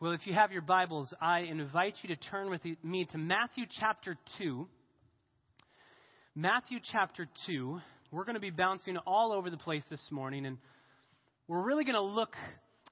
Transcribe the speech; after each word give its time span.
Well, 0.00 0.12
if 0.12 0.28
you 0.28 0.32
have 0.32 0.52
your 0.52 0.62
Bibles, 0.62 1.12
I 1.20 1.40
invite 1.40 1.96
you 2.02 2.14
to 2.14 2.22
turn 2.30 2.50
with 2.50 2.60
me 2.84 3.04
to 3.06 3.18
Matthew 3.18 3.64
chapter 3.80 4.16
2. 4.38 4.64
Matthew 6.36 6.78
chapter 6.92 7.26
2. 7.48 7.80
We're 8.12 8.22
going 8.22 8.36
to 8.36 8.40
be 8.40 8.50
bouncing 8.50 8.96
all 8.98 9.32
over 9.32 9.50
the 9.50 9.56
place 9.56 9.82
this 9.90 10.06
morning, 10.12 10.46
and 10.46 10.58
we're 11.48 11.64
really 11.64 11.82
going 11.82 11.96
to 11.96 12.00
look 12.00 12.36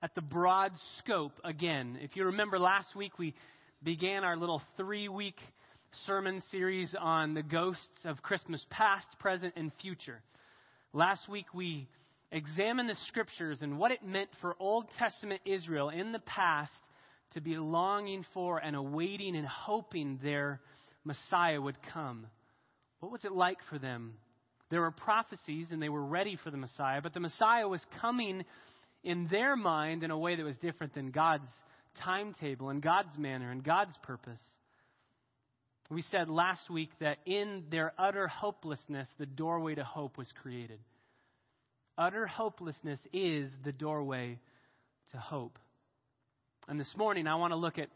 at 0.03 0.17
the 0.17 0.21
broad 0.21 0.73
scope 0.99 1.35
again. 1.45 1.97
If 2.03 2.17
you 2.17 2.25
remember 2.25 2.59
last 2.59 2.97
week, 2.97 3.21
we 3.21 3.37
began 3.85 4.25
our 4.25 4.37
little 4.37 4.61
three 4.77 5.09
week 5.09 5.39
sermon 6.07 6.43
series 6.51 6.93
on 7.01 7.35
the 7.35 7.43
ghosts 7.45 8.01
of 8.05 8.21
Christmas 8.21 8.67
past, 8.69 9.07
present, 9.21 9.55
and 9.55 9.71
future. 9.81 10.23
Last 10.93 11.29
week, 11.29 11.47
we 11.55 11.87
examined 12.33 12.89
the 12.89 12.97
scriptures 13.07 13.63
and 13.63 13.79
what 13.79 13.93
it 13.93 14.05
meant 14.05 14.31
for 14.41 14.57
Old 14.59 14.87
Testament 14.99 15.41
Israel 15.45 15.91
in 15.91 16.11
the 16.11 16.19
past 16.19 16.73
to 17.33 17.41
be 17.41 17.57
longing 17.57 18.25
for 18.35 18.59
and 18.59 18.77
awaiting 18.77 19.37
and 19.37 19.47
hoping 19.47 20.19
their 20.23 20.61
Messiah 21.05 21.61
would 21.61 21.77
come. 21.93 22.27
What 23.01 23.13
was 23.13 23.25
it 23.25 23.33
like 23.33 23.59
for 23.71 23.79
them? 23.79 24.15
There 24.71 24.81
were 24.81 24.91
prophecies 24.91 25.69
and 25.71 25.81
they 25.81 25.89
were 25.89 26.05
ready 26.05 26.37
for 26.43 26.51
the 26.51 26.57
Messiah, 26.57 27.01
but 27.01 27.15
the 27.15 27.21
Messiah 27.21 27.69
was 27.69 27.85
coming 28.01 28.45
in 29.05 29.29
their 29.31 29.55
mind 29.55 30.03
in 30.03 30.11
a 30.11 30.19
way 30.19 30.35
that 30.35 30.45
was 30.45 30.57
different 30.57 30.95
than 30.95 31.11
God's 31.11 31.49
timetable 32.03 32.71
and 32.71 32.83
God's 32.83 33.17
manner 33.17 33.51
and 33.51 33.63
God's 33.63 33.97
purpose. 34.03 34.41
We 35.89 36.03
said 36.03 36.29
last 36.29 36.69
week 36.69 36.91
that 37.01 37.19
in 37.27 37.65
their 37.71 37.93
utter 37.97 38.27
hopelessness, 38.27 39.09
the 39.19 39.27
doorway 39.27 39.77
to 39.77 39.85
hope 39.85 40.19
was 40.19 40.33
created. 40.43 40.81
Utter 41.97 42.27
hopelessness 42.27 42.99
is 43.13 43.51
the 43.65 43.73
doorway 43.73 44.41
to 45.13 45.17
hope. 45.17 45.59
And 46.69 46.81
this 46.81 46.95
morning, 46.97 47.29
I 47.29 47.37
want 47.37 47.53
to 47.53 47.57
look 47.57 47.79
at 47.79 47.89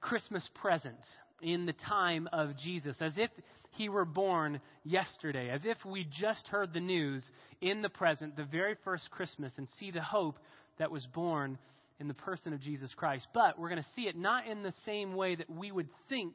Christmas 0.00 0.48
present 0.54 1.00
in 1.42 1.66
the 1.66 1.72
time 1.72 2.28
of 2.32 2.56
Jesus, 2.56 2.96
as 3.00 3.12
if 3.16 3.30
he 3.72 3.88
were 3.88 4.04
born 4.04 4.60
yesterday, 4.84 5.50
as 5.50 5.62
if 5.64 5.84
we 5.84 6.04
just 6.04 6.46
heard 6.46 6.72
the 6.72 6.80
news 6.80 7.28
in 7.60 7.82
the 7.82 7.88
present, 7.88 8.36
the 8.36 8.44
very 8.44 8.76
first 8.84 9.10
Christmas, 9.10 9.52
and 9.56 9.66
see 9.80 9.90
the 9.90 10.00
hope 10.00 10.38
that 10.78 10.92
was 10.92 11.04
born 11.12 11.58
in 11.98 12.06
the 12.06 12.14
person 12.14 12.52
of 12.52 12.60
Jesus 12.60 12.92
Christ. 12.94 13.26
But 13.34 13.58
we're 13.58 13.68
going 13.68 13.82
to 13.82 13.88
see 13.96 14.02
it 14.02 14.16
not 14.16 14.46
in 14.46 14.62
the 14.62 14.72
same 14.84 15.16
way 15.16 15.34
that 15.34 15.50
we 15.50 15.72
would 15.72 15.88
think 16.08 16.34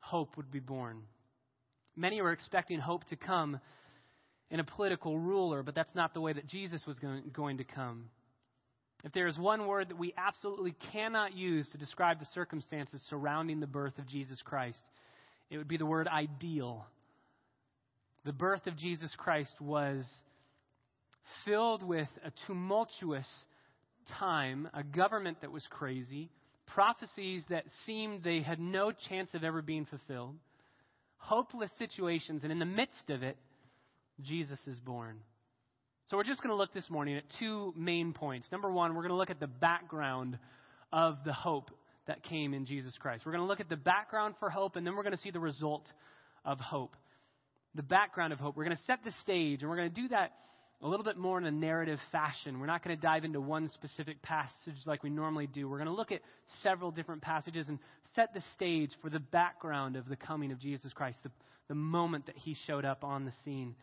hope 0.00 0.36
would 0.36 0.50
be 0.50 0.60
born. 0.60 1.02
Many 1.94 2.20
were 2.20 2.32
expecting 2.32 2.80
hope 2.80 3.04
to 3.04 3.16
come 3.16 3.60
in 4.50 4.58
a 4.58 4.64
political 4.64 5.16
ruler, 5.16 5.62
but 5.62 5.76
that's 5.76 5.94
not 5.94 6.12
the 6.12 6.20
way 6.20 6.32
that 6.32 6.48
Jesus 6.48 6.84
was 6.86 6.96
going 6.98 7.58
to 7.58 7.64
come. 7.64 8.06
If 9.04 9.12
there 9.12 9.28
is 9.28 9.38
one 9.38 9.66
word 9.66 9.90
that 9.90 9.98
we 9.98 10.12
absolutely 10.16 10.74
cannot 10.92 11.36
use 11.36 11.68
to 11.70 11.78
describe 11.78 12.18
the 12.18 12.26
circumstances 12.34 13.00
surrounding 13.08 13.60
the 13.60 13.66
birth 13.66 13.96
of 13.98 14.08
Jesus 14.08 14.42
Christ, 14.42 14.82
it 15.50 15.58
would 15.58 15.68
be 15.68 15.76
the 15.76 15.86
word 15.86 16.08
ideal. 16.08 16.84
The 18.24 18.32
birth 18.32 18.66
of 18.66 18.76
Jesus 18.76 19.14
Christ 19.16 19.54
was 19.60 20.04
filled 21.44 21.82
with 21.82 22.08
a 22.24 22.32
tumultuous 22.46 23.28
time, 24.18 24.68
a 24.74 24.82
government 24.82 25.40
that 25.42 25.52
was 25.52 25.66
crazy, 25.70 26.30
prophecies 26.66 27.44
that 27.50 27.64
seemed 27.86 28.22
they 28.22 28.40
had 28.40 28.58
no 28.58 28.92
chance 29.08 29.30
of 29.34 29.44
ever 29.44 29.62
being 29.62 29.86
fulfilled, 29.86 30.34
hopeless 31.18 31.70
situations, 31.78 32.42
and 32.42 32.50
in 32.50 32.58
the 32.58 32.64
midst 32.64 33.10
of 33.10 33.22
it, 33.22 33.36
Jesus 34.22 34.58
is 34.66 34.78
born. 34.80 35.20
So 36.10 36.16
we're 36.16 36.24
just 36.24 36.42
going 36.42 36.52
to 36.52 36.56
look 36.56 36.72
this 36.72 36.88
morning 36.88 37.18
at 37.18 37.24
two 37.38 37.74
main 37.76 38.14
points. 38.14 38.48
Number 38.50 38.72
one, 38.72 38.94
we're 38.94 39.02
going 39.02 39.10
to 39.10 39.16
look 39.16 39.28
at 39.28 39.40
the 39.40 39.46
background 39.46 40.38
of 40.90 41.18
the 41.26 41.34
hope 41.34 41.70
that 42.06 42.22
came 42.22 42.54
in 42.54 42.64
Jesus 42.64 42.96
Christ. 42.98 43.26
We're 43.26 43.32
going 43.32 43.44
to 43.44 43.46
look 43.46 43.60
at 43.60 43.68
the 43.68 43.76
background 43.76 44.34
for 44.40 44.48
hope, 44.48 44.76
and 44.76 44.86
then 44.86 44.96
we're 44.96 45.02
going 45.02 45.14
to 45.14 45.20
see 45.20 45.30
the 45.30 45.38
result 45.38 45.86
of 46.46 46.58
hope. 46.60 46.96
The 47.74 47.82
background 47.82 48.32
of 48.32 48.38
hope. 48.38 48.56
We're 48.56 48.64
going 48.64 48.76
to 48.78 48.82
set 48.84 49.00
the 49.04 49.12
stage, 49.20 49.60
and 49.60 49.68
we're 49.68 49.76
going 49.76 49.90
to 49.90 50.00
do 50.00 50.08
that 50.08 50.32
a 50.80 50.88
little 50.88 51.04
bit 51.04 51.18
more 51.18 51.36
in 51.36 51.44
a 51.44 51.50
narrative 51.50 51.98
fashion. 52.10 52.58
We're 52.58 52.64
not 52.64 52.82
going 52.82 52.96
to 52.96 53.02
dive 53.02 53.24
into 53.24 53.42
one 53.42 53.68
specific 53.74 54.22
passage 54.22 54.76
like 54.86 55.02
we 55.02 55.10
normally 55.10 55.46
do. 55.46 55.68
We're 55.68 55.76
going 55.76 55.88
to 55.88 55.94
look 55.94 56.10
at 56.10 56.22
several 56.62 56.90
different 56.90 57.20
passages 57.20 57.68
and 57.68 57.78
set 58.16 58.32
the 58.32 58.42
stage 58.54 58.92
for 59.02 59.10
the 59.10 59.20
background 59.20 59.94
of 59.96 60.08
the 60.08 60.16
coming 60.16 60.52
of 60.52 60.58
Jesus 60.58 60.90
Christ, 60.94 61.18
the, 61.22 61.30
the 61.68 61.74
moment 61.74 62.24
that 62.26 62.36
he 62.38 62.56
showed 62.66 62.86
up 62.86 63.04
on 63.04 63.26
the 63.26 63.32
scene. 63.44 63.74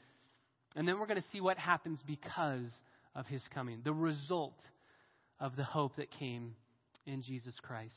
And 0.75 0.87
then 0.87 0.99
we're 0.99 1.07
going 1.07 1.21
to 1.21 1.27
see 1.31 1.41
what 1.41 1.57
happens 1.57 2.01
because 2.05 2.69
of 3.15 3.25
his 3.27 3.41
coming, 3.53 3.81
the 3.83 3.93
result 3.93 4.59
of 5.39 5.55
the 5.55 5.63
hope 5.63 5.95
that 5.97 6.11
came 6.11 6.55
in 7.05 7.21
Jesus 7.21 7.55
Christ. 7.61 7.93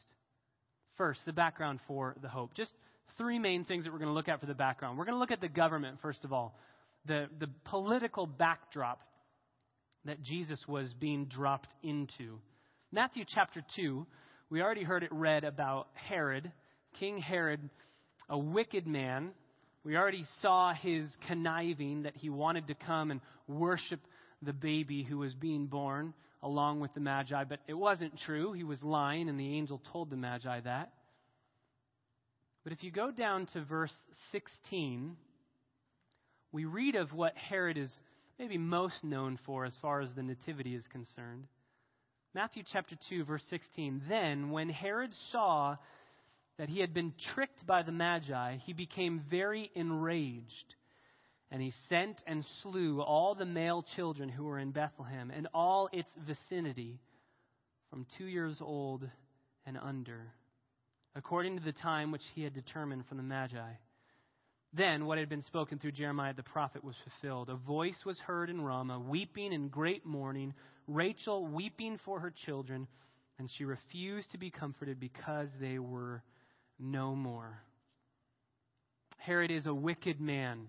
First, 0.97 1.21
the 1.27 1.33
background 1.33 1.81
for 1.87 2.15
the 2.22 2.28
hope. 2.28 2.55
Just 2.55 2.72
three 3.17 3.38
main 3.38 3.65
things 3.65 3.84
that 3.84 3.93
we're 3.93 3.99
going 3.99 4.11
to 4.11 4.15
look 4.15 4.28
at 4.28 4.41
for 4.41 4.47
the 4.47 4.55
background. 4.55 4.99
We're 4.99 5.05
going 5.05 5.17
to 5.17 5.21
look 5.21 5.31
at 5.31 5.41
the 5.41 5.49
government, 5.49 5.99
first 6.03 6.25
of 6.25 6.33
all, 6.33 6.56
the, 7.06 7.27
the 7.38 7.49
political 7.65 8.27
backdrop 8.27 9.00
that 10.05 10.22
Jesus 10.22 10.61
was 10.69 10.93
being 11.00 11.27
dropped 11.27 11.69
into. 11.83 12.38
Matthew 12.93 13.25
chapter 13.27 13.62
2, 13.77 14.06
we 14.50 14.62
already 14.62 14.84
heard 14.84 15.03
it 15.03 15.12
read 15.12 15.44
about 15.44 15.88
Herod, 15.94 16.50
King 16.99 17.19
Herod, 17.19 17.69
a 18.28 18.38
wicked 18.38 18.87
man 18.87 19.31
we 19.88 19.97
already 19.97 20.26
saw 20.43 20.75
his 20.75 21.10
conniving 21.28 22.03
that 22.03 22.15
he 22.15 22.28
wanted 22.28 22.66
to 22.66 22.75
come 22.75 23.10
and 23.10 23.22
worship 23.47 24.00
the 24.43 24.53
baby 24.53 25.03
who 25.03 25.16
was 25.16 25.32
being 25.34 25.65
born 25.65 26.12
along 26.43 26.81
with 26.81 26.93
the 26.93 27.00
Magi, 27.00 27.44
but 27.44 27.60
it 27.66 27.72
wasn't 27.72 28.12
true. 28.19 28.53
He 28.53 28.65
was 28.65 28.82
lying, 28.82 29.31
and 29.31 29.41
the 29.41 29.56
angel 29.56 29.81
told 29.91 30.10
the 30.10 30.16
Magi 30.16 30.60
that. 30.60 30.93
But 32.65 32.75
if 32.75 32.82
you 32.82 32.91
go 32.91 33.10
down 33.10 33.47
to 33.54 33.65
verse 33.65 33.94
16, 34.31 35.16
we 36.53 36.66
read 36.66 36.94
of 36.94 37.15
what 37.15 37.34
Herod 37.34 37.78
is 37.78 37.91
maybe 38.38 38.59
most 38.59 39.03
known 39.03 39.38
for 39.47 39.65
as 39.65 39.75
far 39.81 40.03
as 40.03 40.10
the 40.15 40.22
Nativity 40.22 40.75
is 40.75 40.87
concerned. 40.93 41.47
Matthew 42.34 42.62
chapter 42.70 42.94
2, 43.09 43.25
verse 43.25 43.44
16. 43.49 44.03
Then, 44.06 44.50
when 44.50 44.69
Herod 44.69 45.12
saw 45.32 45.76
that 46.58 46.69
he 46.69 46.80
had 46.80 46.92
been 46.92 47.14
tricked 47.34 47.64
by 47.66 47.82
the 47.82 47.92
Magi, 47.92 48.56
he 48.66 48.72
became 48.72 49.22
very 49.30 49.70
enraged. 49.74 50.74
And 51.50 51.62
he 51.62 51.72
sent 51.88 52.20
and 52.26 52.44
slew 52.62 53.00
all 53.00 53.34
the 53.34 53.46
male 53.46 53.84
children 53.96 54.28
who 54.28 54.44
were 54.44 54.58
in 54.58 54.72
Bethlehem 54.72 55.32
and 55.34 55.48
all 55.54 55.88
its 55.92 56.10
vicinity 56.26 57.00
from 57.88 58.06
two 58.19 58.26
years 58.26 58.58
old 58.60 59.08
and 59.64 59.78
under, 59.78 60.32
according 61.14 61.56
to 61.56 61.64
the 61.64 61.72
time 61.72 62.10
which 62.10 62.22
he 62.34 62.42
had 62.42 62.52
determined 62.52 63.06
from 63.06 63.16
the 63.16 63.22
Magi. 63.22 63.72
Then 64.75 65.06
what 65.06 65.16
had 65.16 65.30
been 65.30 65.42
spoken 65.42 65.78
through 65.78 65.92
Jeremiah 65.92 66.34
the 66.34 66.42
prophet 66.42 66.84
was 66.84 66.96
fulfilled. 67.04 67.48
A 67.48 67.56
voice 67.56 67.98
was 68.04 68.20
heard 68.20 68.50
in 68.50 68.60
Ramah, 68.60 69.00
weeping 69.00 69.52
in 69.52 69.69
great 69.69 70.04
mourning, 70.04 70.52
Rachel 70.86 71.46
weeping 71.46 71.98
for 72.04 72.20
her 72.20 72.32
children, 72.44 72.86
and 73.38 73.48
she 73.56 73.64
refused 73.64 74.30
to 74.32 74.38
be 74.38 74.50
comforted 74.50 75.00
because 75.00 75.48
they 75.60 75.78
were 75.78 76.22
no 76.78 77.15
more. 77.15 77.62
Herod 79.19 79.50
is 79.50 79.66
a 79.66 79.75
wicked 79.75 80.21
man. 80.21 80.69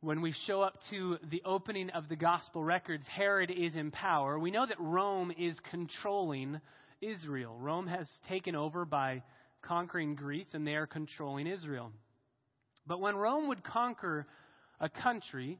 When 0.00 0.22
we 0.22 0.34
show 0.46 0.62
up 0.62 0.74
to 0.90 1.18
the 1.30 1.42
opening 1.44 1.90
of 1.90 2.08
the 2.08 2.16
gospel 2.16 2.64
records, 2.64 3.04
Herod 3.06 3.50
is 3.50 3.74
in 3.74 3.90
power. 3.90 4.38
We 4.38 4.50
know 4.50 4.66
that 4.66 4.80
Rome 4.80 5.32
is 5.38 5.58
controlling 5.70 6.60
Israel. 7.00 7.56
Rome 7.58 7.86
has 7.86 8.10
taken 8.28 8.54
over 8.54 8.84
by 8.84 9.22
conquering 9.62 10.14
Greece, 10.14 10.48
and 10.54 10.66
they 10.66 10.74
are 10.74 10.86
controlling 10.86 11.46
Israel. 11.46 11.92
But 12.86 13.00
when 13.00 13.14
Rome 13.14 13.48
would 13.48 13.62
conquer 13.62 14.26
a 14.80 14.88
country, 14.88 15.58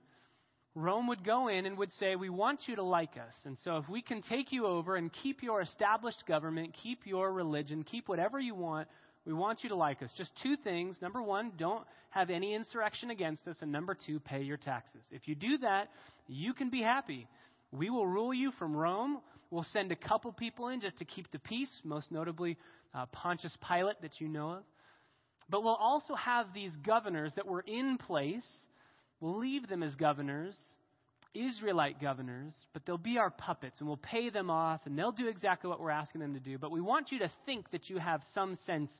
Rome 0.74 1.08
would 1.08 1.24
go 1.24 1.48
in 1.48 1.66
and 1.66 1.76
would 1.78 1.92
say, 1.92 2.16
We 2.16 2.30
want 2.30 2.60
you 2.66 2.76
to 2.76 2.82
like 2.82 3.16
us. 3.16 3.34
And 3.44 3.58
so 3.64 3.76
if 3.76 3.88
we 3.88 4.02
can 4.02 4.22
take 4.22 4.52
you 4.52 4.66
over 4.66 4.96
and 4.96 5.12
keep 5.12 5.42
your 5.42 5.60
established 5.60 6.24
government, 6.26 6.74
keep 6.82 7.06
your 7.06 7.32
religion, 7.32 7.84
keep 7.84 8.08
whatever 8.08 8.40
you 8.40 8.54
want, 8.54 8.88
we 9.26 9.32
want 9.32 9.62
you 9.62 9.68
to 9.68 9.76
like 9.76 10.02
us. 10.02 10.10
Just 10.16 10.30
two 10.42 10.56
things. 10.56 10.96
Number 11.02 11.22
one, 11.22 11.52
don't 11.58 11.84
have 12.10 12.30
any 12.30 12.54
insurrection 12.54 13.10
against 13.10 13.46
us. 13.46 13.56
And 13.60 13.70
number 13.70 13.96
two, 14.06 14.18
pay 14.20 14.42
your 14.42 14.56
taxes. 14.56 15.02
If 15.10 15.28
you 15.28 15.34
do 15.34 15.58
that, 15.58 15.88
you 16.26 16.54
can 16.54 16.70
be 16.70 16.82
happy. 16.82 17.28
We 17.72 17.90
will 17.90 18.06
rule 18.06 18.32
you 18.32 18.50
from 18.58 18.76
Rome. 18.76 19.20
We'll 19.50 19.66
send 19.72 19.92
a 19.92 19.96
couple 19.96 20.32
people 20.32 20.68
in 20.68 20.80
just 20.80 20.98
to 20.98 21.04
keep 21.04 21.30
the 21.32 21.38
peace, 21.38 21.70
most 21.84 22.10
notably 22.10 22.56
uh, 22.94 23.06
Pontius 23.06 23.56
Pilate, 23.68 24.00
that 24.02 24.20
you 24.20 24.28
know 24.28 24.50
of. 24.50 24.62
But 25.48 25.64
we'll 25.64 25.74
also 25.74 26.14
have 26.14 26.46
these 26.54 26.74
governors 26.86 27.32
that 27.36 27.46
were 27.46 27.62
in 27.66 27.98
place. 27.98 28.46
We'll 29.20 29.38
leave 29.38 29.68
them 29.68 29.82
as 29.82 29.94
governors, 29.96 30.56
Israelite 31.34 32.00
governors, 32.00 32.54
but 32.72 32.84
they'll 32.84 32.98
be 32.98 33.18
our 33.18 33.30
puppets, 33.30 33.78
and 33.78 33.88
we'll 33.88 33.96
pay 33.96 34.30
them 34.30 34.50
off, 34.50 34.80
and 34.84 34.98
they'll 34.98 35.12
do 35.12 35.28
exactly 35.28 35.68
what 35.70 35.80
we're 35.80 35.90
asking 35.90 36.20
them 36.20 36.34
to 36.34 36.40
do. 36.40 36.58
But 36.58 36.70
we 36.70 36.80
want 36.80 37.12
you 37.12 37.20
to 37.20 37.30
think 37.46 37.70
that 37.70 37.88
you 37.88 37.98
have 37.98 38.20
some 38.34 38.56
sense 38.66 38.90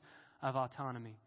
of 0.41 0.55
autonomy. 0.55 1.17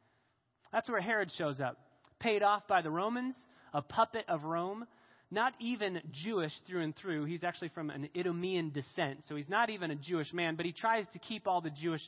That's 0.72 0.88
where 0.88 1.00
Herod 1.00 1.30
shows 1.36 1.60
up. 1.60 1.78
Paid 2.20 2.42
off 2.42 2.66
by 2.66 2.82
the 2.82 2.90
Romans, 2.90 3.36
a 3.72 3.82
puppet 3.82 4.24
of 4.28 4.44
Rome. 4.44 4.86
not 5.30 5.52
even 5.60 6.00
Jewish 6.12 6.52
through 6.66 6.82
and 6.82 6.96
through. 6.96 7.24
He's 7.24 7.44
actually 7.44 7.68
from 7.70 7.90
an 7.90 8.08
Idumean 8.16 8.70
descent, 8.70 9.24
so 9.28 9.36
he's 9.36 9.48
not 9.48 9.68
even 9.70 9.90
a 9.90 9.96
Jewish 9.96 10.32
man, 10.32 10.54
but 10.56 10.64
he 10.64 10.72
tries 10.72 11.06
to 11.12 11.18
keep 11.18 11.46
all 11.46 11.60
the 11.60 11.70
Jewish 11.70 12.02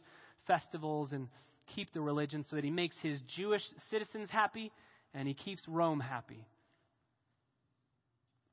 festivals 0.47 1.13
and 1.13 1.29
keep 1.75 1.93
the 1.93 2.01
religion 2.01 2.45
so 2.49 2.57
that 2.57 2.65
he 2.65 2.71
makes 2.71 2.97
his 3.03 3.19
Jewish 3.37 3.63
citizens 3.91 4.31
happy 4.31 4.71
and 5.13 5.27
he 5.27 5.35
keeps 5.35 5.63
Rome 5.67 6.01
happy. 6.01 6.47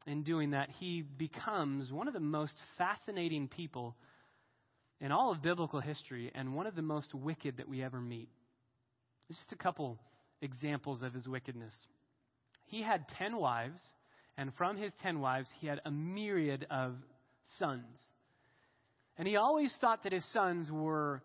In 0.05 0.23
doing 0.23 0.51
that, 0.51 0.69
he 0.79 1.01
becomes 1.01 1.91
one 1.91 2.07
of 2.07 2.13
the 2.13 2.19
most 2.19 2.53
fascinating 2.77 3.47
people 3.47 3.95
in 4.99 5.11
all 5.11 5.31
of 5.31 5.41
biblical 5.41 5.79
history 5.79 6.31
and 6.35 6.53
one 6.53 6.67
of 6.67 6.75
the 6.75 6.81
most 6.81 7.13
wicked 7.13 7.57
that 7.57 7.69
we 7.69 7.81
ever 7.81 7.99
meet. 7.99 8.29
Just 9.27 9.51
a 9.51 9.55
couple 9.55 9.99
examples 10.41 11.01
of 11.01 11.13
his 11.13 11.27
wickedness. 11.27 11.73
He 12.67 12.81
had 12.81 13.07
10 13.17 13.37
wives, 13.37 13.79
and 14.37 14.51
from 14.57 14.77
his 14.77 14.91
10 15.01 15.19
wives, 15.19 15.49
he 15.59 15.67
had 15.67 15.79
a 15.85 15.91
myriad 15.91 16.65
of 16.69 16.95
sons. 17.59 17.99
And 19.17 19.27
he 19.27 19.35
always 19.35 19.73
thought 19.79 20.03
that 20.03 20.11
his 20.11 20.25
sons 20.33 20.69
were 20.71 21.21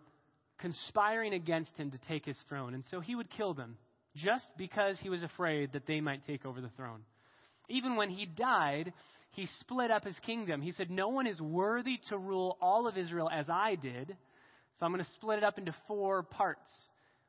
conspiring 0.58 1.32
against 1.32 1.76
him 1.76 1.90
to 1.90 1.98
take 2.06 2.25
his 2.25 2.38
throne. 2.48 2.75
And 2.75 2.84
so 2.90 3.00
he 3.00 3.14
would 3.14 3.30
kill 3.30 3.54
them 3.54 3.76
just 4.14 4.46
because 4.56 4.98
he 5.00 5.08
was 5.08 5.22
afraid 5.22 5.72
that 5.72 5.86
they 5.86 6.00
might 6.00 6.26
take 6.26 6.44
over 6.44 6.60
the 6.60 6.70
throne. 6.76 7.02
Even 7.68 7.96
when 7.96 8.10
he 8.10 8.26
died, 8.26 8.92
he 9.32 9.46
split 9.60 9.90
up 9.90 10.04
his 10.04 10.18
kingdom. 10.20 10.62
He 10.62 10.72
said, 10.72 10.90
No 10.90 11.08
one 11.08 11.26
is 11.26 11.40
worthy 11.40 11.98
to 12.08 12.18
rule 12.18 12.56
all 12.60 12.88
of 12.88 12.96
Israel 12.96 13.30
as 13.32 13.48
I 13.48 13.74
did, 13.74 14.16
so 14.78 14.86
I'm 14.86 14.92
going 14.92 15.04
to 15.04 15.10
split 15.12 15.38
it 15.38 15.44
up 15.44 15.58
into 15.58 15.74
four 15.86 16.22
parts. 16.22 16.70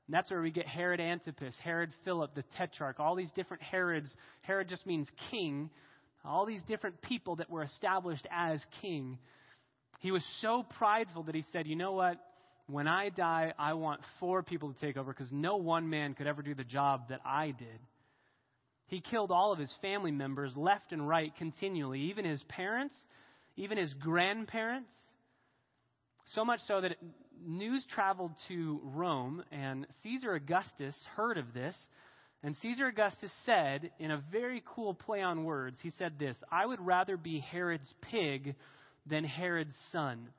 And 0.07 0.15
that's 0.15 0.31
where 0.31 0.41
we 0.41 0.49
get 0.49 0.65
Herod 0.65 0.99
Antipas, 0.99 1.55
Herod 1.63 1.91
Philip, 2.03 2.33
the 2.33 2.43
Tetrarch, 2.57 2.99
all 2.99 3.15
these 3.15 3.31
different 3.33 3.61
Herods. 3.61 4.11
Herod 4.41 4.67
just 4.67 4.87
means 4.87 5.07
king. 5.29 5.69
All 6.25 6.45
these 6.45 6.63
different 6.63 7.01
people 7.01 7.37
that 7.37 7.49
were 7.49 7.63
established 7.63 8.27
as 8.31 8.59
king. 8.81 9.19
He 9.99 10.11
was 10.11 10.23
so 10.41 10.63
prideful 10.77 11.23
that 11.23 11.35
he 11.35 11.43
said, 11.51 11.67
You 11.67 11.75
know 11.75 11.93
what? 11.93 12.17
When 12.67 12.87
I 12.87 13.09
die, 13.09 13.53
I 13.57 13.73
want 13.73 14.01
four 14.19 14.43
people 14.43 14.73
to 14.73 14.79
take 14.79 14.95
over 14.95 15.11
because 15.11 15.31
no 15.31 15.57
one 15.57 15.89
man 15.89 16.13
could 16.13 16.27
ever 16.27 16.41
do 16.41 16.53
the 16.53 16.63
job 16.63 17.09
that 17.09 17.19
I 17.25 17.47
did. 17.51 17.79
He 18.89 19.01
killed 19.01 19.31
all 19.31 19.51
of 19.53 19.59
his 19.59 19.73
family 19.81 20.11
members 20.11 20.51
left 20.55 20.91
and 20.91 21.07
right 21.07 21.31
continually, 21.37 22.01
even 22.01 22.25
his 22.25 22.41
parents, 22.49 22.95
even 23.55 23.77
his 23.77 23.93
grandparents. 23.95 24.91
So 26.33 26.43
much 26.43 26.59
so 26.67 26.81
that 26.81 26.95
news 27.45 27.85
traveled 27.93 28.31
to 28.47 28.81
Rome, 28.83 29.43
and 29.51 29.85
Caesar 30.03 30.33
Augustus 30.33 30.95
heard 31.15 31.37
of 31.37 31.53
this. 31.53 31.77
And 32.41 32.55
Caesar 32.61 32.87
Augustus 32.87 33.31
said, 33.45 33.91
in 33.99 34.11
a 34.11 34.23
very 34.31 34.63
cool 34.75 34.93
play 34.93 35.21
on 35.21 35.43
words, 35.43 35.77
he 35.83 35.91
said 35.97 36.13
this 36.17 36.35
I 36.51 36.65
would 36.65 36.79
rather 36.81 37.15
be 37.15 37.39
Herod's 37.39 37.93
pig 38.01 38.55
than 39.05 39.23
Herod's 39.23 39.75
son. 39.91 40.29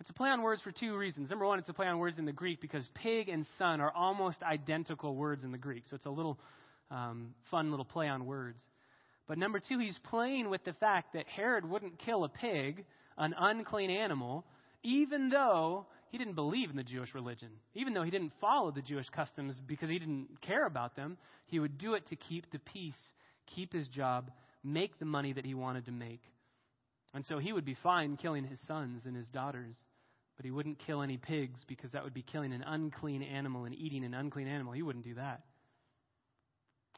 It's 0.00 0.10
a 0.10 0.12
play 0.12 0.28
on 0.28 0.42
words 0.42 0.62
for 0.62 0.70
two 0.70 0.96
reasons. 0.96 1.30
Number 1.30 1.46
one, 1.46 1.58
it's 1.58 1.68
a 1.68 1.72
play 1.72 1.88
on 1.88 1.98
words 1.98 2.18
in 2.18 2.24
the 2.24 2.32
Greek 2.32 2.60
because 2.60 2.88
pig 2.94 3.28
and 3.28 3.44
son 3.58 3.80
are 3.80 3.90
almost 3.90 4.40
identical 4.44 5.16
words 5.16 5.42
in 5.42 5.50
the 5.50 5.58
Greek. 5.58 5.84
So 5.90 5.96
it's 5.96 6.06
a 6.06 6.10
little 6.10 6.38
um, 6.90 7.34
fun 7.50 7.70
little 7.70 7.84
play 7.84 8.08
on 8.08 8.26
words. 8.26 8.60
But 9.26 9.38
number 9.38 9.60
two, 9.60 9.78
he's 9.78 9.98
playing 10.10 10.48
with 10.48 10.64
the 10.64 10.72
fact 10.74 11.12
that 11.12 11.26
Herod 11.26 11.68
wouldn't 11.68 11.98
kill 11.98 12.24
a 12.24 12.28
pig, 12.28 12.84
an 13.18 13.34
unclean 13.38 13.90
animal, 13.90 14.46
even 14.82 15.28
though 15.28 15.86
he 16.10 16.18
didn't 16.18 16.34
believe 16.34 16.70
in 16.70 16.76
the 16.76 16.82
Jewish 16.82 17.14
religion. 17.14 17.50
Even 17.74 17.92
though 17.92 18.02
he 18.02 18.10
didn't 18.10 18.32
follow 18.40 18.70
the 18.70 18.80
Jewish 18.80 19.08
customs 19.10 19.60
because 19.66 19.90
he 19.90 19.98
didn't 19.98 20.40
care 20.40 20.66
about 20.66 20.96
them, 20.96 21.18
he 21.46 21.58
would 21.58 21.76
do 21.78 21.94
it 21.94 22.06
to 22.08 22.16
keep 22.16 22.50
the 22.50 22.58
peace, 22.58 22.98
keep 23.54 23.72
his 23.72 23.86
job, 23.88 24.30
make 24.64 24.98
the 24.98 25.04
money 25.04 25.32
that 25.34 25.44
he 25.44 25.54
wanted 25.54 25.84
to 25.86 25.92
make. 25.92 26.22
And 27.14 27.24
so 27.26 27.38
he 27.38 27.52
would 27.52 27.64
be 27.64 27.76
fine 27.82 28.16
killing 28.16 28.44
his 28.44 28.58
sons 28.66 29.02
and 29.04 29.16
his 29.16 29.26
daughters, 29.28 29.76
but 30.36 30.44
he 30.44 30.50
wouldn't 30.50 30.78
kill 30.78 31.02
any 31.02 31.18
pigs 31.18 31.64
because 31.66 31.92
that 31.92 32.04
would 32.04 32.14
be 32.14 32.22
killing 32.22 32.52
an 32.52 32.62
unclean 32.66 33.22
animal 33.22 33.64
and 33.64 33.74
eating 33.74 34.04
an 34.04 34.14
unclean 34.14 34.46
animal. 34.46 34.72
He 34.72 34.82
wouldn't 34.82 35.04
do 35.04 35.14
that. 35.14 35.42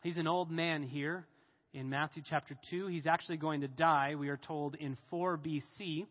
He's 0.02 0.16
an 0.16 0.26
old 0.26 0.50
man 0.50 0.82
here 0.82 1.26
in 1.74 1.90
Matthew 1.90 2.22
chapter 2.28 2.56
2. 2.70 2.86
He's 2.86 3.06
actually 3.06 3.36
going 3.36 3.60
to 3.60 3.68
die, 3.68 4.14
we 4.14 4.30
are 4.30 4.38
told, 4.38 4.74
in 4.74 4.96
4 5.10 5.38
BC. 5.38 6.06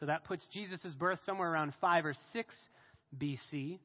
So 0.00 0.06
that 0.06 0.24
puts 0.24 0.44
Jesus' 0.52 0.92
birth 0.98 1.20
somewhere 1.24 1.50
around 1.50 1.74
5 1.80 2.06
or 2.06 2.14
6 2.32 2.54
BC. 3.16 3.78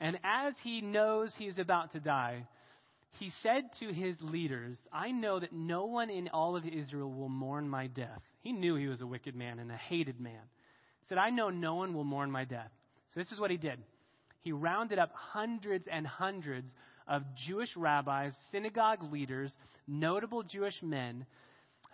And 0.00 0.16
as 0.22 0.54
he 0.62 0.80
knows 0.80 1.34
he's 1.36 1.58
about 1.58 1.92
to 1.92 2.00
die, 2.00 2.46
he 3.18 3.30
said 3.42 3.64
to 3.80 3.92
his 3.92 4.16
leaders, 4.20 4.78
I 4.92 5.10
know 5.10 5.40
that 5.40 5.52
no 5.52 5.86
one 5.86 6.08
in 6.08 6.28
all 6.28 6.56
of 6.56 6.64
Israel 6.64 7.12
will 7.12 7.28
mourn 7.28 7.68
my 7.68 7.88
death. 7.88 8.22
He 8.42 8.52
knew 8.52 8.76
he 8.76 8.86
was 8.86 9.00
a 9.00 9.06
wicked 9.06 9.34
man 9.34 9.58
and 9.58 9.72
a 9.72 9.76
hated 9.76 10.20
man. 10.20 10.40
He 11.00 11.08
said, 11.08 11.18
I 11.18 11.30
know 11.30 11.50
no 11.50 11.74
one 11.74 11.94
will 11.94 12.04
mourn 12.04 12.30
my 12.30 12.44
death. 12.44 12.70
So 13.12 13.20
this 13.20 13.32
is 13.32 13.40
what 13.40 13.50
he 13.50 13.56
did. 13.56 13.80
He 14.40 14.52
rounded 14.52 14.98
up 14.98 15.12
hundreds 15.14 15.86
and 15.90 16.06
hundreds 16.06 16.72
of 17.12 17.22
Jewish 17.46 17.76
rabbis, 17.76 18.32
synagogue 18.50 19.12
leaders, 19.12 19.52
notable 19.86 20.42
Jewish 20.42 20.82
men, 20.82 21.26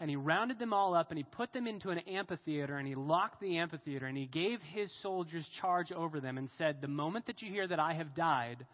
and 0.01 0.09
he 0.09 0.15
rounded 0.15 0.61
them 0.61 0.73
all 0.73 0.95
up 0.95 1.11
and 1.11 1.19
he 1.19 1.25
put 1.25 1.53
them 1.53 1.67
into 1.67 1.91
an 1.91 1.99
amphitheater 1.99 2.77
and 2.77 2.87
he 2.87 2.95
locked 2.95 3.41
the 3.41 3.59
amphitheater 3.59 4.07
and 4.07 4.17
he 4.17 4.27
gave 4.27 4.61
his 4.63 4.93
soldiers 5.03 5.45
charge 5.61 5.91
over 5.91 6.21
them 6.21 6.39
and 6.39 6.49
said, 6.57 6.81
The 6.81 6.87
moment 6.87 7.27
that 7.27 7.43
you 7.43 7.51
hear 7.51 7.67
that 7.67 7.81
I 7.81 7.95
have 7.95 8.15
died, 8.15 8.65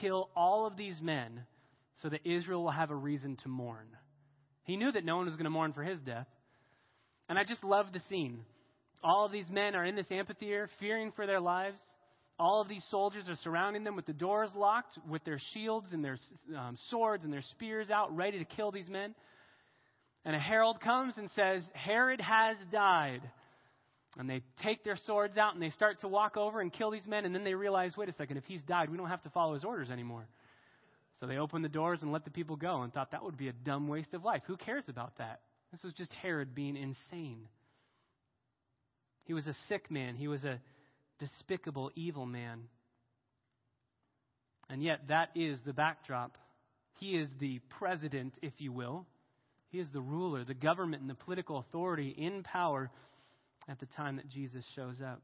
kill 0.00 0.30
all 0.34 0.66
of 0.66 0.78
these 0.78 1.02
men 1.02 1.42
so 2.00 2.08
that 2.08 2.26
Israel 2.26 2.64
will 2.64 2.70
have 2.70 2.90
a 2.90 2.96
reason 2.96 3.36
to 3.42 3.48
mourn. 3.48 3.86
He 4.62 4.78
knew 4.78 4.90
that 4.90 5.04
no 5.04 5.18
one 5.18 5.26
was 5.26 5.34
going 5.34 5.44
to 5.44 5.50
mourn 5.50 5.74
for 5.74 5.84
his 5.84 6.00
death. 6.00 6.26
And 7.28 7.38
I 7.38 7.44
just 7.44 7.62
love 7.62 7.92
the 7.92 8.00
scene. 8.08 8.40
All 9.02 9.26
of 9.26 9.32
these 9.32 9.50
men 9.50 9.74
are 9.74 9.84
in 9.84 9.96
this 9.96 10.10
amphitheater, 10.10 10.70
fearing 10.80 11.12
for 11.14 11.26
their 11.26 11.40
lives. 11.40 11.80
All 12.38 12.60
of 12.60 12.68
these 12.68 12.84
soldiers 12.90 13.28
are 13.28 13.36
surrounding 13.44 13.84
them 13.84 13.94
with 13.94 14.06
the 14.06 14.12
doors 14.12 14.50
locked, 14.56 14.98
with 15.08 15.24
their 15.24 15.38
shields 15.52 15.88
and 15.92 16.04
their 16.04 16.18
um, 16.56 16.76
swords 16.90 17.24
and 17.24 17.32
their 17.32 17.42
spears 17.52 17.90
out, 17.90 18.14
ready 18.16 18.38
to 18.38 18.44
kill 18.44 18.72
these 18.72 18.88
men. 18.88 19.14
And 20.24 20.34
a 20.34 20.38
herald 20.40 20.80
comes 20.80 21.14
and 21.16 21.30
says, 21.36 21.62
Herod 21.74 22.20
has 22.20 22.56
died. 22.72 23.20
And 24.16 24.28
they 24.28 24.42
take 24.62 24.84
their 24.84 24.96
swords 25.06 25.36
out 25.36 25.54
and 25.54 25.62
they 25.62 25.70
start 25.70 26.00
to 26.00 26.08
walk 26.08 26.36
over 26.36 26.60
and 26.60 26.72
kill 26.72 26.90
these 26.90 27.06
men. 27.06 27.24
And 27.24 27.34
then 27.34 27.44
they 27.44 27.54
realize, 27.54 27.96
wait 27.96 28.08
a 28.08 28.14
second, 28.14 28.36
if 28.36 28.44
he's 28.44 28.62
died, 28.62 28.90
we 28.90 28.96
don't 28.96 29.08
have 29.08 29.22
to 29.22 29.30
follow 29.30 29.54
his 29.54 29.64
orders 29.64 29.90
anymore. 29.90 30.26
So 31.20 31.26
they 31.26 31.36
opened 31.36 31.64
the 31.64 31.68
doors 31.68 32.00
and 32.02 32.12
let 32.12 32.24
the 32.24 32.30
people 32.30 32.56
go 32.56 32.82
and 32.82 32.92
thought 32.92 33.12
that 33.12 33.22
would 33.22 33.36
be 33.36 33.48
a 33.48 33.52
dumb 33.52 33.86
waste 33.86 34.14
of 34.14 34.24
life. 34.24 34.42
Who 34.46 34.56
cares 34.56 34.84
about 34.88 35.18
that? 35.18 35.40
This 35.70 35.82
was 35.82 35.92
just 35.92 36.12
Herod 36.14 36.54
being 36.54 36.76
insane. 36.76 37.48
He 39.24 39.34
was 39.34 39.46
a 39.46 39.54
sick 39.68 39.90
man. 39.90 40.16
He 40.16 40.28
was 40.28 40.44
a 40.44 40.60
despicable, 41.18 41.90
evil 41.94 42.26
man. 42.26 42.62
And 44.68 44.82
yet, 44.82 45.08
that 45.08 45.30
is 45.34 45.58
the 45.64 45.72
backdrop. 45.72 46.36
He 46.98 47.16
is 47.16 47.28
the 47.40 47.60
president, 47.78 48.34
if 48.42 48.52
you 48.58 48.72
will. 48.72 49.06
He 49.68 49.78
is 49.78 49.88
the 49.92 50.00
ruler, 50.00 50.44
the 50.44 50.54
government, 50.54 51.02
and 51.02 51.10
the 51.10 51.14
political 51.14 51.58
authority 51.58 52.14
in 52.16 52.42
power 52.42 52.90
at 53.68 53.80
the 53.80 53.86
time 53.86 54.16
that 54.16 54.28
Jesus 54.28 54.64
shows 54.76 54.96
up. 55.04 55.20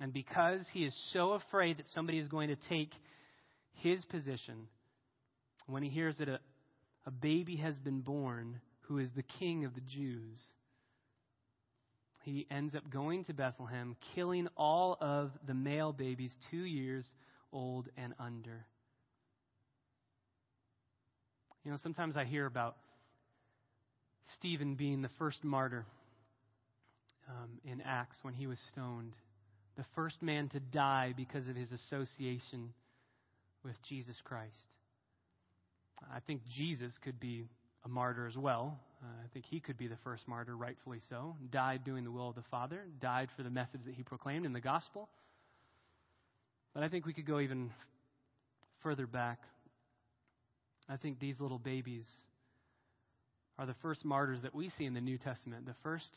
And 0.00 0.12
because 0.12 0.64
he 0.72 0.84
is 0.84 1.10
so 1.12 1.32
afraid 1.32 1.78
that 1.78 1.86
somebody 1.94 2.18
is 2.18 2.28
going 2.28 2.48
to 2.48 2.56
take 2.68 2.92
his 3.74 4.04
position, 4.06 4.68
when 5.66 5.82
he 5.82 5.90
hears 5.90 6.16
that 6.18 6.28
a, 6.28 6.40
a 7.06 7.10
baby 7.10 7.56
has 7.56 7.78
been 7.78 8.00
born 8.00 8.60
who 8.82 8.98
is 8.98 9.10
the 9.14 9.22
king 9.38 9.64
of 9.64 9.74
the 9.74 9.80
Jews, 9.80 10.38
he 12.24 12.46
ends 12.50 12.74
up 12.74 12.88
going 12.90 13.24
to 13.24 13.32
Bethlehem, 13.32 13.96
killing 14.14 14.48
all 14.56 14.96
of 15.00 15.30
the 15.46 15.54
male 15.54 15.92
babies 15.92 16.32
two 16.50 16.64
years 16.64 17.06
old 17.52 17.88
and 17.96 18.14
under. 18.18 18.66
You 21.64 21.70
know, 21.70 21.76
sometimes 21.82 22.16
I 22.16 22.24
hear 22.24 22.46
about 22.46 22.76
Stephen 24.38 24.74
being 24.74 25.02
the 25.02 25.10
first 25.18 25.44
martyr 25.44 25.84
um, 27.28 27.50
in 27.64 27.80
Acts 27.80 28.16
when 28.22 28.34
he 28.34 28.46
was 28.46 28.58
stoned, 28.72 29.12
the 29.76 29.84
first 29.94 30.22
man 30.22 30.48
to 30.50 30.60
die 30.60 31.14
because 31.16 31.48
of 31.48 31.56
his 31.56 31.68
association 31.70 32.72
with 33.64 33.74
Jesus 33.88 34.16
Christ. 34.24 34.50
I 36.12 36.20
think 36.20 36.42
Jesus 36.56 36.92
could 37.04 37.20
be 37.20 37.48
a 37.84 37.88
martyr 37.88 38.26
as 38.26 38.36
well. 38.36 38.80
Uh, 39.02 39.06
I 39.24 39.28
think 39.32 39.46
he 39.46 39.58
could 39.58 39.76
be 39.76 39.88
the 39.88 39.96
first 40.04 40.28
martyr, 40.28 40.56
rightfully 40.56 41.00
so. 41.08 41.36
Died 41.50 41.82
doing 41.84 42.04
the 42.04 42.10
will 42.10 42.28
of 42.28 42.36
the 42.36 42.44
Father, 42.50 42.84
died 43.00 43.28
for 43.36 43.42
the 43.42 43.50
message 43.50 43.80
that 43.86 43.94
he 43.94 44.02
proclaimed 44.02 44.46
in 44.46 44.52
the 44.52 44.60
gospel. 44.60 45.08
But 46.72 46.84
I 46.84 46.88
think 46.88 47.04
we 47.04 47.12
could 47.12 47.26
go 47.26 47.40
even 47.40 47.70
further 48.82 49.06
back. 49.06 49.40
I 50.88 50.96
think 50.96 51.18
these 51.18 51.40
little 51.40 51.58
babies 51.58 52.06
are 53.58 53.66
the 53.66 53.74
first 53.82 54.04
martyrs 54.04 54.42
that 54.42 54.54
we 54.54 54.70
see 54.70 54.84
in 54.84 54.94
the 54.94 55.00
New 55.00 55.18
Testament, 55.18 55.66
the 55.66 55.74
first, 55.82 56.10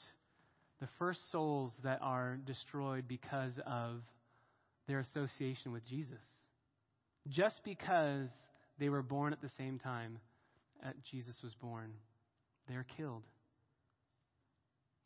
the 0.80 0.88
first 1.00 1.20
souls 1.32 1.72
that 1.84 2.00
are 2.02 2.38
destroyed 2.46 3.06
because 3.08 3.54
of 3.66 4.02
their 4.88 5.00
association 5.00 5.72
with 5.72 5.86
Jesus. 5.86 6.22
Just 7.28 7.62
because 7.66 8.30
they 8.80 8.90
were 8.90 9.02
born 9.02 9.34
at 9.34 9.42
the 9.42 9.50
same 9.58 9.80
time 9.80 10.20
that 10.84 10.96
Jesus 11.12 11.36
was 11.44 11.54
born. 11.56 11.92
They're 12.68 12.86
killed. 12.98 13.24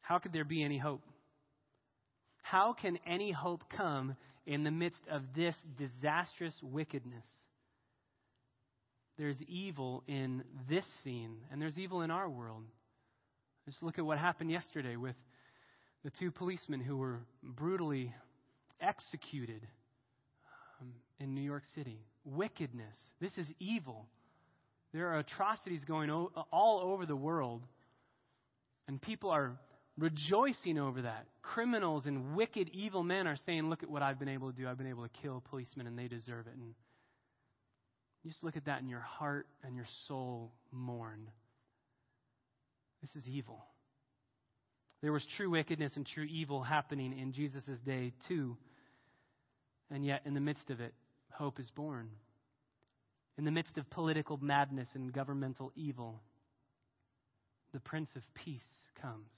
How 0.02 0.18
could 0.20 0.34
there 0.34 0.46
be 0.46 0.64
any 0.64 0.78
hope? 0.78 1.02
How 2.42 2.74
can 2.74 2.98
any 3.06 3.32
hope 3.32 3.64
come 3.76 4.16
in 4.48 4.64
the 4.64 4.72
midst 4.72 5.02
of 5.12 5.22
this 5.36 5.56
disastrous 5.78 6.56
wickedness? 6.64 7.26
There's 9.18 9.38
evil 9.48 10.04
in 10.08 10.44
this 10.70 10.86
scene, 11.04 11.36
and 11.52 11.62
there's 11.62 11.78
evil 11.78 12.02
in 12.02 12.10
our 12.10 12.30
world. 12.30 12.64
Just 13.66 13.84
look 13.84 14.00
at 14.00 14.06
what 14.06 14.18
happened 14.18 14.50
yesterday 14.50 14.96
with 14.96 15.16
the 16.04 16.12
two 16.20 16.32
policemen 16.32 16.80
who 16.80 16.98
were 16.98 17.20
brutally 17.44 18.14
executed 18.82 19.68
um, 20.82 20.94
in 21.20 21.36
New 21.36 21.42
York 21.42 21.64
City. 21.76 22.00
Wickedness. 22.24 22.96
This 23.20 23.38
is 23.38 23.46
evil. 23.60 24.08
There 24.94 25.08
are 25.10 25.20
atrocities 25.20 25.84
going 25.86 26.10
o- 26.10 26.32
all 26.52 26.80
over 26.80 27.06
the 27.06 27.16
world, 27.16 27.64
and 28.88 29.02
people 29.02 29.30
are 29.30 29.60
rejoicing 29.98 30.80
over 30.80 31.04
that. 31.04 31.28
Criminals 31.42 32.06
and 32.06 32.36
wicked, 32.36 32.70
evil 32.74 33.04
men 33.04 33.28
are 33.28 33.38
saying, 33.46 33.70
Look 33.70 33.84
at 33.84 33.90
what 33.90 34.02
I've 34.02 34.20
been 34.20 34.30
able 34.30 34.52
to 34.52 34.58
do. 34.58 34.68
I've 34.68 34.78
been 34.78 34.88
able 34.88 35.04
to 35.04 35.22
kill 35.22 35.44
policemen, 35.50 35.88
and 35.88 35.98
they 35.98 36.08
deserve 36.08 36.48
it. 36.48 36.54
And 36.56 36.74
just 38.26 38.44
look 38.44 38.58
at 38.58 38.66
that, 38.66 38.82
and 38.82 38.90
your 38.90 39.00
heart 39.00 39.48
and 39.64 39.76
your 39.76 39.88
soul 40.08 40.52
mourn. 40.72 41.30
This 43.02 43.16
is 43.16 43.28
evil. 43.28 43.64
There 45.02 45.14
was 45.14 45.26
true 45.38 45.52
wickedness 45.52 45.94
and 45.96 46.06
true 46.06 46.26
evil 46.26 46.62
happening 46.62 47.18
in 47.18 47.32
Jesus' 47.32 47.80
day, 47.86 48.12
too. 48.28 48.58
And 49.90 50.06
yet, 50.06 50.22
in 50.26 50.34
the 50.34 50.42
midst 50.42 50.70
of 50.70 50.82
it, 50.82 50.94
hope 51.32 51.60
is 51.60 51.70
born. 51.76 52.10
In 53.40 53.46
the 53.46 53.52
midst 53.52 53.78
of 53.78 53.90
political 53.90 54.36
madness 54.36 54.90
and 54.96 55.14
governmental 55.14 55.72
evil, 55.78 56.20
the 57.72 57.80
Prince 57.80 58.10
of 58.18 58.22
Peace 58.34 58.60
comes. 59.02 59.32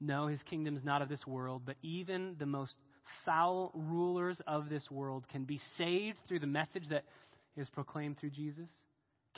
No, 0.00 0.28
his 0.28 0.42
kingdom 0.44 0.74
is 0.74 0.82
not 0.82 1.02
of 1.02 1.10
this 1.10 1.26
world, 1.26 1.60
but 1.66 1.76
even 1.82 2.36
the 2.38 2.46
most 2.46 2.74
foul 3.26 3.70
rulers 3.74 4.40
of 4.46 4.70
this 4.70 4.90
world 4.90 5.28
can 5.28 5.44
be 5.44 5.60
saved 5.76 6.16
through 6.26 6.38
the 6.38 6.46
message 6.46 6.88
that 6.88 7.04
is 7.54 7.68
proclaimed 7.68 8.16
through 8.16 8.30
Jesus, 8.30 8.70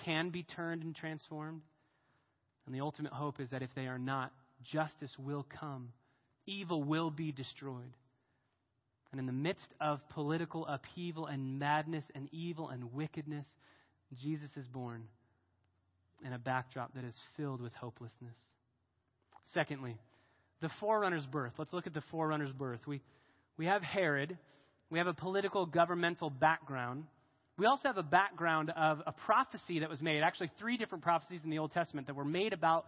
can 0.05 0.31
be 0.31 0.45
turned 0.45 0.85
and 0.85 0.95
transformed. 0.95 1.63
And 2.65 2.73
the 2.73 2.81
ultimate 2.81 3.13
hope 3.13 3.41
is 3.41 3.51
that 3.51 3.63
if 3.63 3.75
they 3.75 3.89
are 3.89 3.99
not, 3.99 4.31
justice 4.63 5.17
will 5.19 5.45
come, 5.59 5.89
evil 6.47 6.85
will 6.85 7.11
be 7.11 7.33
destroyed. 7.33 7.97
And 9.14 9.21
in 9.21 9.26
the 9.26 9.33
midst 9.33 9.68
of 9.80 10.00
political 10.09 10.66
upheaval 10.66 11.26
and 11.26 11.61
madness 11.61 12.02
and 12.16 12.28
evil 12.33 12.71
and 12.71 12.92
wickedness, 12.92 13.47
Jesus 14.21 14.50
is 14.56 14.66
born 14.66 15.04
in 16.26 16.33
a 16.33 16.38
backdrop 16.40 16.92
that 16.94 17.04
is 17.04 17.14
filled 17.37 17.61
with 17.61 17.73
hopelessness. 17.75 18.35
Secondly, 19.52 19.97
the 20.61 20.68
forerunner's 20.80 21.26
birth. 21.26 21.52
Let's 21.59 21.73
look 21.73 21.87
at 21.87 21.94
the 21.94 22.02
forerunner's 22.11 22.50
birth. 22.50 22.80
We, 22.88 23.02
we 23.56 23.66
have 23.66 23.83
Herod. 23.83 24.37
We 24.90 24.99
have 24.99 25.06
a 25.06 25.14
political 25.14 25.64
governmental 25.64 26.28
background. 26.28 27.04
We 27.56 27.66
also 27.66 27.87
have 27.87 27.99
a 27.99 28.02
background 28.02 28.73
of 28.76 29.00
a 29.06 29.12
prophecy 29.12 29.78
that 29.78 29.88
was 29.88 30.02
made, 30.02 30.25
actually, 30.25 30.50
three 30.59 30.76
different 30.76 31.04
prophecies 31.04 31.42
in 31.44 31.50
the 31.50 31.61
Old 31.61 31.71
Testament 31.71 32.09
that 32.09 32.16
were 32.16 32.25
made 32.25 32.52
about 32.52 32.87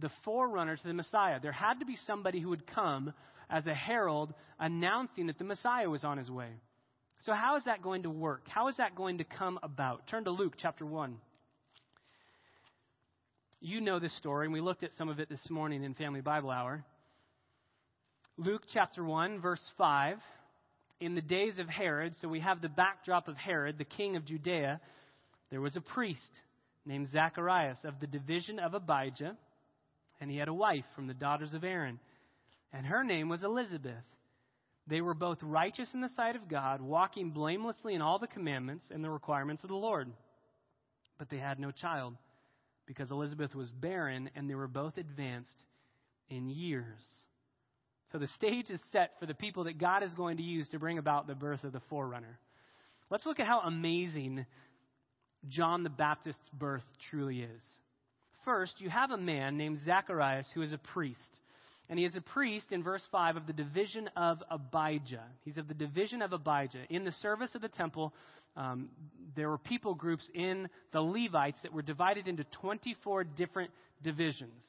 the 0.00 0.10
forerunner 0.24 0.76
to 0.76 0.86
the 0.86 0.94
Messiah. 0.94 1.40
There 1.40 1.52
had 1.52 1.80
to 1.80 1.86
be 1.86 1.96
somebody 2.06 2.40
who 2.40 2.50
would 2.50 2.66
come 2.66 3.12
as 3.48 3.66
a 3.66 3.74
herald 3.74 4.32
announcing 4.58 5.26
that 5.26 5.38
the 5.38 5.44
Messiah 5.44 5.88
was 5.88 6.04
on 6.04 6.18
his 6.18 6.30
way. 6.30 6.50
So, 7.24 7.32
how 7.32 7.56
is 7.56 7.64
that 7.64 7.82
going 7.82 8.04
to 8.04 8.10
work? 8.10 8.42
How 8.48 8.68
is 8.68 8.76
that 8.78 8.94
going 8.94 9.18
to 9.18 9.24
come 9.24 9.58
about? 9.62 10.06
Turn 10.08 10.24
to 10.24 10.30
Luke 10.30 10.54
chapter 10.56 10.86
1. 10.86 11.16
You 13.60 13.80
know 13.82 13.98
this 13.98 14.16
story, 14.16 14.46
and 14.46 14.54
we 14.54 14.62
looked 14.62 14.84
at 14.84 14.90
some 14.96 15.10
of 15.10 15.20
it 15.20 15.28
this 15.28 15.50
morning 15.50 15.84
in 15.84 15.92
Family 15.94 16.22
Bible 16.22 16.50
Hour. 16.50 16.82
Luke 18.38 18.62
chapter 18.72 19.04
1, 19.04 19.40
verse 19.40 19.60
5 19.76 20.16
in 21.00 21.14
the 21.14 21.22
days 21.22 21.58
of 21.58 21.66
Herod, 21.66 22.14
so 22.20 22.28
we 22.28 22.40
have 22.40 22.60
the 22.60 22.68
backdrop 22.68 23.26
of 23.26 23.36
Herod, 23.36 23.78
the 23.78 23.84
king 23.84 24.16
of 24.16 24.24
Judea, 24.26 24.80
there 25.50 25.60
was 25.60 25.74
a 25.76 25.80
priest 25.80 26.30
named 26.84 27.08
Zacharias 27.08 27.78
of 27.84 27.98
the 28.00 28.06
division 28.06 28.58
of 28.58 28.74
Abijah, 28.74 29.36
and 30.20 30.30
he 30.30 30.36
had 30.36 30.48
a 30.48 30.54
wife 30.54 30.84
from 30.94 31.06
the 31.06 31.14
daughters 31.14 31.54
of 31.54 31.64
Aaron, 31.64 31.98
and 32.72 32.86
her 32.86 33.02
name 33.02 33.28
was 33.28 33.42
Elizabeth. 33.42 34.04
They 34.86 35.00
were 35.00 35.14
both 35.14 35.38
righteous 35.42 35.88
in 35.94 36.00
the 36.00 36.08
sight 36.10 36.36
of 36.36 36.48
God, 36.48 36.80
walking 36.80 37.30
blamelessly 37.30 37.94
in 37.94 38.02
all 38.02 38.18
the 38.18 38.26
commandments 38.26 38.86
and 38.90 39.02
the 39.02 39.10
requirements 39.10 39.62
of 39.62 39.70
the 39.70 39.76
Lord. 39.76 40.10
But 41.18 41.30
they 41.30 41.38
had 41.38 41.58
no 41.58 41.70
child, 41.70 42.14
because 42.86 43.10
Elizabeth 43.10 43.54
was 43.54 43.70
barren, 43.70 44.30
and 44.34 44.48
they 44.48 44.54
were 44.54 44.68
both 44.68 44.96
advanced 44.98 45.56
in 46.28 46.48
years. 46.48 47.00
So 48.12 48.18
the 48.18 48.26
stage 48.28 48.70
is 48.70 48.80
set 48.90 49.12
for 49.20 49.26
the 49.26 49.34
people 49.34 49.64
that 49.64 49.78
God 49.78 50.02
is 50.02 50.14
going 50.14 50.38
to 50.38 50.42
use 50.42 50.68
to 50.70 50.78
bring 50.78 50.98
about 50.98 51.26
the 51.26 51.34
birth 51.34 51.62
of 51.62 51.72
the 51.72 51.82
forerunner. 51.88 52.38
Let's 53.10 53.26
look 53.26 53.40
at 53.40 53.46
how 53.46 53.60
amazing 53.60 54.46
John 55.48 55.84
the 55.84 55.90
Baptist's 55.90 56.48
birth 56.52 56.84
truly 57.10 57.42
is. 57.42 57.62
First, 58.44 58.80
you 58.80 58.88
have 58.88 59.10
a 59.10 59.16
man 59.16 59.56
named 59.56 59.78
Zacharias 59.84 60.46
who 60.54 60.62
is 60.62 60.72
a 60.72 60.78
priest. 60.78 61.40
And 61.88 61.98
he 61.98 62.04
is 62.04 62.16
a 62.16 62.20
priest 62.20 62.70
in 62.70 62.82
verse 62.82 63.06
5 63.10 63.36
of 63.36 63.46
the 63.46 63.52
division 63.52 64.08
of 64.16 64.38
Abijah. 64.50 65.24
He's 65.44 65.58
of 65.58 65.66
the 65.66 65.74
division 65.74 66.22
of 66.22 66.32
Abijah. 66.32 66.84
In 66.88 67.04
the 67.04 67.12
service 67.12 67.50
of 67.54 67.62
the 67.62 67.68
temple, 67.68 68.14
um, 68.56 68.88
there 69.36 69.48
were 69.48 69.58
people 69.58 69.94
groups 69.94 70.28
in 70.32 70.68
the 70.92 71.00
Levites 71.00 71.58
that 71.62 71.72
were 71.72 71.82
divided 71.82 72.28
into 72.28 72.44
24 72.60 73.24
different 73.24 73.70
divisions. 74.02 74.62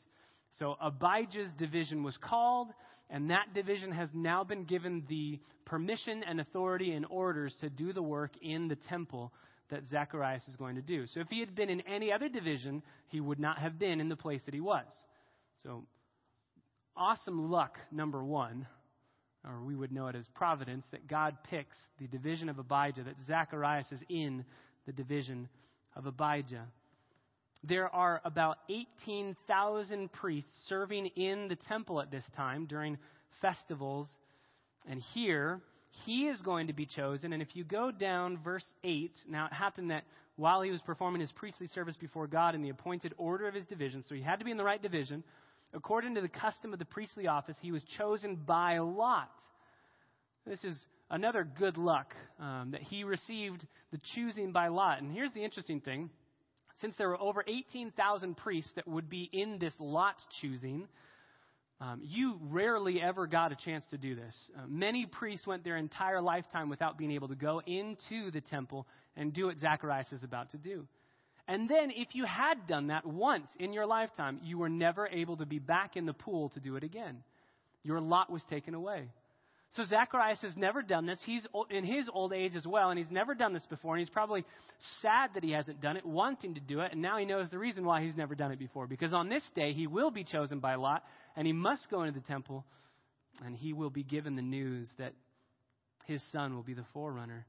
So 0.57 0.75
Abijah's 0.81 1.51
division 1.57 2.03
was 2.03 2.17
called, 2.17 2.69
and 3.09 3.29
that 3.29 3.53
division 3.53 3.91
has 3.91 4.09
now 4.13 4.43
been 4.43 4.65
given 4.65 5.03
the 5.07 5.39
permission 5.65 6.23
and 6.23 6.41
authority 6.41 6.91
and 6.93 7.05
orders 7.09 7.55
to 7.61 7.69
do 7.69 7.93
the 7.93 8.01
work 8.01 8.31
in 8.41 8.67
the 8.67 8.77
temple 8.89 9.31
that 9.71 9.85
Zacharias 9.87 10.47
is 10.47 10.55
going 10.55 10.75
to 10.75 10.81
do. 10.81 11.07
So 11.07 11.19
if 11.19 11.27
he 11.29 11.39
had 11.39 11.55
been 11.55 11.69
in 11.69 11.81
any 11.81 12.11
other 12.11 12.29
division, 12.29 12.83
he 13.07 13.19
would 13.19 13.39
not 13.39 13.57
have 13.57 13.79
been 13.79 13.99
in 13.99 14.09
the 14.09 14.15
place 14.15 14.41
that 14.45 14.53
he 14.53 14.61
was. 14.61 14.85
So, 15.63 15.83
awesome 16.95 17.51
luck, 17.51 17.77
number 17.91 18.23
one, 18.23 18.67
or 19.43 19.63
we 19.63 19.75
would 19.75 19.91
know 19.91 20.07
it 20.07 20.15
as 20.15 20.27
providence, 20.35 20.85
that 20.91 21.07
God 21.07 21.37
picks 21.49 21.77
the 21.99 22.07
division 22.07 22.49
of 22.49 22.59
Abijah, 22.59 23.03
that 23.03 23.15
Zacharias 23.25 23.91
is 23.91 23.99
in 24.09 24.45
the 24.85 24.93
division 24.93 25.49
of 25.95 26.05
Abijah 26.05 26.67
there 27.63 27.93
are 27.93 28.21
about 28.25 28.57
18,000 28.69 30.11
priests 30.11 30.49
serving 30.67 31.07
in 31.07 31.47
the 31.47 31.55
temple 31.55 32.01
at 32.01 32.09
this 32.09 32.25
time 32.35 32.65
during 32.65 32.97
festivals. 33.41 34.09
And 34.87 35.01
here, 35.13 35.61
he 36.05 36.27
is 36.27 36.41
going 36.41 36.67
to 36.67 36.73
be 36.73 36.85
chosen. 36.85 37.33
And 37.33 37.41
if 37.41 37.55
you 37.55 37.63
go 37.63 37.91
down 37.91 38.39
verse 38.43 38.65
8, 38.83 39.11
now 39.29 39.45
it 39.45 39.53
happened 39.53 39.91
that 39.91 40.03
while 40.35 40.61
he 40.61 40.71
was 40.71 40.81
performing 40.81 41.21
his 41.21 41.31
priestly 41.33 41.67
service 41.75 41.95
before 41.95 42.27
God 42.27 42.55
in 42.55 42.61
the 42.61 42.69
appointed 42.69 43.13
order 43.17 43.47
of 43.47 43.53
his 43.53 43.65
division, 43.65 44.03
so 44.07 44.15
he 44.15 44.21
had 44.21 44.39
to 44.39 44.45
be 44.45 44.51
in 44.51 44.57
the 44.57 44.63
right 44.63 44.81
division, 44.81 45.23
according 45.73 46.15
to 46.15 46.21
the 46.21 46.29
custom 46.29 46.73
of 46.73 46.79
the 46.79 46.85
priestly 46.85 47.27
office, 47.27 47.55
he 47.61 47.71
was 47.71 47.83
chosen 47.97 48.35
by 48.35 48.79
lot. 48.79 49.29
This 50.45 50.63
is 50.63 50.79
another 51.09 51.47
good 51.59 51.77
luck 51.77 52.13
um, 52.39 52.69
that 52.71 52.81
he 52.81 53.03
received 53.03 53.65
the 53.91 53.99
choosing 54.15 54.51
by 54.51 54.69
lot. 54.69 55.01
And 55.01 55.11
here's 55.11 55.31
the 55.33 55.43
interesting 55.43 55.81
thing 55.81 56.09
since 56.79 56.95
there 56.97 57.09
were 57.09 57.21
over 57.21 57.43
18,000 57.47 58.37
priests 58.37 58.71
that 58.75 58.87
would 58.87 59.09
be 59.09 59.29
in 59.31 59.59
this 59.59 59.75
lot 59.79 60.15
choosing, 60.41 60.87
um, 61.81 61.99
you 62.03 62.37
rarely 62.43 63.01
ever 63.01 63.25
got 63.25 63.51
a 63.51 63.55
chance 63.55 63.83
to 63.89 63.97
do 63.97 64.13
this. 64.13 64.35
Uh, 64.55 64.61
many 64.67 65.07
priests 65.07 65.47
went 65.47 65.63
their 65.63 65.77
entire 65.77 66.21
lifetime 66.21 66.69
without 66.69 66.95
being 66.95 67.11
able 67.11 67.27
to 67.29 67.35
go 67.35 67.59
into 67.65 68.29
the 68.29 68.39
temple 68.39 68.85
and 69.17 69.33
do 69.33 69.47
what 69.47 69.57
Zacharias 69.57 70.11
is 70.11 70.23
about 70.23 70.51
to 70.51 70.57
do. 70.57 70.85
And 71.47 71.67
then, 71.67 71.91
if 71.91 72.13
you 72.13 72.25
had 72.25 72.67
done 72.67 72.87
that 72.87 73.03
once 73.03 73.47
in 73.59 73.73
your 73.73 73.87
lifetime, 73.87 74.39
you 74.43 74.59
were 74.59 74.69
never 74.69 75.07
able 75.07 75.37
to 75.37 75.45
be 75.47 75.57
back 75.57 75.97
in 75.97 76.05
the 76.05 76.13
pool 76.13 76.49
to 76.49 76.59
do 76.59 76.75
it 76.75 76.83
again. 76.83 77.23
Your 77.83 77.99
lot 77.99 78.31
was 78.31 78.43
taken 78.47 78.75
away. 78.75 79.09
So 79.73 79.83
Zacharias 79.85 80.39
has 80.41 80.57
never 80.57 80.81
done 80.81 81.05
this. 81.05 81.21
He's 81.25 81.47
in 81.69 81.85
his 81.85 82.09
old 82.13 82.33
age 82.33 82.55
as 82.55 82.67
well, 82.67 82.89
and 82.89 82.99
he's 82.99 83.09
never 83.09 83.33
done 83.33 83.53
this 83.53 83.65
before. 83.69 83.95
And 83.95 83.99
he's 83.99 84.09
probably 84.09 84.43
sad 85.01 85.31
that 85.35 85.43
he 85.43 85.51
hasn't 85.51 85.81
done 85.81 85.95
it, 85.95 86.05
wanting 86.05 86.55
to 86.55 86.59
do 86.59 86.81
it, 86.81 86.91
and 86.91 87.01
now 87.01 87.17
he 87.17 87.25
knows 87.25 87.49
the 87.49 87.57
reason 87.57 87.85
why 87.85 88.03
he's 88.03 88.15
never 88.15 88.35
done 88.35 88.51
it 88.51 88.59
before. 88.59 88.85
Because 88.85 89.13
on 89.13 89.29
this 89.29 89.43
day, 89.55 89.71
he 89.71 89.87
will 89.87 90.11
be 90.11 90.25
chosen 90.25 90.59
by 90.59 90.75
Lot, 90.75 91.03
and 91.37 91.47
he 91.47 91.53
must 91.53 91.89
go 91.89 92.03
into 92.03 92.19
the 92.19 92.25
temple, 92.27 92.65
and 93.45 93.55
he 93.55 93.71
will 93.71 93.89
be 93.89 94.03
given 94.03 94.35
the 94.35 94.41
news 94.41 94.89
that 94.97 95.13
his 96.05 96.21
son 96.33 96.53
will 96.53 96.63
be 96.63 96.73
the 96.73 96.85
forerunner 96.93 97.45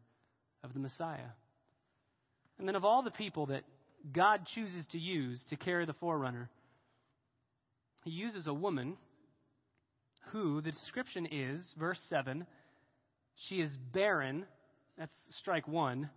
of 0.63 0.75
the 0.75 0.81
Messiah. 0.81 1.31
And 2.61 2.69
then, 2.69 2.77
of 2.77 2.85
all 2.85 3.03
the 3.03 3.11
people 3.11 3.47
that 3.47 3.65
God 4.13 4.43
chooses 4.55 4.87
to 4.93 4.99
use 4.99 5.43
to 5.51 5.57
carry 5.57 5.87
the 5.87 5.95
forerunner, 5.95 6.49
he 8.05 8.11
uses 8.11 8.47
a 8.47 8.55
woman 8.55 8.97
who 10.31 10.61
the 10.61 10.71
description 10.71 11.27
is, 11.31 11.65
verse 11.79 12.01
7, 12.09 12.47
she 13.49 13.57
is 13.57 13.71
barren, 13.93 14.47
that's 14.99 15.15
strike 15.41 15.67
one, 15.67 16.11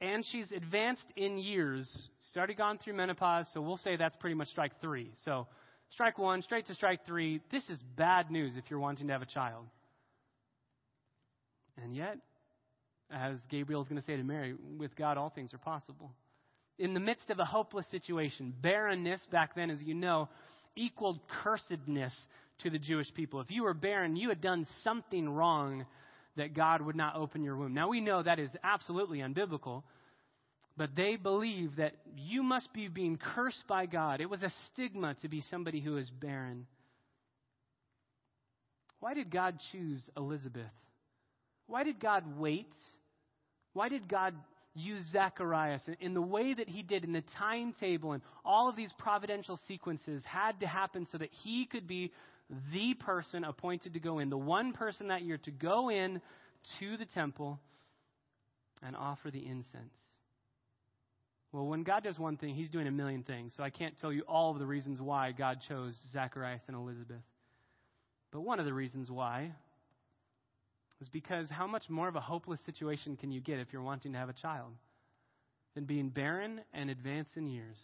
and 0.00 0.24
she's 0.30 0.50
advanced 0.52 1.04
in 1.16 1.38
years. 1.38 2.08
She's 2.26 2.36
already 2.36 2.54
gone 2.54 2.78
through 2.78 2.94
menopause, 2.94 3.46
so 3.52 3.60
we'll 3.60 3.76
say 3.76 3.96
that's 3.96 4.16
pretty 4.16 4.34
much 4.34 4.48
strike 4.48 4.72
three. 4.80 5.10
So, 5.24 5.46
strike 5.90 6.18
one, 6.18 6.42
straight 6.42 6.66
to 6.66 6.74
strike 6.74 7.04
three. 7.06 7.40
This 7.50 7.68
is 7.68 7.82
bad 7.96 8.30
news 8.30 8.56
if 8.56 8.64
you're 8.70 8.80
wanting 8.80 9.08
to 9.08 9.12
have 9.12 9.22
a 9.22 9.26
child. 9.26 9.66
And 11.82 11.94
yet, 11.94 12.18
as 13.10 13.38
Gabriel 13.50 13.82
is 13.82 13.88
going 13.88 14.00
to 14.00 14.06
say 14.06 14.16
to 14.16 14.22
Mary, 14.22 14.54
with 14.78 14.96
God 14.96 15.16
all 15.18 15.30
things 15.30 15.52
are 15.52 15.58
possible. 15.58 16.12
In 16.78 16.94
the 16.94 17.00
midst 17.00 17.28
of 17.28 17.38
a 17.38 17.44
hopeless 17.44 17.86
situation, 17.90 18.54
barrenness 18.62 19.20
back 19.30 19.54
then, 19.54 19.70
as 19.70 19.82
you 19.82 19.94
know, 19.94 20.28
equaled 20.76 21.20
cursedness 21.44 22.12
to 22.62 22.70
the 22.70 22.78
Jewish 22.78 23.12
people. 23.14 23.40
If 23.40 23.50
you 23.50 23.64
were 23.64 23.74
barren, 23.74 24.16
you 24.16 24.28
had 24.28 24.40
done 24.40 24.66
something 24.82 25.28
wrong 25.28 25.86
that 26.36 26.54
God 26.54 26.82
would 26.82 26.96
not 26.96 27.16
open 27.16 27.42
your 27.42 27.56
womb. 27.56 27.74
Now 27.74 27.88
we 27.88 28.00
know 28.00 28.22
that 28.22 28.38
is 28.38 28.50
absolutely 28.62 29.18
unbiblical, 29.18 29.82
but 30.76 30.90
they 30.96 31.16
believe 31.16 31.76
that 31.76 31.94
you 32.16 32.42
must 32.42 32.72
be 32.72 32.88
being 32.88 33.18
cursed 33.18 33.64
by 33.68 33.86
God. 33.86 34.20
It 34.20 34.30
was 34.30 34.42
a 34.42 34.52
stigma 34.66 35.14
to 35.22 35.28
be 35.28 35.42
somebody 35.42 35.80
who 35.80 35.96
is 35.96 36.08
barren. 36.10 36.66
Why 39.00 39.14
did 39.14 39.30
God 39.30 39.58
choose 39.72 40.08
Elizabeth? 40.16 40.70
Why 41.66 41.84
did 41.84 42.00
God 42.00 42.38
wait? 42.38 42.72
Why 43.72 43.88
did 43.88 44.08
God 44.08 44.34
use 44.74 45.02
Zacharias 45.10 45.82
in 46.00 46.14
the 46.14 46.22
way 46.22 46.54
that 46.54 46.68
he 46.68 46.82
did 46.82 47.04
in 47.04 47.12
the 47.12 47.24
timetable 47.38 48.12
and 48.12 48.22
all 48.44 48.68
of 48.68 48.76
these 48.76 48.92
providential 48.98 49.58
sequences 49.66 50.22
had 50.24 50.60
to 50.60 50.66
happen 50.66 51.06
so 51.10 51.18
that 51.18 51.30
he 51.42 51.66
could 51.66 51.88
be 51.88 52.12
the 52.72 52.94
person 52.94 53.44
appointed 53.44 53.94
to 53.94 54.00
go 54.00 54.18
in, 54.18 54.30
the 54.30 54.38
one 54.38 54.72
person 54.72 55.08
that 55.08 55.22
year 55.22 55.38
to 55.38 55.50
go 55.50 55.90
in 55.90 56.20
to 56.78 56.96
the 56.96 57.06
temple 57.06 57.60
and 58.82 58.96
offer 58.96 59.30
the 59.30 59.44
incense. 59.44 59.94
Well, 61.52 61.66
when 61.66 61.82
God 61.82 62.04
does 62.04 62.18
one 62.18 62.36
thing, 62.36 62.54
He's 62.54 62.68
doing 62.68 62.86
a 62.86 62.92
million 62.92 63.22
things. 63.22 63.52
So 63.56 63.62
I 63.62 63.70
can't 63.70 63.94
tell 64.00 64.12
you 64.12 64.22
all 64.22 64.52
of 64.52 64.58
the 64.58 64.66
reasons 64.66 65.00
why 65.00 65.32
God 65.32 65.58
chose 65.68 65.94
Zacharias 66.12 66.62
and 66.68 66.76
Elizabeth. 66.76 67.22
But 68.32 68.42
one 68.42 68.60
of 68.60 68.66
the 68.66 68.72
reasons 68.72 69.10
why 69.10 69.52
is 71.00 71.08
because 71.08 71.48
how 71.50 71.66
much 71.66 71.88
more 71.88 72.08
of 72.08 72.14
a 72.14 72.20
hopeless 72.20 72.60
situation 72.66 73.16
can 73.16 73.32
you 73.32 73.40
get 73.40 73.58
if 73.58 73.68
you're 73.72 73.82
wanting 73.82 74.12
to 74.12 74.18
have 74.18 74.28
a 74.28 74.34
child 74.34 74.72
than 75.74 75.84
being 75.84 76.08
barren 76.08 76.60
and 76.72 76.90
advanced 76.90 77.32
in 77.36 77.48
years? 77.48 77.78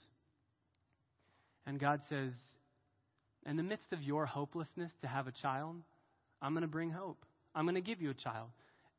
And 1.67 1.81
God 1.81 2.01
says, 2.09 2.33
in 3.47 3.57
the 3.57 3.63
midst 3.63 3.93
of 3.93 4.03
your 4.03 4.27
hopelessness 4.27 4.93
to 5.01 5.07
have 5.07 5.27
a 5.27 5.33
child, 5.33 5.77
I'm 6.43 6.53
going 6.53 6.63
to 6.63 6.69
bring 6.69 6.91
hope. 6.91 7.25
I'm 7.55 7.65
going 7.65 7.77
to 7.77 7.81
give 7.81 8.03
you 8.03 8.11
a 8.11 8.15
child. 8.15 8.49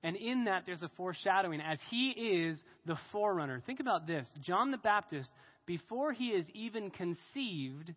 And 0.04 0.16
in 0.16 0.46
that, 0.46 0.64
there's 0.66 0.84
a 0.84 0.92
foreshadowing 0.96 1.60
as 1.60 1.80
he 1.90 2.10
is 2.10 2.62
the 2.86 2.98
forerunner. 3.12 3.62
Think 3.66 3.80
about 3.80 4.08
this 4.08 4.28
John 4.42 4.72
the 4.72 4.78
Baptist, 4.78 5.30
before 5.66 6.14
he 6.14 6.28
is 6.28 6.46
even 6.54 6.92
conceived, 6.92 7.94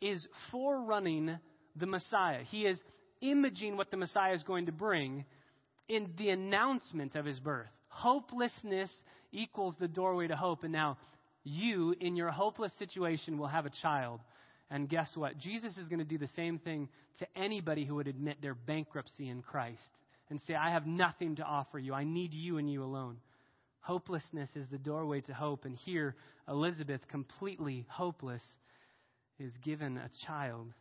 is 0.00 0.26
forerunning 0.50 1.38
the 1.76 1.86
Messiah. 1.86 2.42
He 2.44 2.62
is 2.62 2.78
imaging 3.20 3.76
what 3.76 3.90
the 3.90 3.96
Messiah 3.96 4.34
is 4.34 4.42
going 4.42 4.66
to 4.66 4.72
bring 4.72 5.24
in 5.88 6.10
the 6.16 6.30
announcement 6.30 7.16
of 7.16 7.24
his 7.24 7.38
birth. 7.38 7.68
Hopelessness 7.88 8.90
equals 9.32 9.74
the 9.78 9.88
doorway 9.88 10.28
to 10.28 10.36
hope. 10.36 10.64
And 10.64 10.72
now, 10.72 10.98
you, 11.44 11.94
in 12.00 12.16
your 12.16 12.30
hopeless 12.30 12.72
situation, 12.78 13.38
will 13.38 13.48
have 13.48 13.66
a 13.66 13.72
child 13.82 14.20
and 14.72 14.88
guess 14.88 15.14
what? 15.14 15.36
Jesus 15.36 15.76
is 15.76 15.88
going 15.88 15.98
to 15.98 16.04
do 16.04 16.16
the 16.16 16.30
same 16.34 16.58
thing 16.58 16.88
to 17.18 17.26
anybody 17.36 17.84
who 17.84 17.96
would 17.96 18.08
admit 18.08 18.38
their 18.40 18.54
bankruptcy 18.54 19.28
in 19.28 19.42
Christ 19.42 19.82
and 20.30 20.40
say, 20.46 20.54
I 20.54 20.70
have 20.70 20.86
nothing 20.86 21.36
to 21.36 21.42
offer 21.42 21.78
you. 21.78 21.92
I 21.92 22.04
need 22.04 22.32
you 22.32 22.56
and 22.56 22.72
you 22.72 22.82
alone. 22.82 23.18
Hopelessness 23.80 24.48
is 24.56 24.66
the 24.70 24.78
doorway 24.78 25.20
to 25.22 25.34
hope. 25.34 25.66
And 25.66 25.76
here, 25.76 26.16
Elizabeth, 26.48 27.02
completely 27.08 27.84
hopeless, 27.90 28.42
is 29.38 29.52
given 29.62 29.98
a 29.98 30.10
child. 30.26 30.72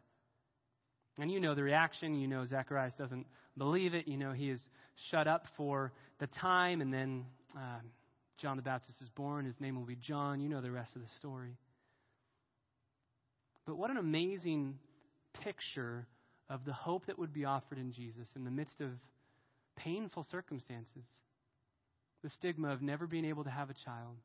And 1.20 1.30
you 1.30 1.42
know 1.42 1.54
the 1.54 1.64
reaction. 1.64 2.16
You 2.16 2.30
know 2.30 2.46
Zacharias 2.46 2.94
doesn't 2.98 3.28
believe 3.58 3.94
it. 3.94 4.08
You 4.08 4.16
know 4.16 4.32
he 4.32 4.52
is 4.52 4.62
shut 5.10 5.28
up 5.28 5.44
for 5.58 5.92
the 6.20 6.28
time. 6.28 6.80
And 6.80 6.94
then 6.94 7.26
uh, 7.58 7.80
John 8.38 8.56
the 8.56 8.64
Baptist 8.64 9.02
is 9.02 9.10
born. 9.10 9.46
His 9.46 9.60
name 9.60 9.76
will 9.76 9.86
be 9.86 9.98
John. 9.98 10.40
You 10.40 10.48
know 10.48 10.62
the 10.62 10.72
rest 10.72 10.96
of 10.96 11.02
the 11.02 11.10
story. 11.20 11.58
But 13.66 13.78
what 13.78 13.92
an 13.92 13.98
amazing 13.98 14.80
picture 15.44 16.08
of 16.50 16.66
the 16.66 16.74
hope 16.74 17.06
that 17.06 17.18
would 17.18 17.34
be 17.34 17.46
offered 17.46 17.78
in 17.78 17.94
Jesus 17.94 18.28
in 18.36 18.44
the 18.44 18.52
midst 18.52 18.82
of 18.82 18.90
painful 19.78 20.26
circumstances. 20.30 21.06
The 22.24 22.30
stigma 22.30 22.72
of 22.72 22.82
never 22.82 23.08
being 23.08 23.26
able 23.26 23.44
to 23.44 23.50
have 23.50 23.70
a 23.70 23.76
child, 23.86 24.18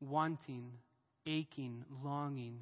wanting, 0.00 0.70
aching, 1.26 1.84
longing. 2.04 2.60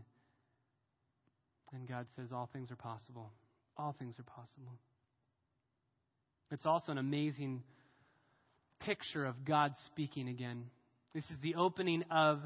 And 1.72 1.86
God 1.88 2.06
says, 2.16 2.30
All 2.32 2.48
things 2.52 2.70
are 2.70 2.76
possible. 2.76 3.32
All 3.76 3.94
things 3.98 4.14
are 4.18 4.22
possible. 4.22 4.78
It's 6.50 6.64
also 6.64 6.92
an 6.92 6.98
amazing 6.98 7.62
picture 8.80 9.26
of 9.26 9.44
God 9.44 9.72
speaking 9.86 10.28
again. 10.28 10.66
This 11.12 11.24
is 11.24 11.36
the 11.42 11.56
opening 11.56 12.04
of 12.10 12.40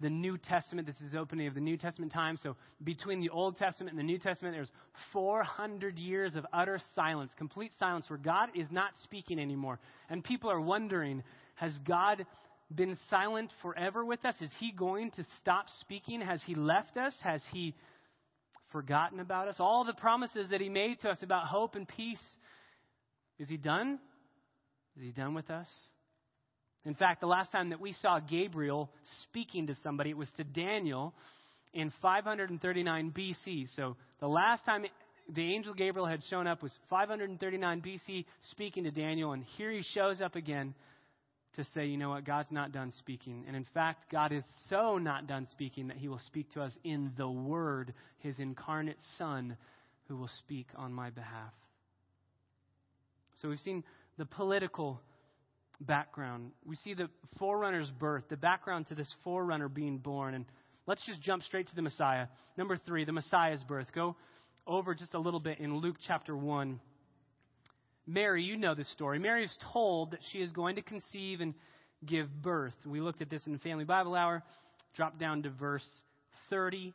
the 0.00 0.10
New 0.10 0.38
Testament. 0.38 0.86
This 0.86 1.00
is 1.00 1.12
the 1.12 1.18
opening 1.18 1.46
of 1.46 1.54
the 1.54 1.60
New 1.60 1.76
Testament 1.76 2.12
time. 2.12 2.36
So 2.42 2.56
between 2.82 3.20
the 3.20 3.28
Old 3.28 3.58
Testament 3.58 3.90
and 3.90 3.98
the 3.98 4.10
New 4.10 4.18
Testament, 4.18 4.54
there's 4.54 4.70
400 5.12 5.98
years 5.98 6.34
of 6.34 6.46
utter 6.52 6.80
silence, 6.94 7.32
complete 7.36 7.72
silence, 7.78 8.08
where 8.08 8.18
God 8.18 8.48
is 8.54 8.66
not 8.70 8.90
speaking 9.04 9.38
anymore. 9.38 9.78
And 10.08 10.24
people 10.24 10.50
are 10.50 10.60
wondering, 10.60 11.22
has 11.56 11.72
God 11.86 12.24
been 12.74 12.96
silent 13.10 13.52
forever 13.62 14.04
with 14.04 14.24
us? 14.24 14.34
Is 14.40 14.50
he 14.58 14.72
going 14.72 15.10
to 15.12 15.24
stop 15.40 15.66
speaking? 15.80 16.20
Has 16.20 16.42
he 16.46 16.54
left 16.54 16.96
us? 16.96 17.14
Has 17.22 17.42
he 17.52 17.74
forgotten 18.72 19.20
about 19.20 19.48
us? 19.48 19.56
All 19.58 19.84
the 19.84 19.92
promises 19.92 20.48
that 20.50 20.60
he 20.60 20.68
made 20.68 21.00
to 21.00 21.10
us 21.10 21.18
about 21.22 21.46
hope 21.46 21.74
and 21.74 21.86
peace, 21.86 22.22
is 23.38 23.48
he 23.48 23.56
done? 23.56 23.98
Is 24.96 25.02
he 25.02 25.10
done 25.10 25.34
with 25.34 25.50
us? 25.50 25.68
In 26.84 26.94
fact, 26.94 27.20
the 27.20 27.26
last 27.26 27.52
time 27.52 27.70
that 27.70 27.80
we 27.80 27.92
saw 27.92 28.20
Gabriel 28.20 28.90
speaking 29.22 29.66
to 29.66 29.76
somebody, 29.82 30.10
it 30.10 30.16
was 30.16 30.28
to 30.36 30.44
Daniel 30.44 31.14
in 31.74 31.92
539 32.00 33.12
BC. 33.16 33.66
So 33.76 33.96
the 34.18 34.28
last 34.28 34.64
time 34.64 34.84
the 35.32 35.54
angel 35.54 35.74
Gabriel 35.74 36.06
had 36.06 36.22
shown 36.30 36.46
up 36.46 36.62
was 36.62 36.72
539 36.88 37.82
BC 37.82 38.24
speaking 38.50 38.84
to 38.84 38.90
Daniel, 38.90 39.32
and 39.32 39.44
here 39.56 39.70
he 39.70 39.82
shows 39.94 40.20
up 40.20 40.36
again 40.36 40.74
to 41.56 41.64
say, 41.74 41.86
you 41.86 41.96
know 41.96 42.10
what, 42.10 42.24
God's 42.24 42.52
not 42.52 42.72
done 42.72 42.92
speaking. 42.98 43.44
And 43.46 43.56
in 43.56 43.66
fact, 43.74 44.10
God 44.10 44.32
is 44.32 44.44
so 44.68 44.98
not 44.98 45.26
done 45.26 45.46
speaking 45.50 45.88
that 45.88 45.96
he 45.96 46.08
will 46.08 46.20
speak 46.20 46.50
to 46.52 46.62
us 46.62 46.72
in 46.84 47.12
the 47.16 47.28
Word, 47.28 47.92
his 48.18 48.38
incarnate 48.38 48.98
Son, 49.18 49.56
who 50.08 50.16
will 50.16 50.30
speak 50.38 50.66
on 50.76 50.92
my 50.92 51.10
behalf. 51.10 51.52
So 53.40 53.48
we've 53.48 53.60
seen 53.60 53.84
the 54.16 54.26
political 54.26 55.00
background. 55.80 56.52
We 56.64 56.76
see 56.76 56.94
the 56.94 57.08
forerunner's 57.38 57.90
birth, 57.98 58.24
the 58.28 58.36
background 58.36 58.86
to 58.88 58.94
this 58.94 59.12
forerunner 59.24 59.68
being 59.68 59.98
born. 59.98 60.34
And 60.34 60.44
let's 60.86 61.04
just 61.06 61.22
jump 61.22 61.42
straight 61.42 61.68
to 61.68 61.74
the 61.74 61.82
Messiah. 61.82 62.26
Number 62.56 62.76
three, 62.76 63.04
the 63.04 63.12
Messiah's 63.12 63.62
birth. 63.64 63.88
Go 63.94 64.16
over 64.66 64.94
just 64.94 65.14
a 65.14 65.18
little 65.18 65.40
bit 65.40 65.58
in 65.58 65.74
Luke 65.76 65.96
chapter 66.06 66.36
1. 66.36 66.80
Mary, 68.06 68.42
you 68.42 68.56
know 68.56 68.74
this 68.74 68.90
story. 68.92 69.18
Mary 69.18 69.44
is 69.44 69.56
told 69.72 70.12
that 70.12 70.20
she 70.32 70.38
is 70.38 70.50
going 70.52 70.76
to 70.76 70.82
conceive 70.82 71.40
and 71.40 71.54
give 72.04 72.28
birth. 72.42 72.74
We 72.86 73.00
looked 73.00 73.22
at 73.22 73.30
this 73.30 73.46
in 73.46 73.58
Family 73.58 73.84
Bible 73.84 74.14
Hour. 74.14 74.42
Drop 74.96 75.18
down 75.18 75.42
to 75.44 75.50
verse 75.50 75.86
30. 76.48 76.92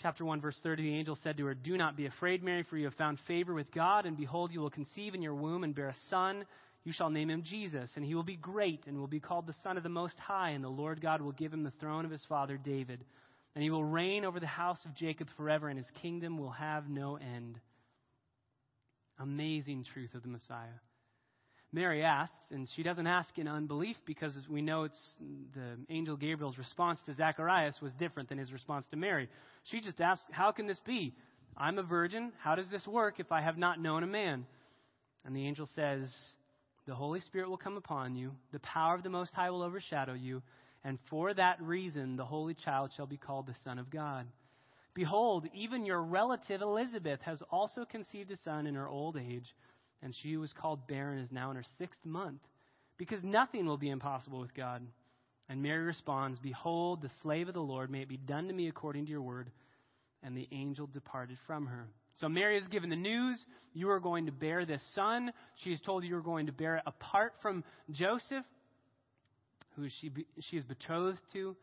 Chapter 0.00 0.24
1, 0.24 0.40
verse 0.40 0.56
30, 0.62 0.84
the 0.84 0.94
angel 0.94 1.18
said 1.24 1.36
to 1.38 1.46
her, 1.46 1.54
Do 1.54 1.76
not 1.76 1.96
be 1.96 2.06
afraid, 2.06 2.44
Mary, 2.44 2.64
for 2.70 2.78
you 2.78 2.84
have 2.84 2.94
found 2.94 3.18
favor 3.26 3.52
with 3.52 3.72
God, 3.74 4.06
and 4.06 4.16
behold, 4.16 4.52
you 4.52 4.60
will 4.60 4.70
conceive 4.70 5.12
in 5.12 5.22
your 5.22 5.34
womb 5.34 5.64
and 5.64 5.74
bear 5.74 5.88
a 5.88 5.94
son 6.08 6.44
you 6.88 6.94
shall 6.94 7.10
name 7.10 7.28
him 7.28 7.42
Jesus, 7.42 7.90
and 7.96 8.04
he 8.04 8.14
will 8.14 8.22
be 8.22 8.36
great 8.36 8.80
and 8.86 8.98
will 8.98 9.06
be 9.06 9.20
called 9.20 9.46
the 9.46 9.54
Son 9.62 9.76
of 9.76 9.82
the 9.82 9.90
Most 9.90 10.18
High, 10.18 10.52
and 10.52 10.64
the 10.64 10.70
Lord 10.70 11.02
God 11.02 11.20
will 11.20 11.32
give 11.32 11.52
him 11.52 11.62
the 11.62 11.72
throne 11.72 12.06
of 12.06 12.10
his 12.10 12.24
father 12.30 12.56
David. 12.56 13.04
And 13.54 13.62
he 13.62 13.68
will 13.68 13.84
reign 13.84 14.24
over 14.24 14.40
the 14.40 14.46
house 14.46 14.82
of 14.86 14.94
Jacob 14.94 15.28
forever, 15.36 15.68
and 15.68 15.76
his 15.76 15.86
kingdom 16.00 16.38
will 16.38 16.52
have 16.52 16.88
no 16.88 17.16
end. 17.16 17.60
Amazing 19.18 19.84
truth 19.92 20.14
of 20.14 20.22
the 20.22 20.28
Messiah. 20.28 20.80
Mary 21.72 22.02
asks, 22.02 22.46
and 22.52 22.66
she 22.74 22.82
doesn't 22.82 23.06
ask 23.06 23.36
in 23.36 23.48
unbelief 23.48 23.96
because 24.06 24.32
we 24.48 24.62
know 24.62 24.84
it's 24.84 25.12
the 25.54 25.76
angel 25.90 26.16
Gabriel's 26.16 26.56
response 26.56 27.00
to 27.04 27.12
Zacharias 27.12 27.78
was 27.82 27.92
different 27.98 28.30
than 28.30 28.38
his 28.38 28.50
response 28.50 28.86
to 28.92 28.96
Mary. 28.96 29.28
She 29.64 29.82
just 29.82 30.00
asks, 30.00 30.24
How 30.30 30.52
can 30.52 30.66
this 30.66 30.80
be? 30.86 31.12
I'm 31.54 31.78
a 31.78 31.82
virgin. 31.82 32.32
How 32.42 32.54
does 32.54 32.70
this 32.70 32.86
work 32.86 33.20
if 33.20 33.30
I 33.30 33.42
have 33.42 33.58
not 33.58 33.78
known 33.78 34.04
a 34.04 34.06
man? 34.06 34.46
And 35.26 35.36
the 35.36 35.46
angel 35.46 35.68
says, 35.74 36.10
the 36.88 36.94
Holy 36.94 37.20
Spirit 37.20 37.50
will 37.50 37.58
come 37.58 37.76
upon 37.76 38.16
you, 38.16 38.32
the 38.50 38.60
power 38.60 38.94
of 38.94 39.02
the 39.02 39.10
Most 39.10 39.34
High 39.34 39.50
will 39.50 39.62
overshadow 39.62 40.14
you, 40.14 40.42
and 40.82 40.98
for 41.10 41.34
that 41.34 41.60
reason 41.60 42.16
the 42.16 42.24
Holy 42.24 42.54
Child 42.54 42.92
shall 42.96 43.06
be 43.06 43.18
called 43.18 43.46
the 43.46 43.54
Son 43.62 43.78
of 43.78 43.90
God. 43.90 44.26
Behold, 44.94 45.46
even 45.54 45.84
your 45.84 46.02
relative 46.02 46.62
Elizabeth 46.62 47.20
has 47.20 47.42
also 47.50 47.84
conceived 47.84 48.30
a 48.30 48.38
son 48.38 48.66
in 48.66 48.74
her 48.74 48.88
old 48.88 49.18
age, 49.18 49.54
and 50.02 50.14
she 50.14 50.32
who 50.32 50.40
was 50.40 50.54
called 50.54 50.88
barren, 50.88 51.18
is 51.18 51.30
now 51.30 51.50
in 51.50 51.56
her 51.56 51.64
sixth 51.76 52.00
month, 52.06 52.40
because 52.96 53.22
nothing 53.22 53.66
will 53.66 53.76
be 53.76 53.90
impossible 53.90 54.40
with 54.40 54.54
God. 54.54 54.80
And 55.50 55.62
Mary 55.62 55.84
responds, 55.84 56.38
Behold, 56.38 57.02
the 57.02 57.10
slave 57.22 57.48
of 57.48 57.54
the 57.54 57.60
Lord, 57.60 57.90
may 57.90 58.00
it 58.00 58.08
be 58.08 58.16
done 58.16 58.48
to 58.48 58.54
me 58.54 58.66
according 58.66 59.04
to 59.04 59.10
your 59.10 59.22
word. 59.22 59.50
And 60.22 60.34
the 60.34 60.48
angel 60.52 60.86
departed 60.86 61.36
from 61.46 61.66
her. 61.66 61.86
So 62.20 62.28
Mary 62.28 62.58
is 62.58 62.66
given 62.68 62.90
the 62.90 62.96
news 62.96 63.44
you 63.74 63.90
are 63.90 64.00
going 64.00 64.26
to 64.26 64.32
bear 64.32 64.66
this 64.66 64.82
son. 64.94 65.32
She 65.62 65.70
is 65.70 65.80
told 65.80 66.04
you 66.04 66.16
are 66.16 66.22
going 66.22 66.46
to 66.46 66.52
bear 66.52 66.76
it 66.76 66.82
apart 66.84 67.34
from 67.40 67.62
Joseph, 67.92 68.44
who 69.76 69.88
she, 70.00 70.10
she 70.40 70.56
is 70.56 70.64
betrothed 70.64 71.20
to. 71.34 71.56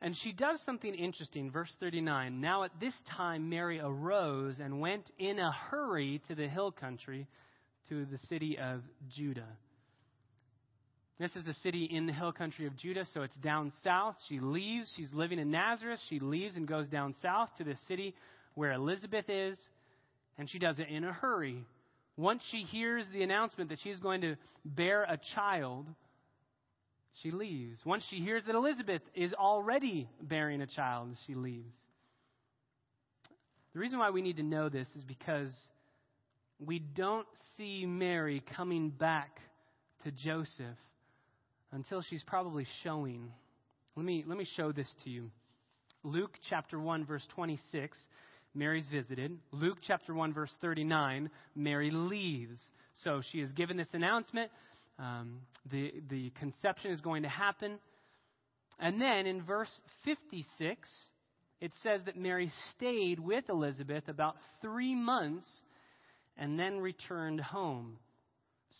And 0.00 0.16
she 0.22 0.32
does 0.32 0.60
something 0.64 0.94
interesting. 0.94 1.50
Verse 1.50 1.72
39 1.80 2.40
Now 2.40 2.62
at 2.62 2.70
this 2.80 2.94
time, 3.16 3.48
Mary 3.48 3.80
arose 3.80 4.56
and 4.60 4.80
went 4.80 5.10
in 5.18 5.38
a 5.38 5.50
hurry 5.50 6.20
to 6.28 6.34
the 6.34 6.48
hill 6.48 6.70
country, 6.70 7.26
to 7.88 8.04
the 8.04 8.18
city 8.28 8.58
of 8.58 8.82
Judah. 9.16 9.56
This 11.18 11.34
is 11.36 11.46
a 11.46 11.54
city 11.62 11.88
in 11.90 12.06
the 12.06 12.12
hill 12.12 12.32
country 12.32 12.66
of 12.66 12.76
Judah, 12.76 13.04
so 13.12 13.22
it's 13.22 13.36
down 13.36 13.72
south. 13.84 14.16
She 14.28 14.40
leaves. 14.40 14.92
She's 14.96 15.12
living 15.12 15.38
in 15.38 15.50
Nazareth. 15.50 16.00
She 16.08 16.18
leaves 16.18 16.56
and 16.56 16.66
goes 16.66 16.88
down 16.88 17.14
south 17.22 17.48
to 17.58 17.64
the 17.64 17.76
city 17.86 18.14
where 18.54 18.72
Elizabeth 18.72 19.28
is, 19.28 19.58
and 20.38 20.48
she 20.48 20.58
does 20.58 20.78
it 20.78 20.88
in 20.88 21.04
a 21.04 21.12
hurry. 21.12 21.64
Once 22.16 22.42
she 22.50 22.62
hears 22.62 23.06
the 23.12 23.22
announcement 23.22 23.70
that 23.70 23.78
she's 23.82 23.98
going 23.98 24.20
to 24.20 24.36
bear 24.64 25.04
a 25.04 25.18
child, 25.34 25.86
she 27.22 27.30
leaves. 27.30 27.78
Once 27.84 28.04
she 28.10 28.16
hears 28.16 28.42
that 28.46 28.54
Elizabeth 28.54 29.02
is 29.14 29.32
already 29.34 30.08
bearing 30.20 30.60
a 30.60 30.66
child, 30.66 31.16
she 31.26 31.34
leaves. 31.34 31.74
The 33.72 33.80
reason 33.80 33.98
why 33.98 34.10
we 34.10 34.22
need 34.22 34.36
to 34.36 34.42
know 34.42 34.68
this 34.68 34.88
is 34.96 35.04
because 35.04 35.52
we 36.58 36.78
don't 36.78 37.26
see 37.56 37.86
Mary 37.86 38.42
coming 38.56 38.90
back 38.90 39.38
to 40.04 40.10
Joseph 40.10 40.76
until 41.72 42.02
she's 42.02 42.22
probably 42.24 42.66
showing. 42.82 43.30
Let 43.96 44.04
me, 44.04 44.24
let 44.26 44.36
me 44.36 44.46
show 44.56 44.72
this 44.72 44.92
to 45.04 45.10
you. 45.10 45.30
Luke 46.04 46.36
chapter 46.50 46.78
1, 46.78 47.06
verse 47.06 47.26
26, 47.34 47.96
Mary's 48.54 48.88
visited. 48.88 49.38
Luke 49.50 49.78
chapter 49.86 50.14
1, 50.14 50.34
verse 50.34 50.54
39, 50.60 51.30
Mary 51.54 51.90
leaves. 51.90 52.60
So 53.02 53.22
she 53.30 53.40
is 53.40 53.50
given 53.52 53.76
this 53.76 53.88
announcement. 53.92 54.50
Um, 54.98 55.40
the, 55.70 55.92
the 56.10 56.30
conception 56.38 56.90
is 56.90 57.00
going 57.00 57.22
to 57.22 57.28
happen. 57.28 57.78
And 58.78 59.00
then 59.00 59.26
in 59.26 59.42
verse 59.42 59.70
56, 60.04 60.88
it 61.60 61.72
says 61.82 62.02
that 62.06 62.16
Mary 62.16 62.50
stayed 62.76 63.20
with 63.20 63.48
Elizabeth 63.48 64.08
about 64.08 64.36
three 64.60 64.94
months 64.94 65.46
and 66.36 66.58
then 66.58 66.78
returned 66.78 67.40
home. 67.40 67.98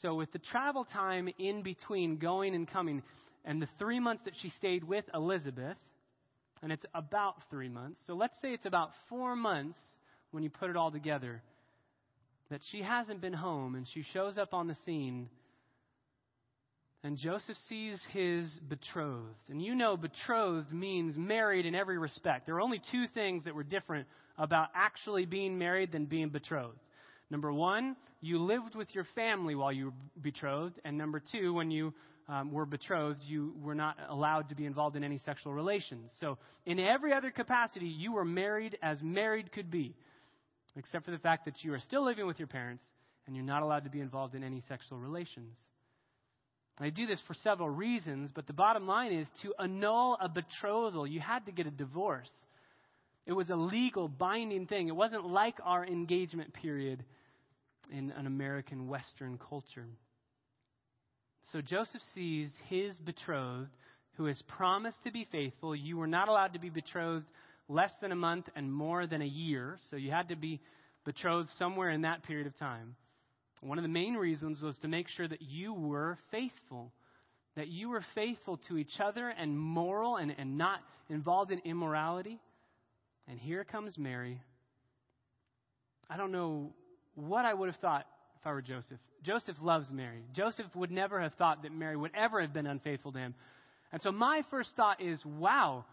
So, 0.00 0.14
with 0.14 0.32
the 0.32 0.38
travel 0.38 0.84
time 0.84 1.28
in 1.38 1.62
between 1.62 2.16
going 2.16 2.54
and 2.54 2.66
coming, 2.66 3.02
and 3.44 3.60
the 3.60 3.68
three 3.78 4.00
months 4.00 4.24
that 4.24 4.34
she 4.40 4.50
stayed 4.50 4.84
with 4.84 5.04
Elizabeth, 5.14 5.76
and 6.62 6.72
it's 6.72 6.84
about 6.94 7.34
three 7.50 7.68
months, 7.68 7.98
so 8.06 8.14
let's 8.14 8.40
say 8.40 8.52
it's 8.52 8.66
about 8.66 8.90
four 9.08 9.34
months 9.34 9.78
when 10.30 10.42
you 10.42 10.50
put 10.50 10.70
it 10.70 10.76
all 10.76 10.90
together, 10.90 11.42
that 12.50 12.60
she 12.70 12.82
hasn't 12.82 13.20
been 13.20 13.32
home, 13.32 13.74
and 13.74 13.86
she 13.92 14.04
shows 14.12 14.38
up 14.38 14.54
on 14.54 14.68
the 14.68 14.76
scene, 14.84 15.28
and 17.04 17.18
Joseph 17.18 17.56
sees 17.68 18.00
his 18.12 18.48
betrothed. 18.68 19.48
And 19.48 19.60
you 19.60 19.74
know, 19.74 19.96
betrothed 19.96 20.72
means 20.72 21.16
married 21.16 21.66
in 21.66 21.74
every 21.74 21.98
respect. 21.98 22.46
There 22.46 22.54
are 22.54 22.60
only 22.60 22.80
two 22.92 23.06
things 23.12 23.44
that 23.44 23.54
were 23.54 23.64
different 23.64 24.06
about 24.38 24.68
actually 24.74 25.26
being 25.26 25.58
married 25.58 25.90
than 25.90 26.04
being 26.06 26.28
betrothed. 26.28 26.78
Number 27.28 27.52
one, 27.52 27.96
you 28.20 28.38
lived 28.38 28.76
with 28.76 28.94
your 28.94 29.06
family 29.16 29.56
while 29.56 29.72
you 29.72 29.86
were 29.86 29.92
betrothed. 30.22 30.78
And 30.84 30.96
number 30.96 31.20
two, 31.32 31.52
when 31.52 31.72
you 31.72 31.92
um, 32.28 32.52
were 32.52 32.66
betrothed, 32.66 33.20
you 33.26 33.54
were 33.60 33.74
not 33.74 33.96
allowed 34.08 34.48
to 34.50 34.54
be 34.54 34.64
involved 34.64 34.96
in 34.96 35.04
any 35.04 35.18
sexual 35.24 35.52
relations. 35.52 36.10
So, 36.20 36.38
in 36.64 36.78
every 36.78 37.12
other 37.12 37.30
capacity, 37.30 37.86
you 37.86 38.12
were 38.12 38.24
married 38.24 38.78
as 38.82 39.02
married 39.02 39.52
could 39.52 39.70
be, 39.70 39.94
except 40.76 41.04
for 41.04 41.10
the 41.10 41.18
fact 41.18 41.44
that 41.46 41.62
you 41.62 41.74
are 41.74 41.80
still 41.80 42.04
living 42.04 42.26
with 42.26 42.38
your 42.38 42.48
parents 42.48 42.82
and 43.26 43.36
you're 43.36 43.44
not 43.44 43.62
allowed 43.62 43.84
to 43.84 43.90
be 43.90 44.00
involved 44.00 44.34
in 44.34 44.44
any 44.44 44.62
sexual 44.68 44.98
relations. 44.98 45.56
I 46.78 46.90
do 46.90 47.06
this 47.06 47.20
for 47.26 47.34
several 47.34 47.68
reasons, 47.68 48.30
but 48.34 48.46
the 48.46 48.52
bottom 48.52 48.86
line 48.86 49.12
is 49.12 49.28
to 49.42 49.54
annul 49.58 50.16
a 50.20 50.28
betrothal, 50.28 51.06
you 51.06 51.20
had 51.20 51.46
to 51.46 51.52
get 51.52 51.66
a 51.66 51.70
divorce. 51.70 52.30
It 53.26 53.32
was 53.32 53.50
a 53.50 53.56
legal, 53.56 54.08
binding 54.08 54.66
thing. 54.66 54.88
It 54.88 54.96
wasn't 54.96 55.26
like 55.26 55.54
our 55.64 55.86
engagement 55.86 56.54
period 56.54 57.04
in 57.90 58.10
an 58.12 58.26
American 58.26 58.88
Western 58.88 59.38
culture. 59.38 59.86
So 61.50 61.60
Joseph 61.60 62.02
sees 62.14 62.50
his 62.68 62.96
betrothed, 62.98 63.70
who 64.16 64.26
has 64.26 64.40
promised 64.56 65.02
to 65.04 65.10
be 65.10 65.26
faithful. 65.32 65.74
You 65.74 65.96
were 65.96 66.06
not 66.06 66.28
allowed 66.28 66.52
to 66.52 66.60
be 66.60 66.70
betrothed 66.70 67.26
less 67.68 67.90
than 68.00 68.12
a 68.12 68.16
month 68.16 68.46
and 68.54 68.72
more 68.72 69.06
than 69.06 69.22
a 69.22 69.26
year, 69.26 69.78
so 69.90 69.96
you 69.96 70.10
had 70.10 70.28
to 70.28 70.36
be 70.36 70.60
betrothed 71.04 71.48
somewhere 71.58 71.90
in 71.90 72.02
that 72.02 72.22
period 72.22 72.46
of 72.46 72.56
time. 72.58 72.94
One 73.60 73.78
of 73.78 73.82
the 73.82 73.88
main 73.88 74.14
reasons 74.14 74.60
was 74.60 74.78
to 74.78 74.88
make 74.88 75.08
sure 75.08 75.28
that 75.28 75.42
you 75.42 75.72
were 75.72 76.18
faithful, 76.30 76.92
that 77.56 77.68
you 77.68 77.88
were 77.88 78.04
faithful 78.14 78.58
to 78.68 78.76
each 78.76 78.98
other 79.02 79.28
and 79.28 79.58
moral 79.58 80.16
and, 80.16 80.34
and 80.36 80.58
not 80.58 80.80
involved 81.08 81.52
in 81.52 81.60
immorality. 81.60 82.40
And 83.28 83.38
here 83.38 83.64
comes 83.64 83.96
Mary. 83.96 84.40
I 86.10 86.16
don't 86.16 86.32
know 86.32 86.72
what 87.14 87.44
I 87.44 87.54
would 87.54 87.68
have 87.68 87.80
thought 87.80 88.06
if 88.42 88.46
I 88.46 88.52
were 88.52 88.62
Joseph. 88.62 88.98
Joseph 89.22 89.56
loves 89.62 89.92
Mary. 89.92 90.24
Joseph 90.34 90.66
would 90.74 90.90
never 90.90 91.20
have 91.20 91.32
thought 91.34 91.62
that 91.62 91.72
Mary 91.72 91.96
would 91.96 92.10
ever 92.14 92.40
have 92.40 92.52
been 92.52 92.66
unfaithful 92.66 93.12
to 93.12 93.18
him. 93.18 93.34
And 93.92 94.02
so 94.02 94.10
my 94.10 94.42
first 94.50 94.70
thought 94.74 95.00
is, 95.00 95.24
wow, 95.24 95.84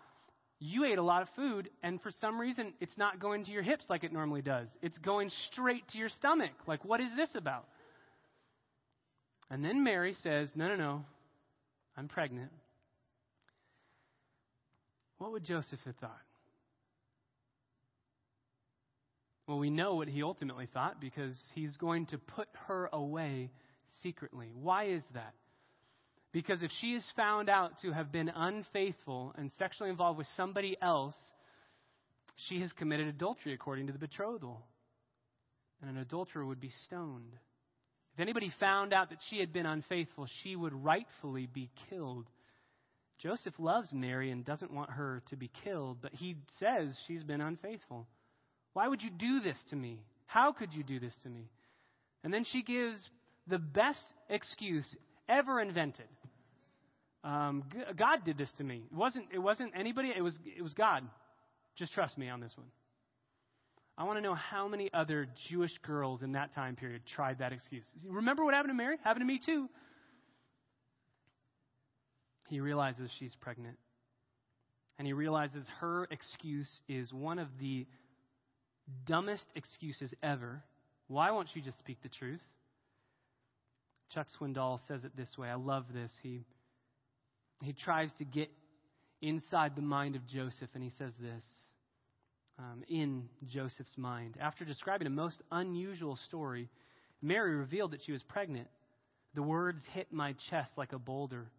you 0.60 0.84
ate 0.86 0.98
a 0.98 1.04
lot 1.04 1.22
of 1.22 1.28
food, 1.36 1.70
and 1.84 2.02
for 2.02 2.12
some 2.20 2.40
reason, 2.40 2.74
it's 2.82 2.98
not 2.98 3.20
going 3.20 3.46
to 3.46 3.52
your 3.52 3.62
hips 3.62 3.86
like 3.88 4.04
it 4.04 4.12
normally 4.12 4.42
does. 4.42 4.68
It's 4.82 4.98
going 4.98 5.30
straight 5.52 5.88
to 5.90 6.00
your 6.00 6.10
stomach. 6.10 6.52
Like, 6.66 6.84
what 6.84 7.02
is 7.02 7.10
this 7.16 7.30
about? 7.36 7.66
And 9.52 9.64
then 9.64 9.84
Mary 9.84 10.16
says, 10.24 10.52
no, 10.56 10.70
no, 10.70 10.76
no, 10.76 11.06
I'm 11.96 12.08
pregnant. 12.08 12.52
What 15.20 15.34
would 15.34 15.44
Joseph 15.44 15.80
have 15.86 15.96
thought? 15.98 16.22
Well, 19.50 19.58
we 19.58 19.72
know 19.72 19.96
what 19.96 20.08
he 20.08 20.22
ultimately 20.22 20.68
thought 20.72 21.02
because 21.02 21.36
he's 21.56 21.76
going 21.78 22.06
to 22.08 22.20
put 22.20 22.48
her 22.68 22.88
away 22.94 23.50
secretly. 24.04 24.52
Why 24.54 24.90
is 24.90 25.02
that? 25.16 25.34
Because 26.32 26.62
if 26.62 26.70
she 26.80 26.90
is 26.90 27.04
found 27.16 27.50
out 27.50 27.72
to 27.82 27.92
have 27.92 28.12
been 28.12 28.30
unfaithful 28.30 29.34
and 29.36 29.50
sexually 29.58 29.90
involved 29.90 30.20
with 30.20 30.28
somebody 30.38 30.78
else, 30.80 31.16
she 32.48 32.62
has 32.62 32.72
committed 32.74 33.08
adultery 33.08 33.54
according 33.54 33.88
to 33.88 33.92
the 33.92 33.98
betrothal. 33.98 34.62
And 35.82 35.90
an 35.90 35.98
adulterer 35.98 36.46
would 36.46 36.62
be 36.62 36.72
stoned. 36.86 37.34
If 38.14 38.20
anybody 38.20 38.54
found 38.60 38.94
out 38.94 39.10
that 39.10 39.18
she 39.32 39.40
had 39.40 39.52
been 39.52 39.66
unfaithful, 39.66 40.28
she 40.44 40.56
would 40.56 40.74
rightfully 40.74 41.48
be 41.52 41.72
killed. 41.90 42.28
Joseph 43.18 43.56
loves 43.58 43.92
Mary 43.94 44.30
and 44.30 44.46
doesn't 44.46 44.72
want 44.72 44.92
her 44.92 45.24
to 45.32 45.36
be 45.36 45.50
killed, 45.64 46.04
but 46.04 46.14
he 46.14 46.36
says 46.60 46.96
she's 47.08 47.24
been 47.24 47.42
unfaithful. 47.42 48.06
Why 48.74 48.88
would 48.88 49.02
you 49.02 49.10
do 49.10 49.40
this 49.40 49.58
to 49.70 49.76
me? 49.76 50.00
How 50.26 50.52
could 50.52 50.74
you 50.74 50.84
do 50.84 51.00
this 51.00 51.14
to 51.24 51.30
me? 51.30 51.50
And 52.24 52.34
then 52.34 52.44
she 52.44 52.62
gives 52.62 53.10
the 53.48 53.58
best 53.58 54.04
excuse 54.30 54.96
ever 55.28 55.60
invented. 55.60 56.08
Um, 57.24 57.64
God 57.98 58.24
did 58.26 58.38
this 58.38 58.52
to 58.58 58.64
me. 58.64 58.84
It 58.92 58.96
wasn't, 58.96 59.26
it 59.34 59.40
wasn't 59.40 59.74
anybody, 59.76 60.14
it 60.16 60.22
was, 60.22 60.38
it 60.46 60.62
was 60.62 60.74
God. 60.74 61.04
Just 61.76 61.94
trust 61.94 62.18
me 62.18 62.30
on 62.30 62.40
this 62.40 62.52
one. 62.56 62.68
I 63.98 64.06
want 64.06 64.18
to 64.18 64.22
know 64.22 64.36
how 64.36 64.70
many 64.70 64.90
other 64.94 65.28
Jewish 65.50 65.78
girls 65.86 66.22
in 66.22 66.32
that 66.32 66.56
time 66.56 66.78
period 66.78 67.02
tried 67.16 67.40
that 67.40 67.52
excuse. 67.52 67.84
Remember 68.08 68.46
what 68.46 68.54
happened 68.54 68.72
to 68.72 68.78
Mary? 68.78 68.96
Happened 69.04 69.22
to 69.22 69.26
me 69.26 69.42
too. 69.46 69.68
He 72.48 72.62
realizes 72.62 73.12
she's 73.20 73.36
pregnant. 73.42 73.78
And 74.98 75.06
he 75.06 75.14
realizes 75.14 75.66
her 75.80 76.08
excuse 76.12 76.70
is 76.88 77.12
one 77.12 77.40
of 77.40 77.48
the 77.60 77.86
dumbest 79.06 79.46
excuses 79.56 80.14
ever. 80.22 80.64
Why 81.08 81.32
won't 81.32 81.50
you 81.56 81.62
just 81.62 81.80
speak 81.80 81.98
the 82.02 82.10
truth? 82.10 82.42
Chuck 84.14 84.28
Swindoll 84.40 84.80
says 84.88 85.04
it 85.04 85.16
this 85.16 85.38
way. 85.38 85.50
I 85.50 85.56
love 85.56 85.86
this. 85.94 86.12
He, 86.24 86.42
he 87.62 87.74
tries 87.74 88.12
to 88.18 88.26
get 88.26 88.50
inside 89.22 89.76
the 89.76 89.82
mind 89.82 90.16
of 90.16 90.26
Joseph, 90.28 90.70
and 90.74 90.84
he 90.84 90.92
says 90.98 91.14
this 91.22 91.44
um, 92.58 92.84
in 92.88 93.30
Joseph's 93.48 93.98
mind. 93.98 94.36
After 94.40 94.66
describing 94.66 95.08
a 95.08 95.12
most 95.12 95.42
unusual 95.52 96.18
story, 96.28 96.70
Mary 97.22 97.56
revealed 97.56 97.92
that 97.92 98.02
she 98.06 98.12
was 98.12 98.24
pregnant. 98.24 98.68
The 99.36 99.44
words 99.44 99.82
hit 99.94 100.12
my 100.12 100.36
chest 100.50 100.72
like 100.78 100.94
a 100.94 101.00
boulder. 101.00 101.52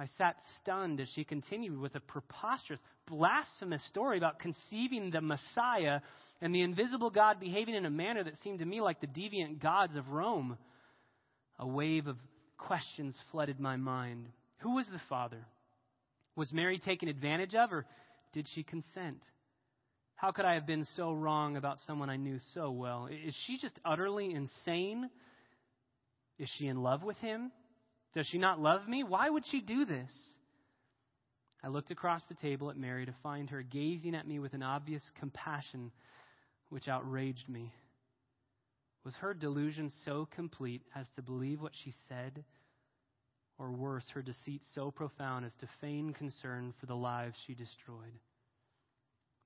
I 0.00 0.06
sat 0.16 0.36
stunned 0.56 0.98
as 0.98 1.10
she 1.14 1.24
continued 1.24 1.78
with 1.78 1.94
a 1.94 2.00
preposterous, 2.00 2.80
blasphemous 3.06 3.86
story 3.88 4.16
about 4.16 4.38
conceiving 4.38 5.10
the 5.10 5.20
Messiah 5.20 6.00
and 6.40 6.54
the 6.54 6.62
invisible 6.62 7.10
God 7.10 7.38
behaving 7.38 7.74
in 7.74 7.84
a 7.84 7.90
manner 7.90 8.24
that 8.24 8.38
seemed 8.42 8.60
to 8.60 8.64
me 8.64 8.80
like 8.80 9.02
the 9.02 9.06
deviant 9.06 9.60
gods 9.60 9.96
of 9.96 10.08
Rome. 10.08 10.56
A 11.58 11.68
wave 11.68 12.06
of 12.06 12.16
questions 12.56 13.14
flooded 13.30 13.60
my 13.60 13.76
mind. 13.76 14.28
Who 14.60 14.76
was 14.76 14.86
the 14.86 15.02
father? 15.10 15.44
Was 16.34 16.50
Mary 16.50 16.78
taken 16.78 17.10
advantage 17.10 17.54
of, 17.54 17.70
or 17.70 17.84
did 18.32 18.46
she 18.54 18.62
consent? 18.62 19.22
How 20.14 20.30
could 20.30 20.46
I 20.46 20.54
have 20.54 20.66
been 20.66 20.86
so 20.96 21.12
wrong 21.12 21.58
about 21.58 21.76
someone 21.86 22.08
I 22.08 22.16
knew 22.16 22.38
so 22.54 22.70
well? 22.70 23.06
Is 23.10 23.36
she 23.46 23.58
just 23.58 23.78
utterly 23.84 24.32
insane? 24.32 25.10
Is 26.38 26.50
she 26.56 26.68
in 26.68 26.82
love 26.82 27.02
with 27.02 27.18
him? 27.18 27.52
Does 28.14 28.26
she 28.26 28.38
not 28.38 28.60
love 28.60 28.88
me? 28.88 29.04
Why 29.04 29.28
would 29.28 29.44
she 29.46 29.60
do 29.60 29.84
this? 29.84 30.10
I 31.62 31.68
looked 31.68 31.90
across 31.90 32.22
the 32.28 32.34
table 32.34 32.70
at 32.70 32.76
Mary 32.76 33.06
to 33.06 33.14
find 33.22 33.50
her 33.50 33.62
gazing 33.62 34.14
at 34.14 34.26
me 34.26 34.38
with 34.38 34.54
an 34.54 34.62
obvious 34.62 35.02
compassion 35.18 35.92
which 36.70 36.88
outraged 36.88 37.48
me. 37.48 37.72
Was 39.04 39.14
her 39.16 39.34
delusion 39.34 39.90
so 40.04 40.28
complete 40.34 40.82
as 40.94 41.06
to 41.16 41.22
believe 41.22 41.60
what 41.60 41.72
she 41.84 41.92
said? 42.08 42.44
Or 43.58 43.70
worse, 43.72 44.04
her 44.14 44.22
deceit 44.22 44.62
so 44.74 44.90
profound 44.90 45.44
as 45.44 45.52
to 45.60 45.68
feign 45.80 46.14
concern 46.14 46.72
for 46.80 46.86
the 46.86 46.96
lives 46.96 47.36
she 47.46 47.54
destroyed? 47.54 48.18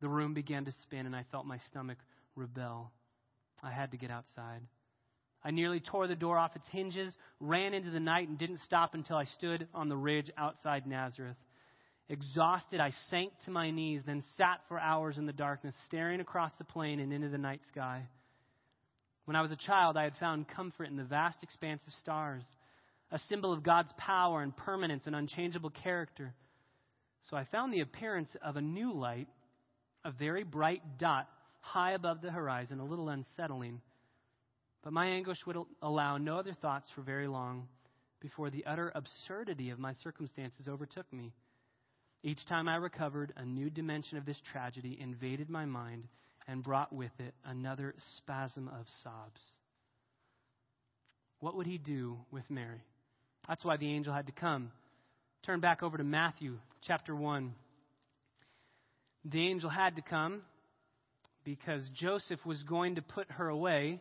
The 0.00 0.08
room 0.08 0.34
began 0.34 0.64
to 0.66 0.72
spin, 0.82 1.06
and 1.06 1.16
I 1.16 1.24
felt 1.30 1.46
my 1.46 1.58
stomach 1.70 1.98
rebel. 2.36 2.92
I 3.62 3.72
had 3.72 3.90
to 3.92 3.96
get 3.96 4.10
outside. 4.10 4.60
I 5.44 5.50
nearly 5.50 5.80
tore 5.80 6.06
the 6.06 6.14
door 6.14 6.38
off 6.38 6.56
its 6.56 6.66
hinges, 6.70 7.14
ran 7.38 7.74
into 7.74 7.90
the 7.90 8.00
night, 8.00 8.28
and 8.28 8.38
didn't 8.38 8.60
stop 8.64 8.94
until 8.94 9.16
I 9.16 9.24
stood 9.24 9.68
on 9.74 9.88
the 9.88 9.96
ridge 9.96 10.30
outside 10.38 10.86
Nazareth. 10.86 11.36
Exhausted, 12.08 12.80
I 12.80 12.92
sank 13.10 13.32
to 13.44 13.50
my 13.50 13.70
knees, 13.70 14.02
then 14.06 14.22
sat 14.36 14.60
for 14.68 14.78
hours 14.78 15.18
in 15.18 15.26
the 15.26 15.32
darkness, 15.32 15.74
staring 15.86 16.20
across 16.20 16.52
the 16.58 16.64
plain 16.64 17.00
and 17.00 17.12
into 17.12 17.28
the 17.28 17.38
night 17.38 17.60
sky. 17.68 18.06
When 19.26 19.36
I 19.36 19.42
was 19.42 19.52
a 19.52 19.56
child, 19.56 19.96
I 19.96 20.04
had 20.04 20.16
found 20.20 20.48
comfort 20.48 20.88
in 20.88 20.96
the 20.96 21.04
vast 21.04 21.42
expanse 21.42 21.82
of 21.86 21.94
stars, 21.94 22.42
a 23.10 23.18
symbol 23.18 23.52
of 23.52 23.62
God's 23.62 23.92
power 23.96 24.42
and 24.42 24.54
permanence 24.56 25.04
and 25.06 25.16
unchangeable 25.16 25.70
character. 25.70 26.34
So 27.30 27.36
I 27.36 27.44
found 27.44 27.72
the 27.72 27.80
appearance 27.80 28.28
of 28.42 28.56
a 28.56 28.60
new 28.60 28.92
light, 28.92 29.28
a 30.04 30.10
very 30.10 30.44
bright 30.44 30.82
dot 30.98 31.28
high 31.60 31.92
above 31.92 32.20
the 32.20 32.30
horizon, 32.30 32.80
a 32.80 32.84
little 32.84 33.08
unsettling. 33.08 33.80
But 34.84 34.92
my 34.92 35.06
anguish 35.06 35.38
would 35.46 35.56
allow 35.80 36.18
no 36.18 36.38
other 36.38 36.52
thoughts 36.52 36.90
for 36.94 37.00
very 37.00 37.26
long 37.26 37.66
before 38.20 38.50
the 38.50 38.66
utter 38.66 38.92
absurdity 38.94 39.70
of 39.70 39.78
my 39.78 39.94
circumstances 39.94 40.68
overtook 40.68 41.10
me. 41.10 41.32
Each 42.22 42.44
time 42.46 42.68
I 42.68 42.76
recovered, 42.76 43.32
a 43.36 43.46
new 43.46 43.70
dimension 43.70 44.18
of 44.18 44.26
this 44.26 44.40
tragedy 44.52 44.98
invaded 45.00 45.48
my 45.48 45.64
mind 45.64 46.04
and 46.46 46.62
brought 46.62 46.92
with 46.92 47.12
it 47.18 47.34
another 47.46 47.94
spasm 48.18 48.68
of 48.68 48.84
sobs. 49.02 49.40
What 51.40 51.56
would 51.56 51.66
he 51.66 51.78
do 51.78 52.18
with 52.30 52.44
Mary? 52.50 52.82
That's 53.48 53.64
why 53.64 53.78
the 53.78 53.90
angel 53.90 54.12
had 54.12 54.26
to 54.26 54.32
come. 54.32 54.70
Turn 55.44 55.60
back 55.60 55.82
over 55.82 55.96
to 55.96 56.04
Matthew 56.04 56.58
chapter 56.86 57.14
1. 57.14 57.54
The 59.26 59.48
angel 59.48 59.70
had 59.70 59.96
to 59.96 60.02
come 60.02 60.42
because 61.42 61.86
Joseph 61.94 62.44
was 62.44 62.62
going 62.62 62.96
to 62.96 63.02
put 63.02 63.30
her 63.32 63.48
away. 63.48 64.00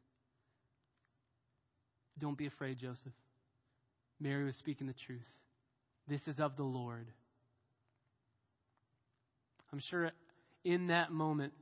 Don't 2.21 2.37
be 2.37 2.45
afraid, 2.45 2.77
Joseph. 2.77 3.13
Mary 4.19 4.45
was 4.45 4.55
speaking 4.57 4.85
the 4.85 4.93
truth. 5.07 5.19
This 6.07 6.21
is 6.27 6.39
of 6.39 6.55
the 6.55 6.63
Lord. 6.63 7.07
I'm 9.73 9.81
sure 9.89 10.11
in 10.63 10.87
that 10.87 11.11
moment, 11.11 11.53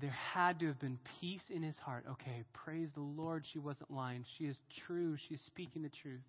there 0.00 0.14
had 0.34 0.58
to 0.60 0.66
have 0.66 0.80
been 0.80 0.98
peace 1.20 1.42
in 1.50 1.62
his 1.62 1.76
heart. 1.78 2.04
Okay, 2.12 2.44
praise 2.52 2.88
the 2.94 3.00
Lord, 3.00 3.44
she 3.52 3.58
wasn't 3.58 3.90
lying. 3.90 4.24
She 4.36 4.44
is 4.44 4.56
true. 4.86 5.16
She's 5.28 5.40
speaking 5.46 5.82
the 5.82 5.90
truth. 6.02 6.20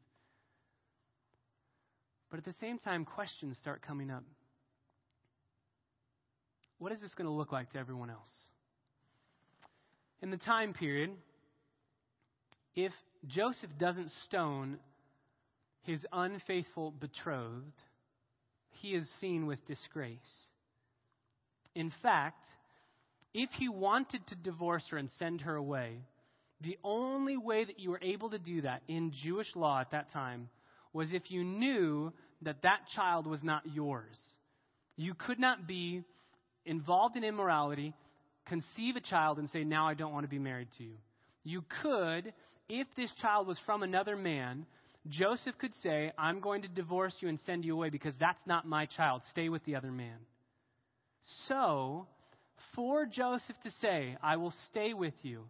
But 2.30 2.38
at 2.38 2.46
the 2.46 2.56
same 2.62 2.78
time, 2.78 3.06
questions 3.06 3.58
start 3.60 3.82
coming 3.82 4.12
up. 4.12 4.24
What 6.78 6.92
is 6.92 7.02
this 7.02 7.14
going 7.16 7.28
to 7.28 7.34
look 7.34 7.52
like 7.52 7.72
to 7.74 7.80
everyone 7.80 8.10
else? 8.10 8.30
In 10.22 10.30
the 10.30 10.38
time 10.38 10.74
period, 10.74 11.12
if 12.76 12.92
Joseph 13.28 13.72
doesn't 13.78 14.12
stone 14.26 14.78
his 15.84 16.06
unfaithful 16.12 16.92
betrothed, 16.92 17.82
he 18.82 18.90
is 18.90 19.10
seen 19.20 19.46
with 19.46 19.66
disgrace. 19.66 20.18
In 21.76 21.92
fact, 22.02 22.46
if 23.34 23.50
he 23.58 23.70
wanted 23.70 24.26
to 24.28 24.36
divorce 24.36 24.86
her 24.92 24.98
and 24.98 25.10
send 25.18 25.42
her 25.42 25.56
away, 25.56 26.04
the 26.62 26.78
only 26.84 27.38
way 27.38 27.64
that 27.64 27.80
you 27.80 27.92
were 27.92 28.02
able 28.02 28.30
to 28.32 28.40
do 28.40 28.62
that 28.62 28.82
in 28.88 29.12
Jewish 29.24 29.56
law 29.56 29.80
at 29.80 29.92
that 29.92 30.12
time 30.12 30.50
was 30.94 31.14
if 31.14 31.30
you 31.30 31.44
knew 31.44 32.12
that 32.42 32.64
that 32.64 32.80
child 32.96 33.28
was 33.28 33.44
not 33.44 33.64
yours. 33.66 34.18
You 34.96 35.14
could 35.14 35.40
not 35.40 35.68
be 35.68 36.04
involved 36.66 37.16
in 37.16 37.24
immorality, 37.24 37.94
conceive 38.48 38.96
a 38.96 39.02
child, 39.02 39.38
and 39.38 39.50
say, 39.50 39.64
Now 39.64 39.88
I 39.88 39.94
don't 39.94 40.12
want 40.12 40.26
to 40.26 40.30
be 40.30 40.40
married 40.40 40.70
to 40.78 40.84
you. 40.84 40.96
You 41.44 41.64
could, 41.82 42.34
if 42.70 42.88
this 42.96 43.12
child 43.22 43.48
was 43.48 43.60
from 43.66 43.84
another 43.84 44.16
man, 44.16 44.66
Joseph 45.08 45.58
could 45.58 45.74
say, 45.82 46.12
I'm 46.18 46.40
going 46.40 46.62
to 46.62 46.68
divorce 46.68 47.16
you 47.20 47.30
and 47.30 47.40
send 47.46 47.66
you 47.66 47.74
away 47.74 47.90
because 47.90 48.16
that's 48.20 48.40
not 48.46 48.68
my 48.68 48.86
child. 48.86 49.24
Stay 49.32 49.50
with 49.50 49.64
the 49.66 49.76
other 49.76 49.92
man. 49.92 50.18
So, 51.48 52.08
for 52.76 53.06
Joseph 53.06 53.56
to 53.64 53.72
say, 53.82 54.18
I 54.22 54.38
will 54.38 54.54
stay 54.70 54.94
with 54.94 55.14
you, 55.24 55.46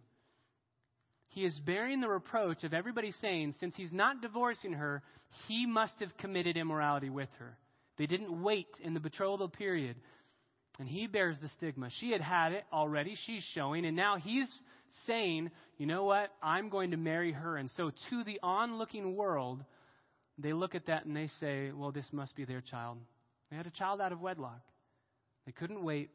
he 1.28 1.44
is 1.44 1.58
bearing 1.64 2.00
the 2.00 2.08
reproach 2.08 2.64
of 2.64 2.74
everybody 2.74 3.12
saying, 3.20 3.54
since 3.60 3.74
he's 3.76 3.92
not 3.92 4.20
divorcing 4.20 4.72
her, 4.72 5.02
he 5.46 5.66
must 5.66 5.94
have 6.00 6.16
committed 6.18 6.56
immorality 6.56 7.10
with 7.10 7.28
her. 7.38 7.56
They 7.98 8.06
didn't 8.06 8.42
wait 8.42 8.68
in 8.82 8.94
the 8.94 9.00
betrothal 9.00 9.48
period. 9.48 9.96
And 10.78 10.88
he 10.88 11.06
bears 11.06 11.36
the 11.40 11.48
stigma. 11.48 11.90
She 12.00 12.10
had 12.10 12.22
had 12.22 12.52
it 12.52 12.64
already. 12.72 13.14
She's 13.26 13.44
showing. 13.54 13.84
And 13.84 13.94
now 13.94 14.16
he's 14.16 14.48
saying, 15.06 15.50
you 15.78 15.86
know 15.86 16.04
what? 16.04 16.30
I'm 16.42 16.68
going 16.68 16.90
to 16.92 16.96
marry 16.96 17.32
her. 17.32 17.56
And 17.56 17.70
so 17.76 17.90
to 18.10 18.24
the 18.24 18.38
onlooking 18.42 19.16
world, 19.16 19.64
they 20.38 20.52
look 20.52 20.74
at 20.74 20.86
that 20.86 21.04
and 21.04 21.16
they 21.16 21.28
say, 21.40 21.70
well, 21.72 21.92
this 21.92 22.06
must 22.12 22.34
be 22.36 22.44
their 22.44 22.60
child. 22.60 22.98
They 23.50 23.56
had 23.56 23.66
a 23.66 23.70
child 23.70 24.00
out 24.00 24.12
of 24.12 24.20
wedlock. 24.20 24.60
They 25.46 25.52
couldn't 25.52 25.82
wait. 25.82 26.10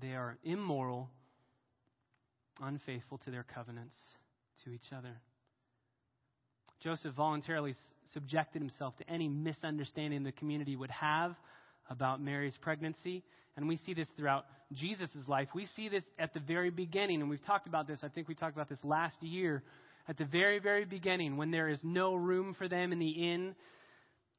They 0.00 0.14
are 0.14 0.36
immoral, 0.44 1.10
unfaithful 2.60 3.18
to 3.18 3.30
their 3.30 3.44
covenants 3.54 3.94
to 4.64 4.70
each 4.70 4.92
other. 4.96 5.20
Joseph 6.80 7.14
voluntarily 7.14 7.74
subjected 8.12 8.60
himself 8.60 8.96
to 8.98 9.08
any 9.08 9.28
misunderstanding 9.28 10.24
the 10.24 10.32
community 10.32 10.74
would 10.74 10.90
have 10.90 11.34
about 11.92 12.20
Mary's 12.20 12.56
pregnancy. 12.60 13.22
And 13.56 13.68
we 13.68 13.76
see 13.76 13.94
this 13.94 14.08
throughout 14.16 14.46
Jesus' 14.72 15.10
life. 15.28 15.48
We 15.54 15.66
see 15.76 15.88
this 15.88 16.04
at 16.18 16.32
the 16.34 16.40
very 16.40 16.70
beginning, 16.70 17.20
and 17.20 17.30
we've 17.30 17.44
talked 17.44 17.66
about 17.66 17.86
this. 17.86 18.00
I 18.02 18.08
think 18.08 18.28
we 18.28 18.34
talked 18.34 18.56
about 18.56 18.68
this 18.68 18.82
last 18.82 19.22
year. 19.22 19.62
At 20.08 20.16
the 20.16 20.24
very, 20.24 20.58
very 20.58 20.84
beginning, 20.84 21.36
when 21.36 21.50
there 21.50 21.68
is 21.68 21.78
no 21.84 22.14
room 22.14 22.54
for 22.58 22.68
them 22.68 22.92
in 22.92 22.98
the 22.98 23.10
inn, 23.10 23.54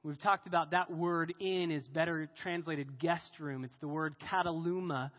We've 0.03 0.19
talked 0.19 0.47
about 0.47 0.71
that 0.71 0.91
word 0.91 1.33
inn 1.39 1.71
is 1.71 1.87
better 1.87 2.27
translated 2.41 2.99
guest 2.99 3.29
room. 3.39 3.63
It's 3.63 3.77
the 3.79 3.87
word 3.87 4.15
kataluma. 4.29 5.11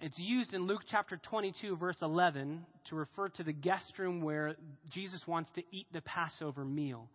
It's 0.00 0.18
used 0.18 0.54
in 0.54 0.66
Luke 0.66 0.80
chapter 0.90 1.20
22, 1.30 1.76
verse 1.76 1.98
11, 2.02 2.66
to 2.88 2.96
refer 2.96 3.28
to 3.28 3.44
the 3.44 3.52
guest 3.52 3.92
room 3.98 4.20
where 4.20 4.56
Jesus 4.90 5.20
wants 5.28 5.50
to 5.54 5.62
eat 5.70 5.86
the 5.92 6.00
Passover 6.00 6.64
meal. 6.64 7.08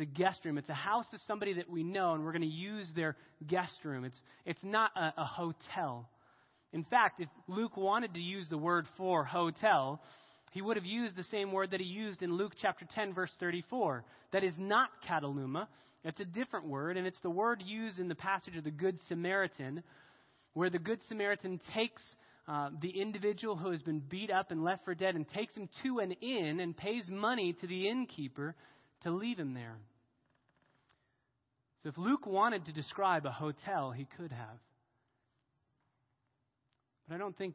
A 0.00 0.06
guest 0.06 0.40
room. 0.44 0.58
It's 0.58 0.68
a 0.68 0.74
house 0.74 1.06
of 1.12 1.20
somebody 1.26 1.54
that 1.54 1.68
we 1.68 1.82
know, 1.82 2.14
and 2.14 2.24
we're 2.24 2.32
going 2.32 2.42
to 2.42 2.48
use 2.48 2.90
their 2.96 3.16
guest 3.46 3.78
room. 3.84 4.04
It's, 4.04 4.18
it's 4.46 4.62
not 4.62 4.90
a, 4.96 5.12
a 5.18 5.24
hotel. 5.24 6.08
In 6.72 6.84
fact, 6.84 7.20
if 7.20 7.28
Luke 7.48 7.76
wanted 7.76 8.14
to 8.14 8.20
use 8.20 8.46
the 8.48 8.58
word 8.58 8.86
for 8.96 9.24
hotel, 9.24 10.00
he 10.52 10.62
would 10.62 10.76
have 10.76 10.86
used 10.86 11.16
the 11.16 11.24
same 11.24 11.52
word 11.52 11.72
that 11.72 11.80
he 11.80 11.86
used 11.86 12.22
in 12.22 12.32
Luke 12.32 12.52
chapter 12.60 12.86
10, 12.94 13.14
verse 13.14 13.30
34. 13.40 14.04
That 14.32 14.44
is 14.44 14.54
not 14.58 14.88
kataluma. 15.08 15.66
It's 16.04 16.20
a 16.20 16.24
different 16.24 16.66
word, 16.66 16.96
and 16.96 17.06
it's 17.06 17.20
the 17.20 17.30
word 17.30 17.62
used 17.64 17.98
in 17.98 18.08
the 18.08 18.14
passage 18.14 18.56
of 18.56 18.64
the 18.64 18.70
Good 18.70 18.98
Samaritan, 19.08 19.82
where 20.54 20.70
the 20.70 20.78
Good 20.78 21.00
Samaritan 21.08 21.60
takes 21.74 22.02
uh, 22.48 22.70
the 22.80 23.00
individual 23.00 23.56
who 23.56 23.70
has 23.70 23.82
been 23.82 24.00
beat 24.00 24.30
up 24.30 24.50
and 24.50 24.64
left 24.64 24.84
for 24.84 24.94
dead 24.94 25.14
and 25.14 25.28
takes 25.28 25.54
him 25.54 25.68
to 25.82 25.98
an 25.98 26.12
inn 26.12 26.60
and 26.60 26.76
pays 26.76 27.04
money 27.08 27.54
to 27.60 27.66
the 27.66 27.88
innkeeper 27.88 28.56
to 29.02 29.10
leave 29.10 29.38
him 29.38 29.54
there. 29.54 29.76
So 31.82 31.88
if 31.88 31.96
Luke 31.96 32.26
wanted 32.26 32.66
to 32.66 32.72
describe 32.72 33.24
a 33.26 33.30
hotel, 33.30 33.90
he 33.90 34.06
could 34.16 34.32
have. 34.32 34.58
But 37.08 37.14
I 37.14 37.18
don't 37.18 37.36
think 37.36 37.54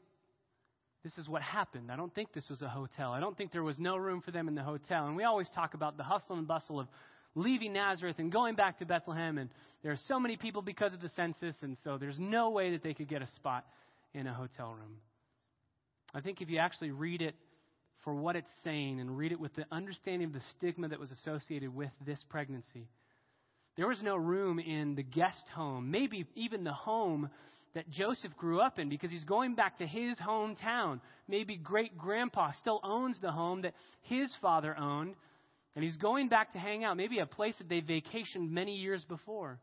this 1.04 1.18
is 1.20 1.30
what 1.30 1.44
happened. 1.44 1.92
I 1.92 1.96
don't 1.96 2.14
think 2.14 2.34
this 2.34 2.50
was 2.50 2.64
a 2.64 2.68
hotel. 2.68 3.12
I 3.12 3.20
don't 3.20 3.38
think 3.38 3.52
there 3.52 3.64
was 3.64 3.78
no 3.78 3.96
room 3.96 4.22
for 4.22 4.32
them 4.32 4.48
in 4.48 4.56
the 4.56 4.64
hotel. 4.64 5.06
And 5.06 5.16
we 5.16 5.24
always 5.24 5.50
talk 5.54 5.76
about 5.76 5.98
the 5.98 6.04
hustle 6.04 6.38
and 6.38 6.48
bustle 6.48 6.80
of 6.80 6.88
leaving 7.36 7.74
Nazareth 7.74 8.16
and 8.18 8.32
going 8.32 8.56
back 8.56 8.80
to 8.80 8.86
Bethlehem. 8.86 9.38
And 9.38 9.52
there 9.84 9.92
are 9.92 10.00
so 10.08 10.20
many 10.20 10.36
people 10.36 10.64
because 10.64 10.94
of 10.94 11.02
the 11.02 11.12
census, 11.16 11.56
and 11.62 11.78
so 11.84 12.00
there's 12.00 12.18
no 12.18 12.50
way 12.50 12.72
that 12.72 12.82
they 12.82 12.96
could 12.96 13.08
get 13.08 13.22
a 13.22 13.28
spot 13.36 13.66
in 14.16 14.26
a 14.26 14.34
hotel 14.34 14.74
room. 14.74 14.98
I 16.14 16.22
think 16.22 16.42
if 16.42 16.50
you 16.50 16.58
actually 16.58 16.92
read 16.92 17.22
it 17.22 17.36
for 18.04 18.16
what 18.16 18.36
it's 18.36 18.50
saying 18.64 19.00
and 19.00 19.16
read 19.16 19.32
it 19.32 19.40
with 19.40 19.54
the 19.54 19.66
understanding 19.72 20.28
of 20.28 20.34
the 20.34 20.42
stigma 20.58 20.88
that 20.88 21.00
was 21.00 21.12
associated 21.12 21.76
with 21.76 21.92
this 22.04 22.24
pregnancy, 22.30 22.88
there 23.78 23.88
was 23.88 24.02
no 24.02 24.16
room 24.16 24.60
in 24.60 24.96
the 24.96 25.04
guest 25.04 25.48
home, 25.54 25.92
maybe 25.92 26.26
even 26.36 26.64
the 26.64 26.74
home 26.74 27.30
that 27.74 27.90
Joseph 27.90 28.36
grew 28.38 28.62
up 28.62 28.80
in 28.80 28.88
because 28.90 29.12
he's 29.12 29.26
going 29.26 29.54
back 29.54 29.78
to 29.80 29.86
his 29.88 30.18
hometown. 30.18 31.02
Maybe 31.28 31.58
great 31.58 31.98
grandpa 31.98 32.52
still 32.54 32.80
owns 32.84 33.20
the 33.22 33.32
home 33.32 33.64
that 33.64 33.74
his 34.04 34.34
father 34.42 34.78
owned, 34.78 35.16
and 35.76 35.84
he's 35.84 35.98
going 35.98 36.30
back 36.30 36.54
to 36.54 36.58
hang 36.58 36.86
out, 36.86 36.96
maybe 36.96 37.20
a 37.20 37.26
place 37.26 37.56
that 37.58 37.68
they 37.68 37.82
vacationed 37.82 38.50
many 38.50 38.76
years 38.76 39.04
before. 39.04 39.60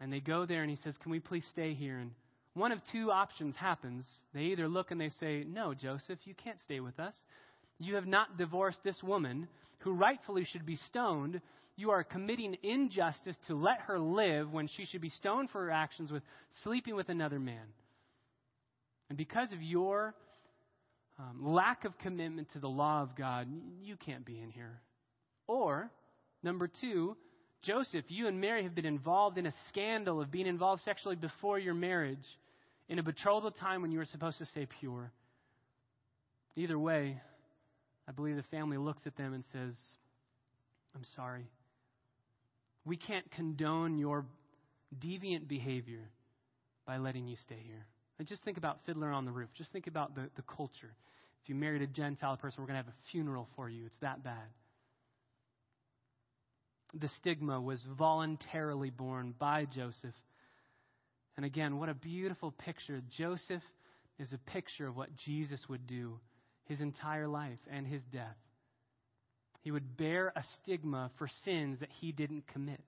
And 0.00 0.12
they 0.12 0.20
go 0.20 0.44
there 0.44 0.60
and 0.60 0.70
he 0.70 0.76
says, 0.76 0.96
Can 1.02 1.10
we 1.10 1.20
please 1.20 1.46
stay 1.50 1.72
here? 1.72 1.98
And 1.98 2.10
one 2.52 2.72
of 2.72 2.78
two 2.92 3.10
options 3.10 3.56
happens. 3.56 4.04
They 4.34 4.42
either 4.42 4.68
look 4.68 4.90
and 4.90 5.00
they 5.00 5.10
say, 5.20 5.44
No, 5.44 5.72
Joseph, 5.72 6.18
you 6.24 6.34
can't 6.34 6.60
stay 6.60 6.80
with 6.80 7.00
us. 7.00 7.14
You 7.78 7.94
have 7.94 8.06
not 8.06 8.36
divorced 8.36 8.80
this 8.84 9.02
woman 9.02 9.48
who 9.78 9.92
rightfully 9.92 10.44
should 10.44 10.66
be 10.66 10.76
stoned. 10.76 11.40
You 11.76 11.90
are 11.90 12.04
committing 12.04 12.56
injustice 12.62 13.36
to 13.48 13.54
let 13.54 13.80
her 13.82 13.98
live 13.98 14.52
when 14.52 14.68
she 14.68 14.84
should 14.84 15.00
be 15.00 15.08
stoned 15.08 15.50
for 15.50 15.62
her 15.62 15.70
actions 15.70 16.12
with 16.12 16.22
sleeping 16.62 16.94
with 16.94 17.08
another 17.08 17.40
man. 17.40 17.66
And 19.08 19.18
because 19.18 19.52
of 19.52 19.60
your 19.60 20.14
um, 21.18 21.52
lack 21.52 21.84
of 21.84 21.98
commitment 21.98 22.52
to 22.52 22.60
the 22.60 22.68
law 22.68 23.02
of 23.02 23.16
God, 23.16 23.48
you 23.82 23.96
can't 23.96 24.24
be 24.24 24.40
in 24.40 24.50
here. 24.50 24.80
Or, 25.46 25.90
number 26.42 26.68
two, 26.80 27.16
Joseph, 27.62 28.04
you 28.08 28.28
and 28.28 28.40
Mary 28.40 28.62
have 28.62 28.74
been 28.74 28.86
involved 28.86 29.38
in 29.38 29.46
a 29.46 29.52
scandal 29.68 30.20
of 30.20 30.30
being 30.30 30.46
involved 30.46 30.82
sexually 30.82 31.16
before 31.16 31.58
your 31.58 31.74
marriage 31.74 32.24
in 32.88 32.98
a 32.98 33.02
betrothal 33.02 33.50
time 33.50 33.82
when 33.82 33.90
you 33.90 33.98
were 33.98 34.04
supposed 34.04 34.38
to 34.38 34.46
stay 34.46 34.66
pure. 34.80 35.10
Either 36.56 36.78
way, 36.78 37.20
I 38.06 38.12
believe 38.12 38.36
the 38.36 38.42
family 38.44 38.76
looks 38.76 39.06
at 39.06 39.16
them 39.16 39.32
and 39.32 39.44
says, 39.52 39.74
I'm 40.94 41.04
sorry. 41.16 41.46
We 42.84 42.96
can't 42.96 43.30
condone 43.32 43.98
your 43.98 44.26
deviant 44.98 45.48
behavior 45.48 46.10
by 46.86 46.98
letting 46.98 47.26
you 47.26 47.36
stay 47.36 47.62
here. 47.64 47.86
And 48.18 48.28
just 48.28 48.44
think 48.44 48.58
about 48.58 48.80
Fiddler 48.86 49.10
on 49.10 49.24
the 49.24 49.32
Roof. 49.32 49.48
Just 49.56 49.72
think 49.72 49.86
about 49.86 50.14
the, 50.14 50.28
the 50.36 50.42
culture. 50.42 50.94
If 51.42 51.48
you 51.48 51.54
married 51.54 51.82
a 51.82 51.86
Gentile 51.86 52.36
person, 52.36 52.62
we're 52.62 52.68
going 52.68 52.78
to 52.80 52.84
have 52.84 52.92
a 52.92 53.10
funeral 53.10 53.48
for 53.56 53.68
you. 53.68 53.86
It's 53.86 53.96
that 54.00 54.22
bad 54.22 54.48
the 57.00 57.08
stigma 57.20 57.60
was 57.60 57.84
voluntarily 57.98 58.90
borne 58.90 59.34
by 59.38 59.66
Joseph. 59.74 60.14
And 61.36 61.44
again, 61.44 61.78
what 61.78 61.88
a 61.88 61.94
beautiful 61.94 62.52
picture. 62.52 63.02
Joseph 63.16 63.62
is 64.18 64.32
a 64.32 64.50
picture 64.50 64.86
of 64.86 64.96
what 64.96 65.14
Jesus 65.24 65.60
would 65.68 65.86
do 65.86 66.20
his 66.66 66.80
entire 66.80 67.26
life 67.26 67.58
and 67.70 67.86
his 67.86 68.02
death. 68.12 68.36
He 69.64 69.70
would 69.70 69.96
bear 69.96 70.30
a 70.36 70.44
stigma 70.60 71.10
for 71.18 71.26
sins 71.44 71.80
that 71.80 71.88
he 72.00 72.12
didn't 72.12 72.46
commit. 72.48 72.80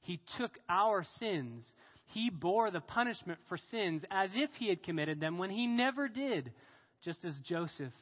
He 0.00 0.20
took 0.36 0.50
our 0.68 1.04
sins. 1.20 1.64
He 2.06 2.28
bore 2.28 2.72
the 2.72 2.80
punishment 2.80 3.38
for 3.48 3.56
sins 3.70 4.02
as 4.10 4.30
if 4.34 4.50
he 4.58 4.68
had 4.68 4.82
committed 4.82 5.20
them 5.20 5.38
when 5.38 5.50
he 5.50 5.68
never 5.68 6.08
did, 6.08 6.50
just 7.04 7.24
as 7.24 7.34
Joseph 7.44 7.92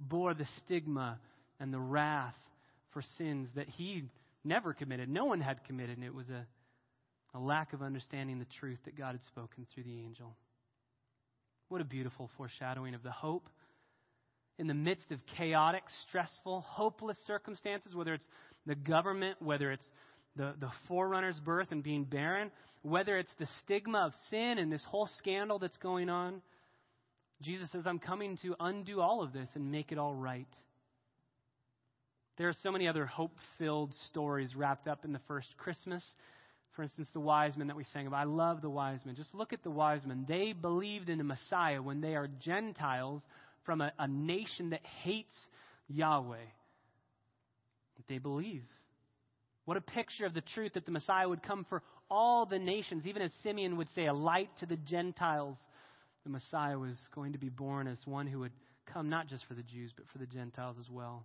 bore 0.00 0.32
the 0.32 0.46
stigma 0.64 1.20
and 1.60 1.72
the 1.72 1.78
wrath 1.78 2.34
for 2.94 3.02
sins 3.18 3.48
that 3.56 3.68
he 3.68 4.04
never 4.42 4.72
committed. 4.72 5.10
No 5.10 5.26
one 5.26 5.42
had 5.42 5.62
committed, 5.64 5.98
and 5.98 6.06
it 6.06 6.14
was 6.14 6.30
a, 6.30 6.46
a 7.34 7.38
lack 7.38 7.74
of 7.74 7.82
understanding 7.82 8.38
the 8.38 8.46
truth 8.58 8.78
that 8.86 8.96
God 8.96 9.12
had 9.12 9.24
spoken 9.24 9.66
through 9.74 9.84
the 9.84 9.98
angel. 9.98 10.34
What 11.68 11.82
a 11.82 11.84
beautiful 11.84 12.30
foreshadowing 12.38 12.94
of 12.94 13.02
the 13.02 13.10
hope 13.10 13.50
in 14.58 14.66
the 14.66 14.74
midst 14.74 15.10
of 15.10 15.20
chaotic, 15.36 15.82
stressful, 16.08 16.62
hopeless 16.62 17.18
circumstances, 17.26 17.94
whether 17.94 18.14
it's 18.14 18.26
the 18.66 18.74
government, 18.74 19.40
whether 19.40 19.70
it's 19.70 19.86
the, 20.36 20.54
the 20.60 20.70
forerunner's 20.88 21.38
birth 21.40 21.68
and 21.70 21.82
being 21.82 22.04
barren, 22.04 22.50
whether 22.82 23.18
it's 23.18 23.32
the 23.38 23.48
stigma 23.62 23.98
of 23.98 24.12
sin 24.30 24.58
and 24.58 24.72
this 24.72 24.84
whole 24.88 25.08
scandal 25.18 25.58
that's 25.58 25.78
going 25.78 26.08
on. 26.08 26.40
Jesus 27.42 27.70
says, 27.70 27.82
I'm 27.86 27.98
coming 27.98 28.38
to 28.42 28.54
undo 28.60 29.00
all 29.00 29.22
of 29.22 29.32
this 29.32 29.48
and 29.54 29.70
make 29.70 29.92
it 29.92 29.98
all 29.98 30.14
right. 30.14 30.48
There 32.38 32.48
are 32.48 32.54
so 32.62 32.70
many 32.70 32.86
other 32.86 33.06
hope 33.06 33.36
filled 33.58 33.92
stories 34.08 34.54
wrapped 34.54 34.88
up 34.88 35.04
in 35.04 35.12
the 35.12 35.20
first 35.26 35.48
Christmas. 35.56 36.04
For 36.74 36.82
instance, 36.82 37.08
the 37.14 37.20
wise 37.20 37.56
men 37.56 37.68
that 37.68 37.76
we 37.76 37.84
sang 37.84 38.06
about. 38.06 38.20
I 38.20 38.24
love 38.24 38.60
the 38.60 38.68
wise 38.68 39.00
men. 39.06 39.14
Just 39.14 39.34
look 39.34 39.54
at 39.54 39.62
the 39.62 39.70
wise 39.70 40.04
men. 40.04 40.26
They 40.28 40.52
believed 40.52 41.08
in 41.08 41.20
a 41.20 41.24
Messiah 41.24 41.80
when 41.80 42.02
they 42.02 42.14
are 42.14 42.28
Gentiles 42.28 43.22
from 43.66 43.82
a, 43.82 43.92
a 43.98 44.08
nation 44.08 44.70
that 44.70 44.84
hates 45.02 45.36
Yahweh. 45.88 46.38
They 48.08 48.18
believe. 48.18 48.62
What 49.64 49.76
a 49.76 49.80
picture 49.80 50.26
of 50.26 50.34
the 50.34 50.40
truth 50.40 50.74
that 50.74 50.86
the 50.86 50.92
Messiah 50.92 51.28
would 51.28 51.42
come 51.42 51.66
for 51.68 51.82
all 52.08 52.46
the 52.46 52.58
nations. 52.58 53.04
Even 53.06 53.22
as 53.22 53.32
Simeon 53.42 53.76
would 53.78 53.88
say, 53.94 54.06
a 54.06 54.14
light 54.14 54.48
to 54.60 54.66
the 54.66 54.76
Gentiles. 54.76 55.58
The 56.22 56.30
Messiah 56.30 56.78
was 56.78 56.96
going 57.14 57.32
to 57.32 57.38
be 57.38 57.48
born 57.48 57.88
as 57.88 57.98
one 58.04 58.26
who 58.28 58.40
would 58.40 58.52
come 58.92 59.08
not 59.08 59.26
just 59.26 59.44
for 59.46 59.54
the 59.54 59.62
Jews, 59.62 59.92
but 59.96 60.06
for 60.12 60.18
the 60.18 60.26
Gentiles 60.26 60.76
as 60.78 60.88
well. 60.88 61.24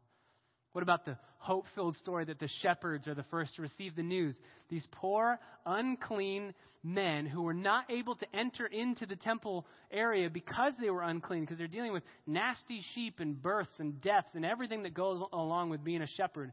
What 0.73 0.83
about 0.83 1.05
the 1.05 1.17
hope 1.37 1.65
filled 1.75 1.97
story 1.97 2.25
that 2.25 2.39
the 2.39 2.49
shepherds 2.61 3.07
are 3.07 3.15
the 3.15 3.25
first 3.31 3.55
to 3.55 3.61
receive 3.61 3.95
the 3.95 4.03
news? 4.03 4.37
These 4.69 4.87
poor, 4.91 5.39
unclean 5.65 6.53
men 6.83 7.25
who 7.25 7.43
were 7.43 7.53
not 7.53 7.91
able 7.91 8.15
to 8.15 8.25
enter 8.33 8.65
into 8.65 9.05
the 9.05 9.15
temple 9.15 9.67
area 9.91 10.29
because 10.29 10.73
they 10.79 10.89
were 10.89 11.03
unclean, 11.03 11.41
because 11.41 11.57
they're 11.57 11.67
dealing 11.67 11.93
with 11.93 12.03
nasty 12.25 12.81
sheep 12.95 13.19
and 13.19 13.41
births 13.41 13.79
and 13.79 14.01
deaths 14.01 14.33
and 14.33 14.45
everything 14.45 14.83
that 14.83 14.93
goes 14.93 15.21
along 15.33 15.69
with 15.69 15.83
being 15.83 16.01
a 16.01 16.07
shepherd. 16.07 16.51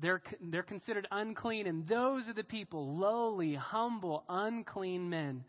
They're, 0.00 0.22
they're 0.40 0.62
considered 0.62 1.06
unclean, 1.10 1.66
and 1.66 1.86
those 1.86 2.26
are 2.28 2.34
the 2.34 2.42
people, 2.42 2.96
lowly, 2.96 3.54
humble, 3.54 4.24
unclean 4.28 5.10
men, 5.10 5.44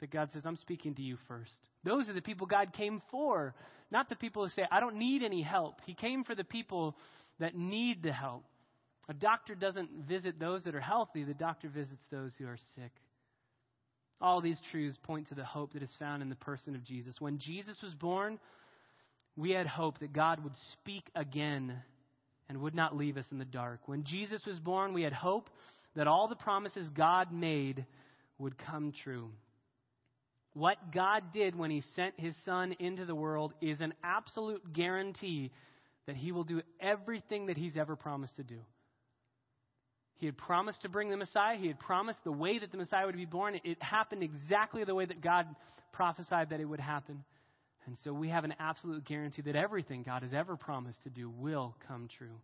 that 0.00 0.10
God 0.10 0.30
says, 0.32 0.44
I'm 0.46 0.56
speaking 0.56 0.94
to 0.94 1.02
you 1.02 1.16
first. 1.26 1.56
Those 1.84 2.08
are 2.08 2.12
the 2.12 2.20
people 2.20 2.46
God 2.46 2.72
came 2.72 3.02
for, 3.10 3.54
not 3.90 4.08
the 4.08 4.16
people 4.16 4.44
who 4.44 4.50
say, 4.50 4.62
I 4.70 4.80
don't 4.80 4.96
need 4.96 5.22
any 5.22 5.42
help. 5.42 5.80
He 5.86 5.94
came 5.94 6.24
for 6.24 6.34
the 6.34 6.44
people 6.44 6.96
that 7.38 7.56
need 7.56 8.02
the 8.02 8.12
help. 8.12 8.44
A 9.08 9.14
doctor 9.14 9.54
doesn't 9.54 9.90
visit 10.08 10.40
those 10.40 10.64
that 10.64 10.74
are 10.74 10.80
healthy, 10.80 11.22
the 11.22 11.34
doctor 11.34 11.68
visits 11.68 12.02
those 12.10 12.32
who 12.38 12.46
are 12.46 12.58
sick. 12.74 12.90
All 14.20 14.40
these 14.40 14.60
truths 14.70 14.98
point 15.02 15.28
to 15.28 15.34
the 15.34 15.44
hope 15.44 15.74
that 15.74 15.82
is 15.82 15.94
found 15.98 16.22
in 16.22 16.28
the 16.28 16.36
person 16.36 16.74
of 16.74 16.84
Jesus. 16.84 17.14
When 17.20 17.38
Jesus 17.38 17.76
was 17.82 17.94
born, 17.94 18.38
we 19.36 19.50
had 19.50 19.66
hope 19.66 19.98
that 20.00 20.12
God 20.12 20.42
would 20.42 20.54
speak 20.72 21.04
again 21.14 21.74
and 22.48 22.62
would 22.62 22.74
not 22.74 22.96
leave 22.96 23.16
us 23.16 23.26
in 23.30 23.38
the 23.38 23.44
dark. 23.44 23.80
When 23.86 24.04
Jesus 24.04 24.40
was 24.46 24.58
born, 24.58 24.94
we 24.94 25.02
had 25.02 25.12
hope 25.12 25.50
that 25.94 26.06
all 26.06 26.28
the 26.28 26.36
promises 26.36 26.88
God 26.96 27.32
made 27.32 27.84
would 28.38 28.56
come 28.58 28.92
true. 29.04 29.30
What 30.54 30.92
God 30.92 31.34
did 31.34 31.54
when 31.54 31.70
He 31.70 31.82
sent 31.94 32.18
His 32.18 32.34
Son 32.44 32.74
into 32.78 33.04
the 33.04 33.14
world 33.14 33.52
is 33.60 33.80
an 33.80 33.92
absolute 34.02 34.72
guarantee 34.72 35.52
that 36.06 36.16
he 36.16 36.32
will 36.32 36.44
do 36.44 36.62
everything 36.80 37.46
that 37.46 37.56
he's 37.56 37.76
ever 37.76 37.96
promised 37.96 38.36
to 38.36 38.44
do. 38.44 38.58
He 40.18 40.26
had 40.26 40.36
promised 40.36 40.82
to 40.82 40.88
bring 40.88 41.10
the 41.10 41.16
Messiah. 41.16 41.56
He 41.56 41.66
had 41.66 41.78
promised 41.78 42.18
the 42.24 42.32
way 42.32 42.58
that 42.58 42.72
the 42.72 42.78
Messiah 42.78 43.04
would 43.06 43.16
be 43.16 43.26
born. 43.26 43.60
It 43.64 43.82
happened 43.82 44.22
exactly 44.22 44.82
the 44.84 44.94
way 44.94 45.04
that 45.04 45.20
God 45.20 45.46
prophesied 45.92 46.50
that 46.50 46.60
it 46.60 46.64
would 46.64 46.80
happen. 46.80 47.22
And 47.86 47.96
so 48.02 48.12
we 48.12 48.30
have 48.30 48.44
an 48.44 48.54
absolute 48.58 49.04
guarantee 49.04 49.42
that 49.42 49.56
everything 49.56 50.02
God 50.02 50.22
has 50.22 50.32
ever 50.34 50.56
promised 50.56 51.02
to 51.04 51.10
do 51.10 51.30
will 51.30 51.76
come 51.86 52.08
true. 52.18 52.40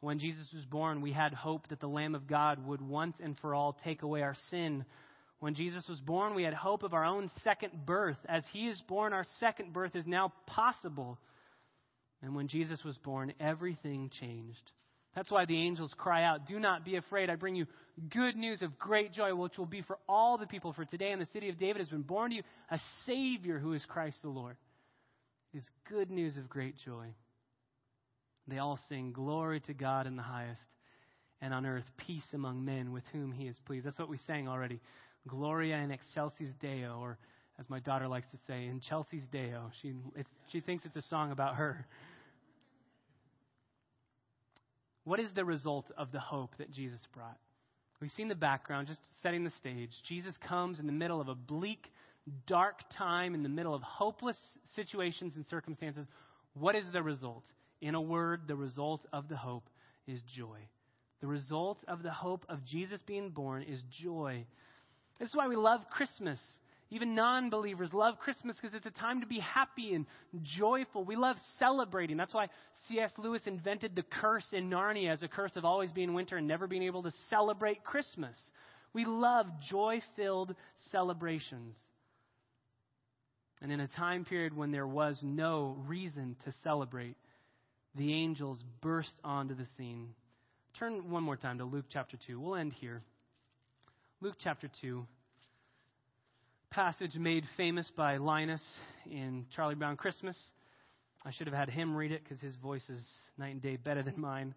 When 0.00 0.18
Jesus 0.18 0.48
was 0.54 0.64
born, 0.64 1.00
we 1.00 1.12
had 1.12 1.32
hope 1.32 1.68
that 1.68 1.80
the 1.80 1.86
Lamb 1.86 2.14
of 2.14 2.26
God 2.26 2.66
would 2.66 2.80
once 2.80 3.16
and 3.22 3.38
for 3.38 3.54
all 3.54 3.76
take 3.84 4.02
away 4.02 4.22
our 4.22 4.36
sin. 4.50 4.84
When 5.40 5.54
Jesus 5.54 5.86
was 5.88 6.00
born, 6.00 6.34
we 6.34 6.42
had 6.42 6.54
hope 6.54 6.82
of 6.82 6.94
our 6.94 7.04
own 7.04 7.30
second 7.44 7.86
birth. 7.86 8.18
As 8.28 8.42
he 8.52 8.68
is 8.68 8.80
born, 8.88 9.12
our 9.12 9.26
second 9.38 9.72
birth 9.72 9.94
is 9.94 10.06
now 10.06 10.32
possible 10.46 11.18
and 12.22 12.34
when 12.34 12.48
Jesus 12.48 12.82
was 12.84 12.96
born, 12.98 13.32
everything 13.40 14.10
changed. 14.20 14.70
That's 15.14 15.30
why 15.30 15.44
the 15.44 15.56
angels 15.56 15.92
cry 15.96 16.24
out, 16.24 16.46
Do 16.46 16.60
not 16.60 16.84
be 16.84 16.96
afraid. 16.96 17.30
I 17.30 17.36
bring 17.36 17.56
you 17.56 17.66
good 18.10 18.36
news 18.36 18.62
of 18.62 18.78
great 18.78 19.12
joy, 19.12 19.34
which 19.34 19.58
will 19.58 19.66
be 19.66 19.82
for 19.82 19.98
all 20.08 20.38
the 20.38 20.46
people. 20.46 20.72
For 20.72 20.84
today 20.84 21.10
in 21.10 21.18
the 21.18 21.26
city 21.32 21.48
of 21.48 21.58
David 21.58 21.78
has 21.78 21.88
been 21.88 22.02
born 22.02 22.30
to 22.30 22.36
you 22.36 22.42
a 22.70 22.78
Savior 23.06 23.58
who 23.58 23.72
is 23.72 23.84
Christ 23.88 24.18
the 24.22 24.28
Lord. 24.28 24.56
It 25.52 25.58
is 25.58 25.70
good 25.88 26.10
news 26.10 26.36
of 26.36 26.48
great 26.48 26.76
joy. 26.84 27.06
They 28.46 28.58
all 28.58 28.78
sing, 28.88 29.12
Glory 29.12 29.60
to 29.60 29.74
God 29.74 30.06
in 30.06 30.16
the 30.16 30.22
highest, 30.22 30.60
and 31.40 31.52
on 31.52 31.66
earth 31.66 31.84
peace 32.06 32.26
among 32.32 32.64
men 32.64 32.92
with 32.92 33.04
whom 33.12 33.32
he 33.32 33.46
is 33.46 33.56
pleased. 33.66 33.86
That's 33.86 33.98
what 33.98 34.08
we 34.08 34.18
sang 34.26 34.48
already. 34.48 34.80
Gloria 35.26 35.76
in 35.78 35.90
excelsis 35.90 36.52
Deo, 36.60 36.98
or 37.00 37.18
as 37.60 37.68
my 37.68 37.78
daughter 37.78 38.08
likes 38.08 38.26
to 38.28 38.38
say, 38.46 38.64
in 38.64 38.80
Chelsea's 38.80 39.26
Deo. 39.30 39.64
Oh, 39.66 39.70
she, 39.82 39.92
she 40.50 40.60
thinks 40.60 40.86
it's 40.86 40.96
a 40.96 41.02
song 41.02 41.30
about 41.30 41.56
her. 41.56 41.86
What 45.04 45.20
is 45.20 45.30
the 45.34 45.44
result 45.44 45.92
of 45.98 46.10
the 46.10 46.20
hope 46.20 46.52
that 46.58 46.72
Jesus 46.72 47.00
brought? 47.12 47.36
We've 48.00 48.10
seen 48.10 48.28
the 48.28 48.34
background, 48.34 48.88
just 48.88 49.00
setting 49.22 49.44
the 49.44 49.50
stage. 49.50 49.90
Jesus 50.08 50.34
comes 50.48 50.80
in 50.80 50.86
the 50.86 50.92
middle 50.92 51.20
of 51.20 51.28
a 51.28 51.34
bleak, 51.34 51.86
dark 52.46 52.76
time, 52.96 53.34
in 53.34 53.42
the 53.42 53.48
middle 53.50 53.74
of 53.74 53.82
hopeless 53.82 54.36
situations 54.74 55.34
and 55.36 55.44
circumstances. 55.46 56.06
What 56.54 56.76
is 56.76 56.86
the 56.92 57.02
result? 57.02 57.44
In 57.82 57.94
a 57.94 58.00
word, 58.00 58.42
the 58.46 58.56
result 58.56 59.04
of 59.12 59.28
the 59.28 59.36
hope 59.36 59.68
is 60.06 60.20
joy. 60.34 60.58
The 61.20 61.26
result 61.26 61.78
of 61.88 62.02
the 62.02 62.10
hope 62.10 62.46
of 62.48 62.64
Jesus 62.64 63.02
being 63.06 63.30
born 63.30 63.62
is 63.62 63.82
joy. 64.02 64.46
This 65.18 65.28
is 65.28 65.36
why 65.36 65.48
we 65.48 65.56
love 65.56 65.82
Christmas. 65.90 66.40
Even 66.90 67.14
non 67.14 67.50
believers 67.50 67.92
love 67.92 68.18
Christmas 68.18 68.56
because 68.60 68.74
it's 68.74 68.86
a 68.86 69.00
time 69.00 69.20
to 69.20 69.26
be 69.26 69.38
happy 69.38 69.94
and 69.94 70.06
joyful. 70.42 71.04
We 71.04 71.14
love 71.14 71.36
celebrating. 71.58 72.16
That's 72.16 72.34
why 72.34 72.48
C.S. 72.88 73.12
Lewis 73.16 73.42
invented 73.46 73.94
the 73.94 74.02
curse 74.02 74.46
in 74.52 74.68
Narnia 74.68 75.12
as 75.12 75.22
a 75.22 75.28
curse 75.28 75.52
of 75.54 75.64
always 75.64 75.92
being 75.92 76.14
winter 76.14 76.36
and 76.36 76.48
never 76.48 76.66
being 76.66 76.82
able 76.82 77.04
to 77.04 77.12
celebrate 77.28 77.84
Christmas. 77.84 78.36
We 78.92 79.04
love 79.04 79.46
joy 79.70 80.00
filled 80.16 80.56
celebrations. 80.90 81.76
And 83.62 83.70
in 83.70 83.78
a 83.78 83.88
time 83.88 84.24
period 84.24 84.56
when 84.56 84.72
there 84.72 84.86
was 84.86 85.20
no 85.22 85.76
reason 85.86 86.34
to 86.44 86.52
celebrate, 86.64 87.16
the 87.94 88.12
angels 88.14 88.60
burst 88.80 89.14
onto 89.22 89.54
the 89.54 89.66
scene. 89.76 90.08
Turn 90.78 91.08
one 91.10 91.22
more 91.22 91.36
time 91.36 91.58
to 91.58 91.64
Luke 91.64 91.86
chapter 91.88 92.16
2. 92.26 92.40
We'll 92.40 92.56
end 92.56 92.72
here. 92.72 93.02
Luke 94.20 94.36
chapter 94.42 94.68
2 94.80 95.06
passage 96.70 97.16
made 97.16 97.44
famous 97.56 97.90
by 97.96 98.18
Linus 98.18 98.62
in 99.10 99.44
Charlie 99.56 99.74
Brown 99.74 99.96
Christmas. 99.96 100.36
I 101.26 101.32
should 101.32 101.48
have 101.48 101.56
had 101.56 101.68
him 101.68 101.96
read 101.96 102.12
it 102.12 102.22
because 102.22 102.38
his 102.40 102.54
voice 102.56 102.88
is 102.88 103.04
night 103.36 103.54
and 103.54 103.60
day 103.60 103.74
better 103.74 104.04
than 104.04 104.20
mine. 104.20 104.54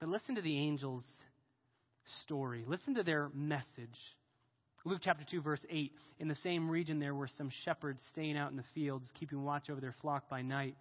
But 0.00 0.08
listen 0.08 0.36
to 0.36 0.40
the 0.40 0.56
angels' 0.56 1.04
story. 2.24 2.64
Listen 2.66 2.94
to 2.94 3.02
their 3.02 3.28
message. 3.34 3.66
Luke 4.86 5.00
chapter 5.04 5.24
2, 5.30 5.42
verse 5.42 5.60
8. 5.68 5.92
In 6.20 6.28
the 6.28 6.34
same 6.36 6.70
region, 6.70 6.98
there 6.98 7.14
were 7.14 7.28
some 7.36 7.50
shepherds 7.66 8.00
staying 8.12 8.38
out 8.38 8.50
in 8.50 8.56
the 8.56 8.64
fields, 8.74 9.06
keeping 9.20 9.44
watch 9.44 9.68
over 9.68 9.82
their 9.82 9.94
flock 10.00 10.30
by 10.30 10.40
night. 10.40 10.76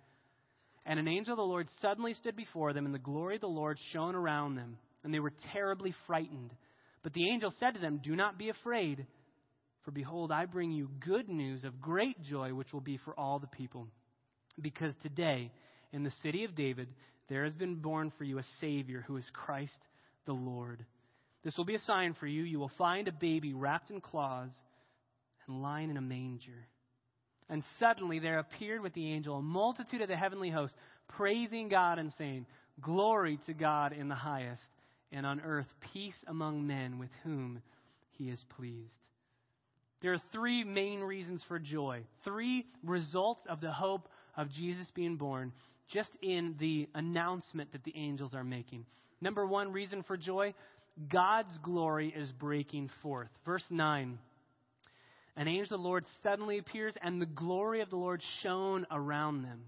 And 0.86 0.98
an 0.98 1.10
angel 1.10 1.34
of 1.34 1.38
the 1.38 1.44
Lord 1.44 1.68
suddenly 1.82 2.14
stood 2.14 2.38
before 2.38 2.72
them, 2.72 2.86
and 2.86 2.96
the 2.96 3.00
glory 3.00 3.36
of 3.36 3.42
the 3.42 3.48
Lord 3.48 3.78
shone 3.92 4.16
around 4.16 4.56
them, 4.56 4.78
and 5.04 5.14
they 5.14 5.20
were 5.20 5.34
terribly 5.52 5.94
frightened. 6.06 6.54
But 7.04 7.12
the 7.12 7.30
angel 7.30 7.54
said 7.60 7.74
to 7.74 7.82
them, 7.82 8.00
Do 8.02 8.16
not 8.16 8.38
be 8.38 8.48
afraid. 8.48 9.06
For 9.88 9.92
behold, 9.92 10.34
I 10.34 10.44
bring 10.44 10.74
you 10.74 10.90
good 11.00 11.30
news 11.30 11.64
of 11.64 11.80
great 11.80 12.22
joy, 12.22 12.54
which 12.54 12.74
will 12.74 12.82
be 12.82 12.98
for 12.98 13.18
all 13.18 13.40
the 13.40 13.48
people. 13.48 13.88
Because 14.62 14.94
today, 15.02 15.50
in 15.94 16.04
the 16.04 16.12
city 16.22 16.44
of 16.44 16.58
David, 16.58 16.90
there 17.30 17.46
has 17.46 17.56
been 17.56 17.76
born 17.76 18.12
for 18.18 18.26
you 18.26 18.38
a 18.38 18.44
Savior 18.60 19.06
who 19.08 19.16
is 19.16 19.32
Christ 19.34 19.80
the 20.26 20.34
Lord. 20.34 20.86
This 21.46 21.56
will 21.56 21.64
be 21.64 21.76
a 21.76 21.80
sign 21.80 22.16
for 22.20 22.28
you. 22.28 22.44
You 22.44 22.60
will 22.60 22.72
find 22.78 23.08
a 23.08 23.14
baby 23.14 23.54
wrapped 23.54 23.90
in 23.90 24.02
cloths 24.02 24.54
and 25.48 25.62
lying 25.62 25.90
in 25.90 25.96
a 25.96 26.02
manger. 26.02 26.68
And 27.48 27.64
suddenly 27.80 28.20
there 28.20 28.40
appeared 28.40 28.82
with 28.82 28.94
the 28.94 29.14
angel 29.14 29.38
a 29.38 29.42
multitude 29.42 30.02
of 30.02 30.10
the 30.10 30.18
heavenly 30.18 30.50
host, 30.50 30.76
praising 31.16 31.70
God 31.70 31.98
and 31.98 32.12
saying, 32.18 32.46
Glory 32.82 33.40
to 33.46 33.54
God 33.54 33.94
in 33.94 34.10
the 34.10 34.16
highest, 34.16 34.64
and 35.14 35.26
on 35.26 35.40
earth 35.40 35.74
peace 35.94 36.26
among 36.28 36.68
men 36.68 37.00
with 37.00 37.12
whom 37.24 37.62
he 38.18 38.26
is 38.26 38.44
pleased. 38.58 39.07
There 40.02 40.14
are 40.14 40.22
three 40.32 40.64
main 40.64 41.00
reasons 41.00 41.44
for 41.48 41.60
joy, 41.60 42.04
three 42.24 42.66
results 42.84 43.42
of 43.50 43.62
the 43.62 43.72
hope 43.72 44.08
of 44.36 44.52
Jesus 44.52 44.90
being 44.94 45.18
born, 45.18 45.52
just 45.92 46.10
in 46.22 46.56
the 46.60 46.88
announcement 46.94 47.72
that 47.72 47.84
the 47.84 47.96
angels 47.96 48.34
are 48.34 48.44
making. 48.44 48.86
Number 49.22 49.46
one 49.46 49.72
reason 49.72 50.04
for 50.04 50.18
joy 50.18 50.54
God's 51.12 51.56
glory 51.62 52.14
is 52.16 52.32
breaking 52.32 52.90
forth. 53.04 53.30
Verse 53.46 53.66
9 53.70 54.18
An 55.36 55.48
angel 55.48 55.76
of 55.76 55.82
the 55.82 55.88
Lord 55.88 56.06
suddenly 56.24 56.58
appears, 56.58 56.94
and 57.02 57.22
the 57.22 57.28
glory 57.28 57.82
of 57.82 57.90
the 57.90 57.98
Lord 57.98 58.22
shone 58.42 58.86
around 58.92 59.44
them. 59.44 59.62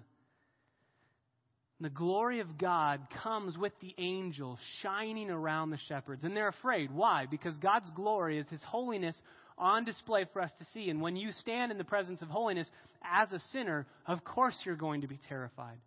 The 1.82 1.90
glory 1.90 2.42
of 2.42 2.58
God 2.58 3.00
comes 3.24 3.58
with 3.58 3.72
the 3.80 3.96
angel 3.98 4.60
shining 4.82 5.30
around 5.30 5.70
the 5.70 5.78
shepherds. 5.88 6.26
And 6.26 6.36
they're 6.36 6.50
afraid. 6.50 6.92
Why? 6.92 7.26
Because 7.26 7.58
God's 7.58 7.90
glory 7.92 8.38
is 8.38 8.50
His 8.50 8.62
holiness 8.64 9.20
on 9.60 9.86
display 9.86 10.26
for 10.32 10.42
us 10.42 10.52
to 10.60 10.66
see. 10.74 10.90
And 10.90 11.02
when 11.02 11.16
you 11.16 11.32
stand 11.32 11.72
in 11.72 11.78
the 11.78 11.84
presence 11.84 12.22
of 12.22 12.30
holiness 12.30 12.70
as 13.04 13.32
a 13.32 13.40
sinner, 13.52 13.86
of 14.08 14.24
course 14.24 14.56
you're 14.66 14.76
going 14.76 15.02
to 15.02 15.08
be 15.08 15.20
terrified. 15.28 15.78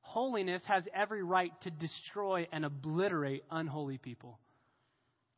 Holiness 0.00 0.62
has 0.66 0.84
every 0.94 1.22
right 1.22 1.52
to 1.62 1.70
destroy 1.70 2.46
and 2.52 2.64
obliterate 2.64 3.44
unholy 3.50 3.98
people. 3.98 4.38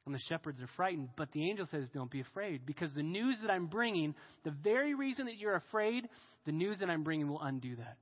And 0.07 0.15
the 0.15 0.21
shepherds 0.29 0.61
are 0.61 0.69
frightened, 0.77 1.11
but 1.17 1.31
the 1.33 1.49
angel 1.49 1.67
says, 1.71 1.89
Don't 1.93 2.11
be 2.11 2.21
afraid, 2.21 2.65
because 2.67 2.93
the 2.95 3.03
news 3.03 3.37
that 3.43 3.51
I'm 3.51 3.67
bringing, 3.67 4.15
the 4.45 4.51
very 4.51 4.95
reason 4.95 5.27
that 5.27 5.37
you're 5.37 5.57
afraid, 5.57 6.09
the 6.47 6.53
news 6.53 6.79
that 6.81 6.89
I'm 6.89 7.05
bringing 7.05 7.29
will 7.29 7.41
undo 7.41 7.77
that. 7.77 7.97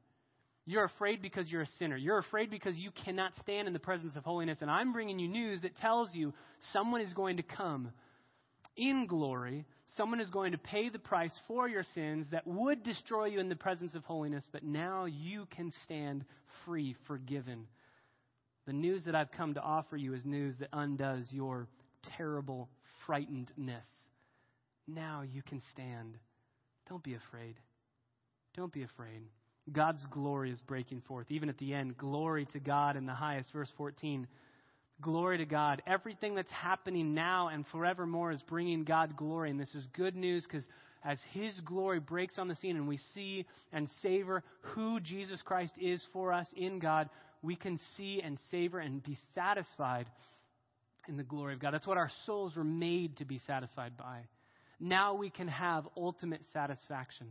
You're 0.65 0.85
afraid 0.85 1.23
because 1.23 1.51
you're 1.51 1.63
a 1.63 1.69
sinner. 1.79 1.97
You're 1.97 2.19
afraid 2.19 2.51
because 2.51 2.77
you 2.77 2.91
cannot 3.05 3.33
stand 3.41 3.67
in 3.67 3.73
the 3.73 3.79
presence 3.79 4.17
of 4.17 4.25
holiness. 4.25 4.59
And 4.61 4.71
I'm 4.71 4.93
bringing 4.93 5.19
you 5.19 5.27
news 5.27 5.63
that 5.63 5.77
tells 5.79 6.15
you 6.15 6.35
someone 6.75 7.01
is 7.01 7.13
going 7.15 7.39
to 7.39 7.43
come 7.43 7.91
in 8.79 9.07
glory, 9.07 9.67
someone 9.97 10.21
is 10.21 10.31
going 10.31 10.53
to 10.53 10.59
pay 10.59 10.89
the 10.89 10.99
price 10.99 11.37
for 11.47 11.69
your 11.69 11.83
sins 11.95 12.27
that 12.31 12.47
would 12.47 12.83
destroy 12.83 13.27
you 13.27 13.41
in 13.41 13.49
the 13.49 13.57
presence 13.57 13.95
of 13.95 14.05
holiness, 14.05 14.45
but 14.53 14.63
now 14.63 15.05
you 15.05 15.47
can 15.55 15.73
stand 15.85 16.25
free, 16.65 16.97
forgiven. 17.07 17.67
The 18.67 18.73
news 18.73 19.05
that 19.05 19.15
I've 19.15 19.33
come 19.33 19.55
to 19.55 19.61
offer 19.61 19.97
you 19.97 20.15
is 20.15 20.25
news 20.25 20.55
that 20.61 20.69
undoes 20.73 21.27
your 21.31 21.67
terrible 22.17 22.69
frightenedness. 23.07 23.87
Now 24.87 25.23
you 25.23 25.43
can 25.43 25.61
stand. 25.73 26.15
Don't 26.89 27.03
be 27.03 27.15
afraid. 27.15 27.57
Don't 28.57 28.73
be 28.73 28.85
afraid. 28.85 29.23
God's 29.73 30.05
glory 30.11 30.51
is 30.51 30.61
breaking 30.63 31.03
forth. 31.07 31.27
Even 31.31 31.49
at 31.49 31.59
the 31.59 31.75
end, 31.75 31.99
glory 31.99 32.47
to 32.53 32.61
God 32.61 32.97
in 32.97 33.07
the 33.07 33.13
highest. 33.13 33.53
Verse 33.53 33.71
14. 33.77 34.27
Glory 35.01 35.39
to 35.39 35.45
God. 35.45 35.83
Everything 35.87 36.35
that's 36.35 36.51
happening 36.51 37.15
now 37.15 37.49
and 37.49 37.65
forevermore 37.71 38.33
is 38.33 38.43
bringing 38.43 38.85
God 38.85 39.17
glory. 39.17 39.51
And 39.51 39.61
this 39.61 39.75
is 39.75 39.87
good 39.97 40.17
news 40.17 40.45
because 40.45 40.65
as 41.05 41.19
His 41.33 41.59
glory 41.61 42.01
breaks 42.01 42.39
on 42.39 42.49
the 42.49 42.57
scene 42.57 42.77
and 42.77 42.89
we 42.89 42.99
see 43.15 43.47
and 43.73 43.89
savor 44.03 44.43
who 44.61 44.99
Jesus 44.99 45.41
Christ 45.43 45.75
is 45.81 46.05
for 46.13 46.33
us 46.33 46.49
in 46.57 46.81
God, 46.81 47.09
we 47.43 47.55
can 47.55 47.79
see 47.97 48.21
and 48.23 48.39
savor 48.51 48.81
and 48.81 49.03
be 49.03 49.17
satisfied 49.35 50.07
in 51.09 51.17
the 51.17 51.23
glory 51.23 51.55
of 51.55 51.61
God. 51.61 51.73
That's 51.73 51.87
what 51.87 51.97
our 51.97 52.11
souls 52.27 52.57
were 52.57 52.65
made 52.65 53.19
to 53.19 53.25
be 53.25 53.41
satisfied 53.47 53.97
by. 53.97 54.23
Now 54.81 55.15
we 55.15 55.31
can 55.31 55.49
have 55.49 55.87
ultimate 55.97 56.43
satisfaction 56.53 57.29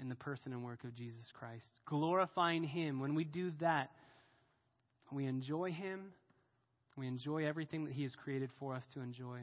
in 0.00 0.08
the 0.08 0.14
person 0.16 0.52
and 0.52 0.64
work 0.64 0.82
of 0.82 0.94
Jesus 0.94 1.24
Christ. 1.38 1.68
Glorifying 1.86 2.64
Him. 2.64 2.98
When 2.98 3.14
we 3.14 3.22
do 3.22 3.52
that, 3.60 3.90
we 5.12 5.26
enjoy 5.26 5.70
Him 5.70 6.12
we 6.96 7.06
enjoy 7.06 7.46
everything 7.46 7.84
that 7.84 7.92
He 7.92 8.02
has 8.04 8.14
created 8.14 8.50
for 8.58 8.74
us 8.74 8.84
to 8.94 9.00
enjoy. 9.00 9.40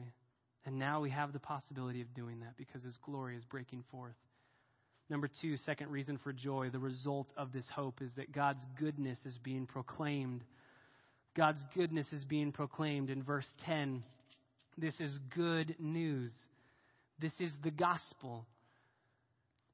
And 0.64 0.78
now 0.78 1.00
we 1.00 1.10
have 1.10 1.32
the 1.32 1.38
possibility 1.38 2.00
of 2.00 2.14
doing 2.14 2.40
that 2.40 2.56
because 2.56 2.82
His 2.82 2.96
glory 3.04 3.36
is 3.36 3.44
breaking 3.44 3.84
forth. 3.90 4.14
Number 5.10 5.28
two, 5.40 5.56
second 5.58 5.90
reason 5.90 6.18
for 6.22 6.32
joy, 6.32 6.70
the 6.70 6.78
result 6.78 7.28
of 7.36 7.52
this 7.52 7.66
hope 7.74 8.00
is 8.00 8.10
that 8.16 8.32
God's 8.32 8.64
goodness 8.78 9.18
is 9.26 9.36
being 9.42 9.66
proclaimed. 9.66 10.42
God's 11.36 11.62
goodness 11.74 12.06
is 12.12 12.24
being 12.24 12.52
proclaimed 12.52 13.10
in 13.10 13.22
verse 13.22 13.46
10. 13.66 14.02
This 14.78 14.98
is 15.00 15.10
good 15.34 15.76
news. 15.78 16.32
This 17.20 17.32
is 17.40 17.52
the 17.62 17.70
gospel. 17.70 18.46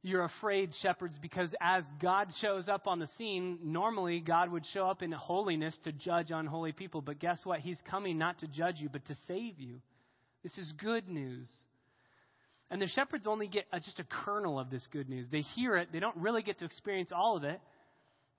You're 0.03 0.25
afraid, 0.25 0.71
shepherds, 0.81 1.17
because 1.21 1.53
as 1.61 1.83
God 2.01 2.29
shows 2.41 2.69
up 2.69 2.87
on 2.87 3.01
the 3.01 3.09
scene, 3.19 3.59
normally 3.65 4.21
God 4.21 4.51
would 4.53 4.65
show 4.73 4.87
up 4.87 5.03
in 5.03 5.11
holiness 5.11 5.77
to 5.85 5.93
judge 5.93 6.31
unholy 6.31 6.73
people. 6.73 7.03
But 7.03 7.19
guess 7.19 7.41
what? 7.45 7.61
He's 7.61 7.81
coming 7.91 8.17
not 8.17 8.39
to 8.41 8.47
judge 8.47 8.77
you, 8.79 8.89
but 8.89 9.05
to 9.07 9.17
save 9.27 9.59
you. 9.59 9.81
This 10.45 10.57
is 10.57 10.73
good 10.79 11.09
news. 11.09 11.49
And 12.71 12.81
the 12.81 12.87
shepherds 12.87 13.27
only 13.27 13.49
get 13.49 13.65
a, 13.73 13.81
just 13.81 13.99
a 13.99 14.05
kernel 14.05 14.61
of 14.61 14.71
this 14.71 14.87
good 14.93 15.09
news. 15.09 15.27
They 15.33 15.41
hear 15.41 15.77
it, 15.77 15.89
they 15.93 16.01
don't 16.01 16.17
really 16.17 16.43
get 16.43 16.59
to 16.61 16.65
experience 16.65 17.11
all 17.13 17.37
of 17.37 17.45
it, 17.45 17.61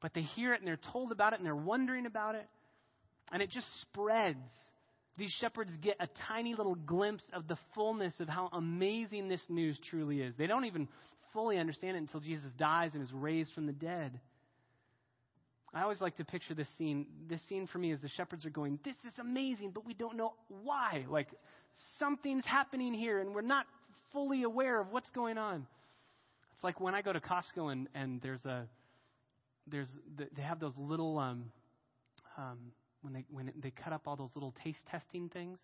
but 0.01 0.13
they 0.13 0.21
hear 0.21 0.53
it 0.53 0.61
and 0.61 0.67
they're 0.67 0.79
told 0.93 1.11
about 1.11 1.33
it 1.33 1.39
and 1.39 1.45
they're 1.45 1.55
wondering 1.55 2.05
about 2.05 2.35
it. 2.35 2.47
And 3.31 3.41
it 3.41 3.49
just 3.49 3.67
spreads. 3.81 4.37
These 5.17 5.31
shepherds 5.41 5.71
get 5.81 5.97
a 5.99 6.07
tiny 6.27 6.55
little 6.55 6.75
glimpse 6.75 7.23
of 7.33 7.47
the 7.47 7.57
fullness 7.75 8.13
of 8.19 8.29
how 8.29 8.49
amazing 8.53 9.27
this 9.27 9.43
news 9.49 9.77
truly 9.89 10.21
is. 10.21 10.33
They 10.37 10.47
don't 10.47 10.65
even 10.65 10.87
fully 11.33 11.57
understand 11.57 11.97
it 11.97 11.99
until 11.99 12.21
Jesus 12.21 12.51
dies 12.57 12.93
and 12.93 13.03
is 13.03 13.11
raised 13.11 13.53
from 13.53 13.65
the 13.65 13.73
dead. 13.73 14.19
I 15.73 15.83
always 15.83 16.01
like 16.01 16.17
to 16.17 16.25
picture 16.25 16.55
this 16.55 16.67
scene. 16.77 17.05
This 17.29 17.41
scene 17.47 17.67
for 17.67 17.77
me 17.77 17.91
is 17.91 18.01
the 18.01 18.09
shepherds 18.09 18.45
are 18.45 18.49
going, 18.49 18.79
This 18.83 18.95
is 19.05 19.13
amazing, 19.19 19.71
but 19.71 19.85
we 19.85 19.93
don't 19.93 20.17
know 20.17 20.33
why. 20.63 21.05
Like, 21.09 21.27
something's 21.99 22.45
happening 22.45 22.93
here, 22.93 23.19
and 23.19 23.35
we're 23.35 23.41
not 23.41 23.65
fully 24.11 24.43
aware 24.43 24.79
of 24.79 24.91
what's 24.91 25.11
going 25.11 25.37
on. 25.37 25.67
It's 26.55 26.63
like 26.63 26.81
when 26.81 26.95
I 26.95 27.01
go 27.01 27.13
to 27.13 27.19
Costco 27.19 27.71
and, 27.71 27.87
and 27.93 28.21
there's 28.21 28.43
a 28.45 28.67
there's 29.67 29.89
they 30.35 30.41
have 30.41 30.59
those 30.59 30.73
little 30.77 31.19
um, 31.19 31.51
um, 32.37 32.57
when 33.01 33.13
they 33.13 33.25
when 33.29 33.51
they 33.61 33.71
cut 33.71 33.93
up 33.93 34.03
all 34.05 34.15
those 34.15 34.31
little 34.35 34.53
taste 34.63 34.79
testing 34.89 35.29
things. 35.29 35.59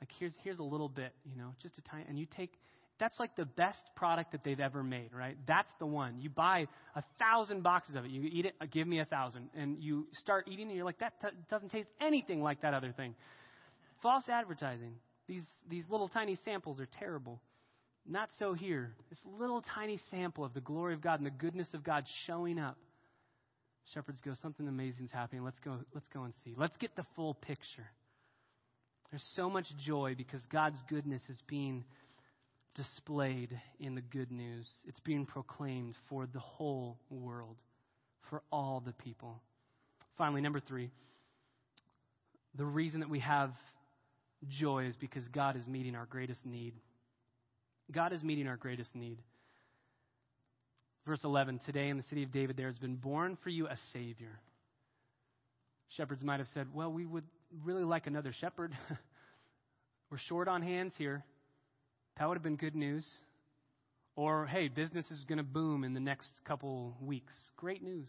Like 0.00 0.10
here's 0.18 0.34
here's 0.42 0.58
a 0.58 0.64
little 0.64 0.88
bit, 0.88 1.12
you 1.24 1.36
know, 1.36 1.54
just 1.62 1.78
a 1.78 1.82
tiny, 1.82 2.04
and 2.08 2.18
you 2.18 2.26
take 2.36 2.52
that's 2.98 3.18
like 3.20 3.36
the 3.36 3.44
best 3.44 3.84
product 3.94 4.32
that 4.32 4.42
they've 4.42 4.60
ever 4.60 4.82
made, 4.82 5.10
right? 5.12 5.36
That's 5.46 5.70
the 5.78 5.86
one. 5.86 6.18
You 6.20 6.30
buy 6.30 6.66
a 6.94 7.02
thousand 7.18 7.62
boxes 7.62 7.94
of 7.94 8.04
it. 8.04 8.10
You 8.10 8.22
eat 8.22 8.46
it, 8.46 8.54
uh, 8.60 8.66
give 8.70 8.86
me 8.86 9.00
a 9.00 9.04
thousand. 9.04 9.50
And 9.54 9.82
you 9.82 10.06
start 10.20 10.48
eating 10.50 10.68
and 10.68 10.76
you're 10.76 10.84
like, 10.84 10.98
that 11.00 11.12
t- 11.20 11.28
doesn't 11.50 11.70
taste 11.70 11.88
anything 12.00 12.40
like 12.42 12.62
that 12.62 12.74
other 12.74 12.92
thing. 12.92 13.14
False 14.02 14.28
advertising. 14.28 14.94
These, 15.28 15.44
these 15.68 15.84
little 15.90 16.08
tiny 16.08 16.36
samples 16.44 16.80
are 16.80 16.88
terrible. 16.98 17.40
Not 18.08 18.30
so 18.38 18.54
here. 18.54 18.94
This 19.10 19.18
little 19.38 19.62
tiny 19.74 19.98
sample 20.10 20.44
of 20.44 20.54
the 20.54 20.60
glory 20.60 20.94
of 20.94 21.00
God 21.00 21.20
and 21.20 21.26
the 21.26 21.30
goodness 21.30 21.68
of 21.74 21.82
God 21.84 22.04
showing 22.26 22.58
up. 22.58 22.78
Shepherds 23.94 24.20
go, 24.24 24.34
something 24.42 24.66
amazing 24.66 25.06
is 25.06 25.12
happening. 25.12 25.44
Let's 25.44 25.58
go, 25.60 25.78
let's 25.94 26.08
go 26.08 26.24
and 26.24 26.34
see. 26.44 26.54
Let's 26.56 26.76
get 26.76 26.96
the 26.96 27.04
full 27.14 27.34
picture. 27.34 27.86
There's 29.10 29.24
so 29.36 29.48
much 29.48 29.66
joy 29.84 30.14
because 30.16 30.40
God's 30.50 30.78
goodness 30.88 31.22
is 31.28 31.40
being 31.46 31.84
displayed 32.74 33.58
in 33.78 33.94
the 33.94 34.00
good 34.00 34.30
news. 34.30 34.66
It's 34.86 35.00
being 35.00 35.24
proclaimed 35.24 35.94
for 36.08 36.26
the 36.26 36.40
whole 36.40 36.98
world, 37.10 37.56
for 38.28 38.42
all 38.50 38.82
the 38.84 38.92
people. 38.92 39.40
Finally, 40.18 40.40
number 40.40 40.60
three, 40.60 40.90
the 42.56 42.64
reason 42.64 43.00
that 43.00 43.08
we 43.08 43.20
have 43.20 43.52
joy 44.48 44.86
is 44.86 44.96
because 44.96 45.26
God 45.28 45.56
is 45.56 45.66
meeting 45.66 45.94
our 45.94 46.06
greatest 46.06 46.44
need. 46.44 46.74
God 47.92 48.12
is 48.12 48.22
meeting 48.22 48.48
our 48.48 48.56
greatest 48.56 48.94
need. 48.94 49.18
Verse 51.06 51.20
11 51.24 51.60
Today 51.64 51.88
in 51.88 51.96
the 51.96 52.02
city 52.04 52.22
of 52.22 52.32
David 52.32 52.56
there 52.56 52.66
has 52.66 52.78
been 52.78 52.96
born 52.96 53.38
for 53.42 53.50
you 53.50 53.66
a 53.66 53.76
Savior. 53.92 54.40
Shepherds 55.96 56.22
might 56.22 56.40
have 56.40 56.48
said, 56.52 56.66
Well, 56.74 56.92
we 56.92 57.06
would 57.06 57.24
really 57.64 57.84
like 57.84 58.06
another 58.06 58.32
shepherd. 58.32 58.76
We're 60.10 60.18
short 60.18 60.48
on 60.48 60.62
hands 60.62 60.92
here. 60.98 61.24
That 62.18 62.28
would 62.28 62.36
have 62.36 62.42
been 62.42 62.56
good 62.56 62.74
news. 62.74 63.06
Or, 64.16 64.46
hey, 64.46 64.68
business 64.68 65.10
is 65.10 65.18
going 65.28 65.38
to 65.38 65.44
boom 65.44 65.84
in 65.84 65.92
the 65.92 66.00
next 66.00 66.30
couple 66.46 66.96
weeks. 67.00 67.34
Great 67.56 67.82
news. 67.82 68.08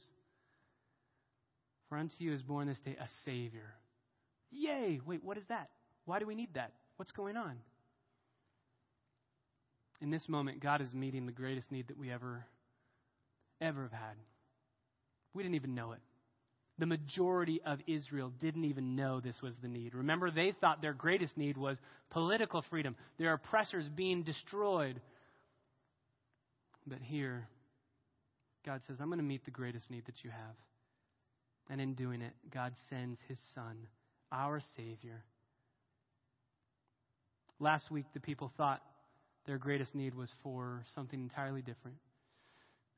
For 1.89 1.97
unto 1.97 2.15
you 2.19 2.33
is 2.33 2.41
born 2.41 2.67
this 2.67 2.79
day 2.79 2.95
a 2.99 3.07
Savior. 3.25 3.73
Yay! 4.51 5.01
Wait, 5.05 5.23
what 5.23 5.37
is 5.37 5.43
that? 5.49 5.69
Why 6.05 6.19
do 6.19 6.25
we 6.25 6.35
need 6.35 6.53
that? 6.53 6.71
What's 6.95 7.11
going 7.11 7.35
on? 7.35 7.57
In 9.99 10.09
this 10.09 10.29
moment, 10.29 10.61
God 10.61 10.81
is 10.81 10.93
meeting 10.93 11.25
the 11.25 11.31
greatest 11.31 11.71
need 11.71 11.87
that 11.89 11.97
we 11.97 12.11
ever, 12.11 12.45
ever 13.61 13.83
have 13.83 13.91
had. 13.91 14.15
We 15.33 15.43
didn't 15.43 15.55
even 15.55 15.75
know 15.75 15.91
it. 15.91 15.99
The 16.79 16.85
majority 16.85 17.61
of 17.65 17.79
Israel 17.87 18.31
didn't 18.39 18.65
even 18.65 18.95
know 18.95 19.19
this 19.19 19.41
was 19.41 19.53
the 19.61 19.67
need. 19.67 19.95
Remember, 19.95 20.29
they 20.29 20.53
thought 20.61 20.81
their 20.81 20.93
greatest 20.93 21.35
need 21.35 21.57
was 21.57 21.77
political 22.11 22.63
freedom, 22.69 22.95
their 23.17 23.33
oppressors 23.33 23.85
being 23.95 24.23
destroyed. 24.23 25.01
But 26.85 26.99
here, 27.01 27.47
God 28.65 28.81
says, 28.87 28.97
I'm 28.99 29.07
going 29.07 29.17
to 29.19 29.23
meet 29.23 29.43
the 29.45 29.51
greatest 29.51 29.89
need 29.89 30.05
that 30.05 30.23
you 30.23 30.29
have. 30.29 30.55
And 31.69 31.81
in 31.81 31.95
doing 31.95 32.21
it, 32.21 32.33
God 32.53 32.73
sends 32.89 33.19
his 33.27 33.37
Son, 33.55 33.87
our 34.31 34.61
Savior. 34.75 35.23
Last 37.59 37.89
week, 37.89 38.05
the 38.13 38.19
people 38.19 38.51
thought 38.55 38.81
their 39.47 39.57
greatest 39.57 39.95
need 39.95 40.13
was 40.13 40.29
for 40.43 40.83
something 40.93 41.19
entirely 41.19 41.61
different. 41.61 41.97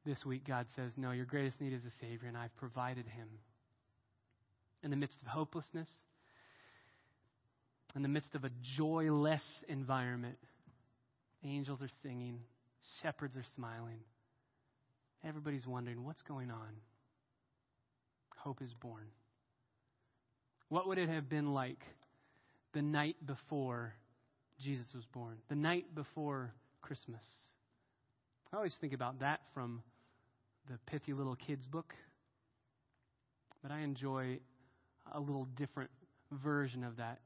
This 0.09 0.25
week, 0.25 0.47
God 0.47 0.65
says, 0.75 0.91
No, 0.97 1.11
your 1.11 1.27
greatest 1.27 1.61
need 1.61 1.71
is 1.71 1.85
a 1.85 1.91
Savior, 2.01 2.27
and 2.27 2.35
I've 2.35 2.55
provided 2.57 3.05
him 3.05 3.27
in 4.81 4.89
the 4.89 4.95
midst 4.95 5.21
of 5.21 5.27
hopelessness, 5.27 5.87
in 7.95 8.01
the 8.01 8.07
midst 8.07 8.33
of 8.33 8.43
a 8.43 8.49
joyless 8.75 9.43
environment, 9.67 10.39
angels 11.43 11.83
are 11.83 11.91
singing, 12.01 12.39
shepherds 13.03 13.37
are 13.37 13.45
smiling. 13.55 13.99
Everybody's 15.23 15.67
wondering 15.67 16.03
what's 16.03 16.23
going 16.23 16.49
on. 16.49 16.69
Hope 18.35 18.63
is 18.63 18.73
born. 18.81 19.09
What 20.69 20.87
would 20.87 20.97
it 20.97 21.09
have 21.09 21.29
been 21.29 21.53
like 21.53 21.83
the 22.73 22.81
night 22.81 23.17
before 23.23 23.93
Jesus 24.59 24.87
was 24.95 25.05
born? 25.13 25.37
The 25.49 25.55
night 25.55 25.93
before 25.93 26.51
Christmas? 26.81 27.21
I 28.51 28.57
always 28.57 28.75
think 28.81 28.93
about 28.93 29.19
that 29.19 29.41
from 29.53 29.83
the 30.69 30.77
pithy 30.85 31.13
little 31.13 31.35
kids' 31.35 31.65
book. 31.65 31.93
But 33.61 33.71
I 33.71 33.79
enjoy 33.79 34.39
a 35.11 35.19
little 35.19 35.45
different 35.57 35.89
version 36.43 36.83
of 36.83 36.97
that 36.97 37.19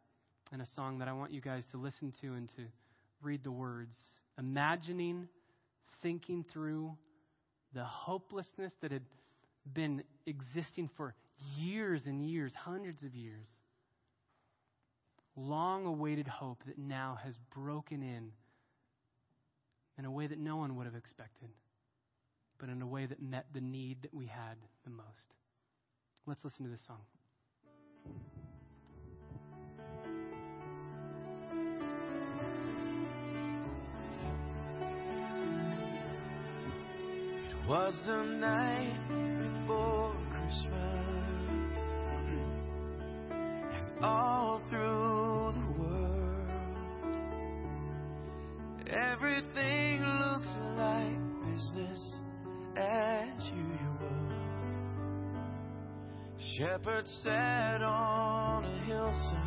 and 0.51 0.61
a 0.61 0.67
song 0.75 0.99
that 0.99 1.07
I 1.07 1.13
want 1.13 1.31
you 1.31 1.41
guys 1.41 1.63
to 1.71 1.77
listen 1.77 2.13
to 2.21 2.27
and 2.33 2.49
to 2.55 2.63
read 3.21 3.43
the 3.43 3.51
words. 3.51 3.95
Imagining, 4.37 5.27
thinking 6.01 6.45
through 6.53 6.95
the 7.73 7.83
hopelessness 7.83 8.71
that 8.81 8.91
had 8.91 9.03
been 9.73 10.03
existing 10.25 10.89
for 10.95 11.13
years 11.57 12.03
and 12.05 12.21
years, 12.21 12.53
hundreds 12.55 13.03
of 13.03 13.15
years. 13.15 13.47
Long 15.35 15.85
awaited 15.85 16.27
hope 16.27 16.59
that 16.67 16.77
now 16.77 17.17
has 17.23 17.35
broken 17.55 18.03
in 18.03 18.31
in 19.97 20.05
a 20.05 20.11
way 20.11 20.27
that 20.27 20.39
no 20.39 20.57
one 20.57 20.75
would 20.75 20.85
have 20.85 20.95
expected, 20.95 21.49
but 22.63 22.71
in 22.71 22.81
a 22.81 22.87
way 22.87 23.05
that 23.05 23.21
met 23.21 23.45
the 23.53 23.59
need 23.59 24.01
that 24.03 24.13
we 24.13 24.25
had 24.25 24.55
the 24.85 24.89
most. 24.89 25.33
Let's 26.25 26.41
listen 26.45 26.63
to 26.63 26.71
this 26.71 26.79
song. 26.87 27.01
It 37.49 37.69
was 37.69 37.93
the 38.05 38.23
night 38.23 38.95
before 39.09 40.15
Christmas, 40.31 41.77
and 43.31 44.05
all 44.05 44.61
through 44.69 45.51
the 45.59 45.67
world, 45.81 46.47
everything 48.87 50.01
looked 50.01 50.47
like 50.77 51.19
business 51.43 52.22
as 52.77 53.45
usual. 53.45 53.73
Shepherds 56.57 57.11
sat 57.23 57.81
on 57.81 58.65
a 58.65 58.85
hillside, 58.85 59.39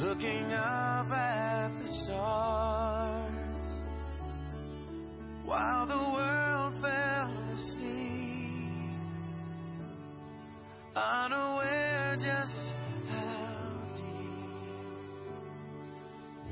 looking 0.00 0.52
up 0.52 1.10
at 1.10 1.70
the 1.82 1.88
stars, 2.04 3.32
while 5.44 5.86
the 5.86 5.96
world 5.96 6.74
fell 6.80 7.32
asleep, 7.54 9.00
unaware 10.94 12.16
just 12.16 12.72
how 13.10 13.92
deep 13.96 14.50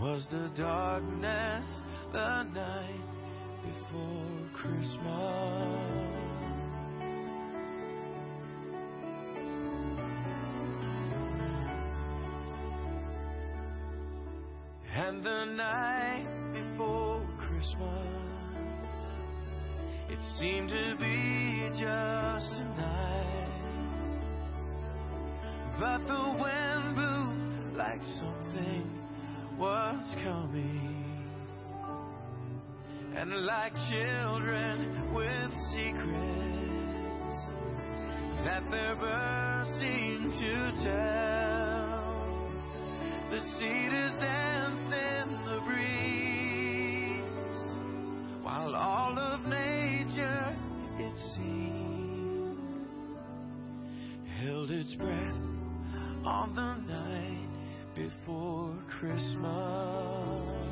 was 0.00 0.26
the 0.30 0.50
darkness 0.54 1.66
the 2.12 2.42
night 2.42 3.03
before 3.64 4.24
Christmas. 4.52 5.84
And 14.96 15.24
the 15.24 15.44
night 15.44 16.26
before 16.52 17.26
Christmas, 17.38 18.06
it 20.08 20.18
seemed 20.38 20.68
to 20.68 20.96
be 20.98 21.68
just 21.70 22.52
a 22.60 22.64
night. 22.76 23.34
But 25.80 26.06
the 26.06 26.36
wind 26.40 26.94
blew 26.94 27.76
like 27.76 28.02
something 28.20 28.88
was 29.58 30.16
coming. 30.22 31.03
And 33.16 33.46
like 33.46 33.72
children 33.90 35.14
with 35.14 35.52
secrets 35.72 37.34
that 38.44 38.62
they're 38.70 38.96
bursting 38.96 40.30
to 40.40 40.72
tell, 40.84 42.50
the 43.30 43.40
cedars 43.58 44.18
danced 44.20 44.92
in 44.92 45.30
the 45.46 45.60
breeze, 45.64 47.22
while 48.42 48.74
all 48.74 49.18
of 49.18 49.46
nature, 49.46 50.56
it 50.98 51.18
seemed, 51.36 52.58
held 54.40 54.70
its 54.72 54.92
breath 54.94 55.42
on 56.24 56.54
the 56.54 56.74
night 56.92 57.48
before 57.94 58.76
Christmas. 58.98 60.63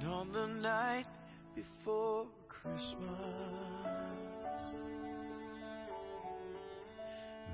And 0.00 0.08
on 0.08 0.32
the 0.32 0.46
night 0.46 1.06
before 1.54 2.26
Christmas, 2.48 2.90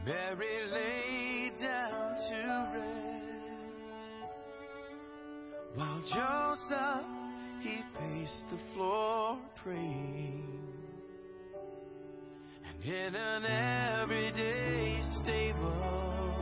Mary 0.05 0.71
lay 0.73 1.53
down 1.61 2.17
to 2.31 2.69
rest 2.75 3.07
while 5.75 6.01
Joseph 6.01 7.07
he 7.61 7.83
paced 7.99 8.49
the 8.51 8.59
floor 8.73 9.39
praying. 9.63 10.76
In 12.87 13.17
an 13.17 13.45
everyday 14.01 15.01
stable, 15.21 16.37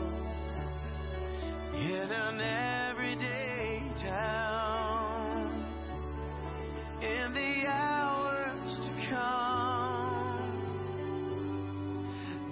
in 1.73 2.11
an 2.13 2.39
everyday 2.39 3.81
town, 4.03 5.65
in 7.01 7.33
the 7.33 7.67
hours 7.67 8.77
to 8.77 8.91
come, 9.09 10.51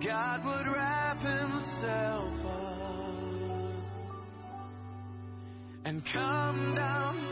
God 0.03 0.43
would 0.47 0.73
wrap 0.75 1.19
himself 1.19 2.47
up 2.47 3.13
and 5.85 6.03
come 6.11 6.75
down 6.77 7.32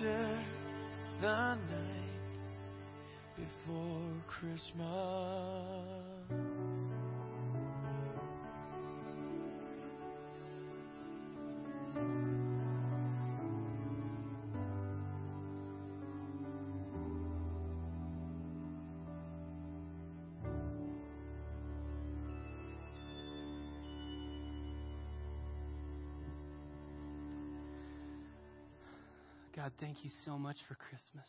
After 0.00 0.28
the 1.20 1.28
night 1.28 1.58
before 3.36 4.14
Christmas. 4.26 5.99
God, 29.70 29.86
thank 29.86 30.04
you 30.04 30.10
so 30.24 30.38
much 30.38 30.56
for 30.68 30.74
Christmas. 30.74 31.28